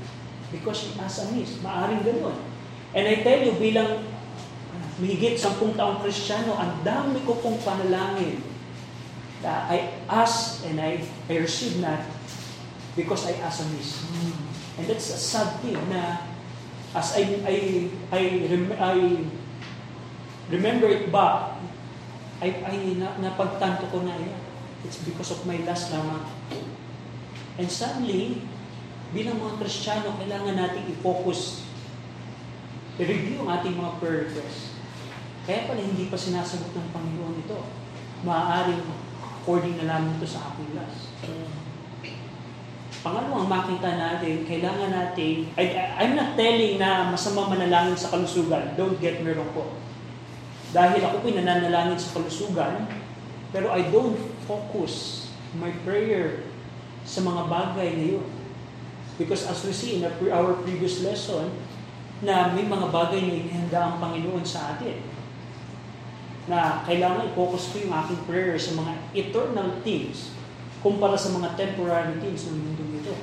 Because 0.52 0.88
you 0.88 0.96
ask 1.04 1.28
amiss. 1.28 1.60
Maaring 1.60 2.04
ganun. 2.04 2.38
And 2.96 3.04
I 3.12 3.24
tell 3.24 3.44
you, 3.44 3.60
bilang 3.60 4.08
mahigit 5.04 5.36
sampung 5.36 5.76
taong 5.76 6.00
kristyano, 6.00 6.56
ang 6.56 6.80
dami 6.88 7.20
ko 7.28 7.36
pong 7.44 7.60
panalangin 7.60 8.40
Uh, 9.46 9.62
I 9.70 9.94
ask 10.10 10.66
and 10.66 10.82
I, 10.82 11.06
I 11.30 11.38
receive 11.38 11.78
not 11.78 12.02
because 12.98 13.30
I 13.30 13.38
ask 13.46 13.62
amiss. 13.62 14.02
And 14.82 14.90
that's 14.90 15.14
a 15.14 15.22
sad 15.22 15.62
thing 15.62 15.78
na 15.94 16.18
as 16.98 17.14
I 17.14 17.46
I 17.46 17.56
I, 18.10 18.22
I 18.82 18.96
remember 20.50 20.90
it 20.90 21.14
back, 21.14 21.55
I, 22.44 22.50
I 22.52 22.76
na, 23.00 23.16
napagtanto 23.24 23.88
ko 23.88 24.04
na 24.04 24.20
yan. 24.20 24.36
It's 24.84 25.00
because 25.02 25.32
of 25.32 25.48
my 25.48 25.56
last 25.64 25.96
lamang. 25.96 26.28
And 27.56 27.70
sadly, 27.72 28.44
bilang 29.16 29.40
mga 29.40 29.64
Kristiyano, 29.64 30.20
kailangan 30.20 30.60
natin 30.60 30.92
i-focus, 30.92 31.64
i-review 33.00 33.48
ang 33.48 33.60
ating 33.60 33.80
mga 33.80 33.92
prayer 34.04 34.28
requests. 34.28 34.76
Kaya 35.48 35.70
pala 35.70 35.80
hindi 35.80 36.12
pa 36.12 36.18
sinasagot 36.20 36.74
ng 36.76 36.90
Panginoon 36.92 37.40
ito. 37.46 37.60
Maaaring 38.26 38.84
according 39.22 39.78
na 39.78 39.88
lamang 39.88 40.18
ito 40.18 40.28
sa 40.28 40.52
aking 40.52 40.74
last. 40.74 41.14
Pangalawang 43.06 43.46
makita 43.46 43.94
natin, 43.94 44.42
kailangan 44.50 44.90
natin, 44.90 45.54
I- 45.54 45.94
I'm 46.02 46.18
not 46.18 46.34
telling 46.34 46.82
na 46.82 47.14
masama 47.14 47.54
manalangin 47.54 47.94
sa 47.94 48.10
kalusugan. 48.10 48.74
Don't 48.74 48.98
get 48.98 49.22
me 49.22 49.30
wrong 49.38 49.54
po. 49.54 49.70
Dahil 50.76 51.00
ako 51.08 51.24
po'y 51.24 51.40
nananalangin 51.40 51.96
sa 51.96 52.20
kalusugan, 52.20 52.84
pero 53.56 53.72
I 53.72 53.88
don't 53.88 54.20
focus 54.44 55.26
my 55.56 55.72
prayer 55.88 56.44
sa 57.08 57.24
mga 57.24 57.48
bagay 57.48 57.90
na 57.96 58.06
yun. 58.20 58.28
Because 59.16 59.48
as 59.48 59.64
we 59.64 59.72
see 59.72 59.96
in 59.96 60.04
our 60.04 60.12
pre- 60.20 60.36
our 60.36 60.60
previous 60.68 61.00
lesson, 61.00 61.48
na 62.20 62.52
may 62.52 62.68
mga 62.68 62.92
bagay 62.92 63.24
na 63.24 63.34
inihanda 63.40 63.80
ang 63.80 63.96
Panginoon 64.04 64.44
sa 64.44 64.76
atin. 64.76 65.00
Na 66.52 66.84
kailangan 66.84 67.32
i-focus 67.32 67.72
ko 67.72 67.76
yung 67.88 67.96
aking 67.96 68.22
prayer 68.28 68.60
sa 68.60 68.76
mga 68.76 68.94
eternal 69.16 69.80
things 69.80 70.36
kumpara 70.84 71.16
sa 71.16 71.34
mga 71.34 71.56
temporary 71.58 72.20
things 72.20 72.52
ng 72.52 72.60
mundo 72.60 72.84
nito. 72.92 73.16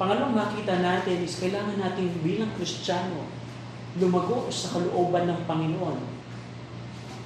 Pangalawang 0.00 0.34
makita 0.34 0.80
natin 0.80 1.22
is 1.22 1.36
kailangan 1.36 1.78
natin 1.78 2.10
bilang 2.24 2.50
Kristiyano 2.56 3.28
lumago 3.96 4.52
sa 4.52 4.76
kalooban 4.76 5.24
ng 5.24 5.40
Panginoon. 5.48 5.98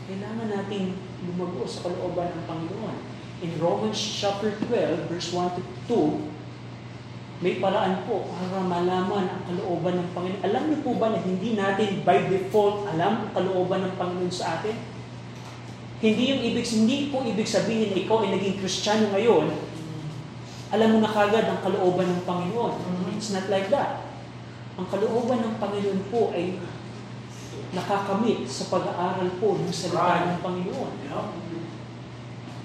Kailangan 0.07 0.47
nating 0.47 0.95
lumago 1.27 1.67
sa 1.67 1.91
kalooban 1.91 2.31
ng 2.31 2.45
Panginoon. 2.47 2.97
In 3.43 3.59
Romans 3.59 3.99
chapter 3.99 4.55
12, 4.71 5.11
verse 5.11 5.35
1 5.35 5.59
to 5.59 5.63
2, 5.91 7.43
may 7.43 7.59
paraan 7.59 8.07
po 8.07 8.31
para 8.31 8.63
malaman 8.63 9.27
ang 9.27 9.43
kalooban 9.51 9.99
ng 9.99 10.09
Panginoon. 10.15 10.47
Alam 10.47 10.63
niyo 10.71 10.79
po 10.87 10.95
ba 10.95 11.11
na 11.11 11.19
hindi 11.19 11.59
natin 11.59 12.07
by 12.07 12.31
default 12.31 12.87
alam 12.87 13.27
ang 13.27 13.31
kalooban 13.35 13.83
ng 13.83 13.99
Panginoon 13.99 14.31
sa 14.31 14.63
atin? 14.63 14.79
Hindi 15.99 16.35
yung 16.35 16.43
ibig, 16.43 16.67
hindi 16.71 17.11
po 17.11 17.27
ibig 17.27 17.47
sabihin 17.47 17.95
na 17.95 17.99
ikaw 17.99 18.23
ay 18.23 18.39
naging 18.39 18.63
Kristiyano 18.63 19.11
ngayon, 19.11 19.51
alam 20.71 20.89
mo 20.95 20.99
na 21.03 21.11
kagad 21.11 21.47
ang 21.51 21.61
kalooban 21.67 22.11
ng 22.15 22.23
Panginoon. 22.23 22.75
It's 23.19 23.35
not 23.35 23.51
like 23.51 23.71
that. 23.75 24.12
Ang 24.81 24.87
kalooban 24.89 25.45
ng 25.45 25.57
Panginoon 25.61 26.03
po 26.09 26.33
ay 26.33 26.57
nakakamit 27.73 28.49
sa 28.49 28.73
pag-aaral 28.73 29.29
po 29.37 29.61
ng 29.61 29.73
salita 29.73 30.33
ng 30.33 30.41
Panginoon. 30.41 30.93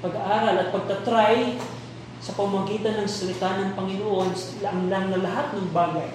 Pag-aaral 0.03 0.55
at 0.55 0.69
pagtatry 0.71 1.59
sa 2.23 2.31
pamagitan 2.35 3.03
ng 3.03 3.09
salita 3.09 3.59
ng 3.59 3.71
Panginoon 3.75 4.31
lang 4.63 4.87
lang 4.87 5.05
na 5.11 5.19
lahat 5.19 5.55
ng 5.55 5.71
bagay. 5.75 6.11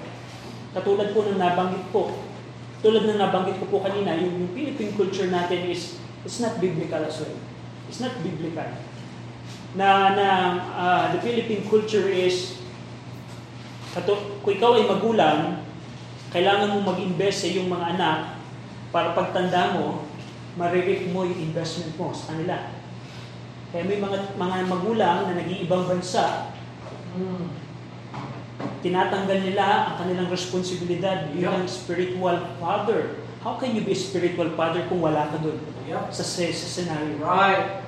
Katulad 0.73 1.13
po 1.13 1.29
ng 1.29 1.37
nabanggit 1.37 1.85
ko, 1.93 2.17
tulad 2.81 3.05
ng 3.05 3.21
nabanggit 3.21 3.61
ko 3.61 3.69
po 3.69 3.77
kanina, 3.85 4.17
yung, 4.17 4.43
yung 4.43 4.53
Philippine 4.57 4.93
culture 4.97 5.29
natin 5.29 5.69
is 5.69 6.01
it's 6.25 6.41
not 6.41 6.57
biblical 6.59 6.99
as 6.99 7.21
well. 7.21 7.37
It's 7.87 8.01
not 8.01 8.17
biblical. 8.25 8.67
Na, 9.77 10.17
na 10.17 10.29
uh, 10.73 11.05
the 11.13 11.21
Philippine 11.21 11.69
culture 11.69 12.09
is 12.09 12.59
kato, 13.95 14.41
kung 14.41 14.57
ikaw 14.57 14.75
ay 14.75 14.85
magulang, 14.89 15.62
kailangan 16.33 16.73
mo 16.73 16.89
mag-invest 16.89 17.45
sa 17.45 17.51
iyong 17.53 17.69
mga 17.69 17.87
anak 17.97 18.19
para 18.89 19.13
pagtanda 19.13 19.77
mo, 19.77 20.09
maririp 20.57 21.13
mo 21.13 21.29
yung 21.29 21.53
investment 21.53 21.93
mo 21.97 22.13
sa 22.13 22.33
kanila. 22.33 22.73
Kaya 23.73 23.89
may 23.89 24.01
mga, 24.01 24.37
mga 24.37 24.57
magulang 24.69 25.19
na 25.29 25.37
nag-iibang 25.37 25.89
bansa, 25.89 26.53
tinatanggal 28.81 29.39
nila 29.45 29.93
ang 29.93 29.95
kanilang 30.01 30.29
responsibilidad 30.29 31.29
bilang 31.33 31.65
spiritual 31.69 32.57
father. 32.61 33.21
How 33.43 33.59
can 33.59 33.75
you 33.75 33.83
be 33.83 33.93
a 33.93 33.99
spiritual 33.99 34.55
father 34.55 34.87
kung 34.87 35.03
wala 35.03 35.27
ka 35.29 35.41
doon 35.43 35.59
Yep. 35.89 36.15
sa, 36.15 36.23
sa 36.23 36.67
scenario? 36.69 37.19
Right. 37.19 37.83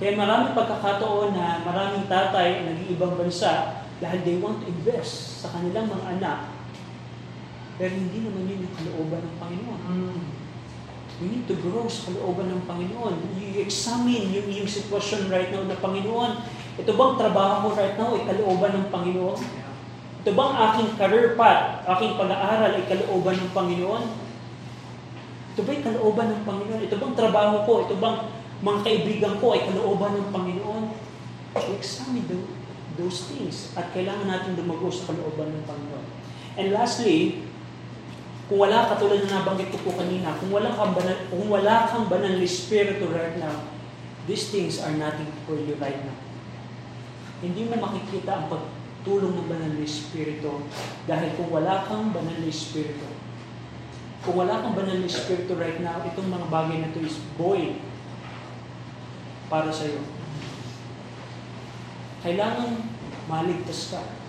Kaya 0.00 0.16
maraming 0.16 0.56
pagkakataon 0.56 1.36
na 1.36 1.60
maraming 1.62 2.08
tatay 2.08 2.64
na 2.64 2.74
nag-iibang 2.74 3.14
bansa 3.20 3.84
dahil 4.00 4.18
they 4.24 4.40
want 4.40 4.64
to 4.64 4.66
invest 4.66 5.44
sa 5.44 5.52
kanilang 5.52 5.92
mga 5.92 6.18
anak. 6.18 6.38
Pero 7.80 7.96
hindi 7.96 8.28
naman 8.28 8.44
yun 8.44 8.68
yung 8.68 8.76
kalooban 8.76 9.24
ng 9.24 9.36
Panginoon. 9.40 9.80
We 11.20 11.26
need 11.32 11.48
to 11.48 11.56
grow 11.64 11.88
sa 11.88 12.12
kalooban 12.12 12.52
ng 12.52 12.68
Panginoon. 12.68 13.40
You 13.40 13.64
examine 13.64 14.28
yung 14.36 14.48
iyong 14.52 14.68
sitwasyon 14.68 15.32
right 15.32 15.48
now 15.48 15.64
na 15.64 15.80
Panginoon. 15.80 16.44
Ito 16.76 16.92
bang 16.92 17.14
trabaho 17.16 17.72
ko 17.72 17.80
right 17.80 17.96
now 17.96 18.12
ay 18.12 18.28
kalooban 18.28 18.72
ng 18.76 18.86
Panginoon? 18.92 19.40
Ito 20.20 20.30
bang 20.36 20.52
aking 20.52 20.90
career 21.00 21.32
path, 21.40 21.88
aking 21.96 22.20
pag-aaral 22.20 22.76
ay 22.76 22.84
kalooban 22.84 23.36
ng 23.40 23.50
Panginoon? 23.56 24.04
Ito 25.56 25.60
ba'y 25.64 25.80
kalooban 25.80 26.28
ng 26.36 26.42
Panginoon? 26.44 26.80
Ito 26.84 26.96
bang 27.00 27.14
trabaho 27.16 27.64
ko? 27.64 27.72
Ito 27.88 27.96
bang 27.96 28.28
mga 28.60 28.80
kaibigan 28.84 29.34
ko 29.40 29.56
ay 29.56 29.64
kalooban 29.64 30.20
ng 30.20 30.28
Panginoon? 30.28 30.84
We 31.56 31.80
examine 31.80 32.28
tho- 32.28 32.52
those 33.00 33.32
things 33.32 33.72
at 33.72 33.88
kailangan 33.96 34.28
natin 34.28 34.60
lumago 34.60 34.92
sa 34.92 35.08
kalooban 35.08 35.48
ng 35.48 35.64
Panginoon. 35.64 36.06
And 36.60 36.76
lastly, 36.76 37.48
kung 38.50 38.66
wala 38.66 38.90
katulad 38.90 39.22
na 39.30 39.46
nabanggit 39.46 39.70
ko 39.70 39.78
po 39.86 39.94
kanina, 39.94 40.34
kung 40.42 40.50
wala 40.50 40.74
kang 40.74 40.90
banal, 40.90 41.14
kung 41.30 41.46
wala 41.46 41.86
kang 41.86 42.10
banal 42.10 42.34
na 42.34 42.42
espiritu 42.42 43.06
right 43.14 43.38
now, 43.38 43.62
these 44.26 44.50
things 44.50 44.82
are 44.82 44.90
nothing 44.98 45.30
for 45.46 45.54
you 45.54 45.78
right 45.78 46.02
now. 46.02 46.18
Hindi 47.38 47.70
mo 47.70 47.78
makikita 47.78 48.42
ang 48.42 48.50
pagtulong 48.50 49.38
ng 49.38 49.46
banal 49.46 49.70
na 49.70 49.86
espiritu 49.86 50.66
dahil 51.06 51.30
kung 51.38 51.46
wala 51.54 51.86
kang 51.86 52.10
banal 52.10 52.34
na 52.42 52.50
espiritu, 52.50 53.06
kung 54.26 54.34
wala 54.34 54.58
kang 54.66 54.74
banal 54.74 54.98
na 54.98 55.06
espiritu 55.06 55.54
right 55.54 55.78
now, 55.78 56.02
itong 56.10 56.26
mga 56.26 56.50
bagay 56.50 56.82
na 56.82 56.90
to 56.90 57.06
is 57.06 57.22
void 57.38 57.78
para 59.46 59.70
sa 59.70 59.86
iyo. 59.86 60.02
Kailangan 62.26 62.82
maligtas 63.30 63.94
ka. 63.94 64.19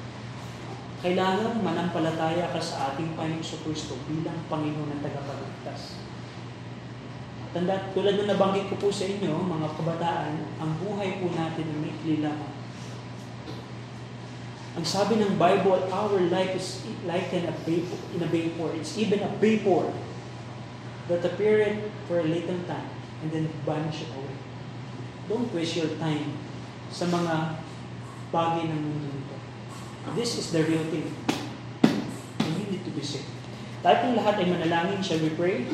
Kailangan 1.01 1.65
manampalataya 1.65 2.53
ka 2.53 2.61
sa 2.61 2.93
ating 2.93 3.17
Panginoon 3.17 3.41
sa 3.41 3.57
Kristo 3.65 3.97
bilang 4.05 4.37
Panginoon 4.45 4.93
ng 4.93 5.01
tagapagligtas. 5.01 5.97
Tanda, 7.51 7.89
tulad 7.91 8.21
na 8.21 8.31
nabanggit 8.31 8.69
ko 8.69 8.77
po 8.77 8.87
sa 8.93 9.09
inyo, 9.09 9.33
mga 9.43 9.75
kabataan, 9.75 10.39
ang 10.61 10.71
buhay 10.77 11.17
po 11.17 11.33
natin 11.33 11.65
ay 11.67 11.77
maikli 11.89 12.21
lamang. 12.21 12.53
Ang 14.77 14.85
sabi 14.87 15.19
ng 15.19 15.35
Bible, 15.35 15.83
our 15.91 16.15
life 16.31 16.55
is 16.55 16.85
like 17.03 17.27
in 17.35 17.43
a 17.49 17.55
vapor, 17.67 17.99
in 18.15 18.23
a 18.23 18.29
vapor. 18.29 18.71
It's 18.77 18.95
even 18.95 19.19
a 19.19 19.31
vapor 19.41 19.91
that 21.11 21.25
appeared 21.27 21.91
for 22.07 22.23
a 22.23 22.27
little 22.29 22.61
time 22.69 22.87
and 23.19 23.35
then 23.35 23.51
vanish 23.67 24.07
away. 24.07 24.31
Don't 25.27 25.51
waste 25.51 25.75
your 25.75 25.91
time 25.99 26.39
sa 26.87 27.03
mga 27.09 27.59
bagay 28.31 28.69
ng 28.69 28.79
mundo 28.79 29.11
nito. 29.11 29.40
This 30.11 30.41
is 30.41 30.49
the 30.49 30.65
real 30.65 30.81
thing. 30.89 31.13
And 32.41 32.53
you 32.57 32.65
need 32.73 32.83
to 32.83 32.91
be 32.91 33.05
saved. 33.05 33.29
Tayo 33.85 34.01
pong 34.01 34.17
lahat 34.17 34.41
ay 34.41 34.49
manalangin. 34.49 34.99
Shall 35.05 35.21
we 35.21 35.29
pray? 35.37 35.69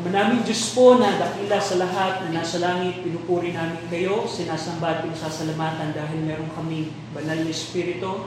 Ama 0.00 0.08
namin 0.08 0.40
Diyos 0.48 0.72
po 0.72 0.96
na 0.96 1.20
dakila 1.20 1.60
sa 1.60 1.76
lahat 1.76 2.24
na 2.24 2.40
nasa 2.40 2.64
langit, 2.64 3.04
pinupuri 3.04 3.52
namin 3.52 3.84
kayo, 3.92 4.24
sinasamba 4.24 4.96
at 4.96 4.98
pinasasalamatan 5.04 5.92
dahil 5.92 6.24
meron 6.24 6.48
kami 6.56 6.88
banal 7.12 7.36
na 7.36 7.52
Espiritu 7.52 8.24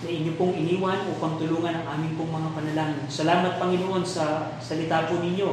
na 0.00 0.08
inyo 0.08 0.32
pong 0.40 0.56
iniwan 0.56 1.04
upang 1.12 1.36
tulungan 1.36 1.84
ang 1.84 2.00
aming 2.00 2.16
pong 2.16 2.32
mga 2.32 2.48
panalangin. 2.56 3.04
Salamat 3.12 3.60
Panginoon 3.60 4.08
sa 4.08 4.56
salita 4.64 5.12
po 5.12 5.20
ninyo 5.20 5.50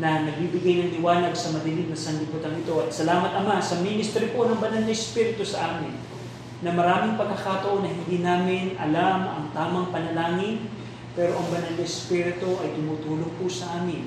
na 0.00 0.24
nagbibigay 0.24 0.88
ng 0.88 0.90
liwanag 0.98 1.36
sa 1.36 1.52
madilim 1.52 1.92
na 1.92 2.00
sanlibutan 2.00 2.56
ito. 2.56 2.80
At 2.80 2.90
salamat 2.90 3.36
Ama 3.44 3.60
sa 3.60 3.84
ministry 3.84 4.32
po 4.32 4.48
ng 4.48 4.56
banal 4.56 4.88
na 4.88 4.90
Espiritu 4.96 5.44
sa 5.44 5.76
amin 5.76 6.13
na 6.62 6.70
maraming 6.70 7.18
pagkakataon 7.18 7.82
na 7.82 7.90
hindi 7.90 8.22
namin 8.22 8.78
alam 8.78 9.26
ang 9.26 9.44
tamang 9.50 9.90
panalangin, 9.90 10.70
pero 11.14 11.34
ang 11.38 11.46
banal 11.50 11.74
na 11.74 11.82
Espiritu 11.86 12.58
ay 12.62 12.74
tumutulong 12.78 13.30
po 13.38 13.46
sa 13.50 13.82
amin 13.82 14.06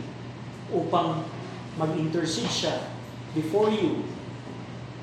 upang 0.72 1.24
mag-intercede 1.80 2.52
siya 2.52 2.76
before 3.32 3.72
you 3.72 4.04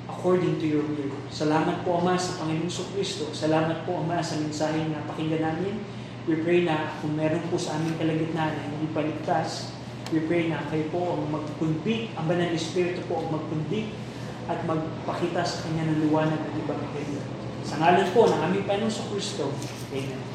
according 0.09 0.61
to 0.61 0.67
your 0.69 0.85
will. 0.85 1.17
Salamat 1.33 1.81
po 1.85 2.01
Ama 2.01 2.17
sa 2.21 2.45
Panginoong 2.45 2.93
Kristo. 2.93 3.33
Salamat 3.33 3.89
po 3.89 4.05
Ama 4.05 4.21
sa 4.21 4.37
mensahe 4.41 4.85
na 4.89 5.05
pakinggan 5.09 5.41
namin. 5.41 5.81
We 6.25 6.41
pray 6.41 6.65
na 6.65 6.97
kung 7.05 7.17
meron 7.17 7.45
po 7.53 7.61
sa 7.61 7.77
aming 7.77 8.01
kalagitnaan 8.01 8.57
na 8.57 8.65
hindi 8.65 8.89
paligtas, 8.97 9.77
we 10.09 10.25
pray 10.25 10.49
na 10.49 10.65
kayo 10.73 10.89
po 10.89 11.17
ang 11.17 11.29
mag-convict, 11.29 12.17
ang 12.17 12.25
banal 12.25 12.49
na 12.49 12.57
Espiritu 12.57 13.05
po 13.05 13.21
ang 13.21 13.29
mag-convict 13.33 13.93
at 14.49 14.61
magpakita 14.65 15.41
sa 15.45 15.69
kanya 15.69 15.93
ng 15.93 16.09
liwanag 16.09 16.41
ng 16.41 16.55
Ebanghelyo. 16.65 17.34
Sa 17.65 17.81
ngalan 17.81 18.13
po 18.13 18.29
ng 18.29 18.41
aming 18.45 18.69
Panginoon 18.69 18.93
sa 18.93 19.09
Kristo. 19.09 19.49
Amen. 19.91 20.34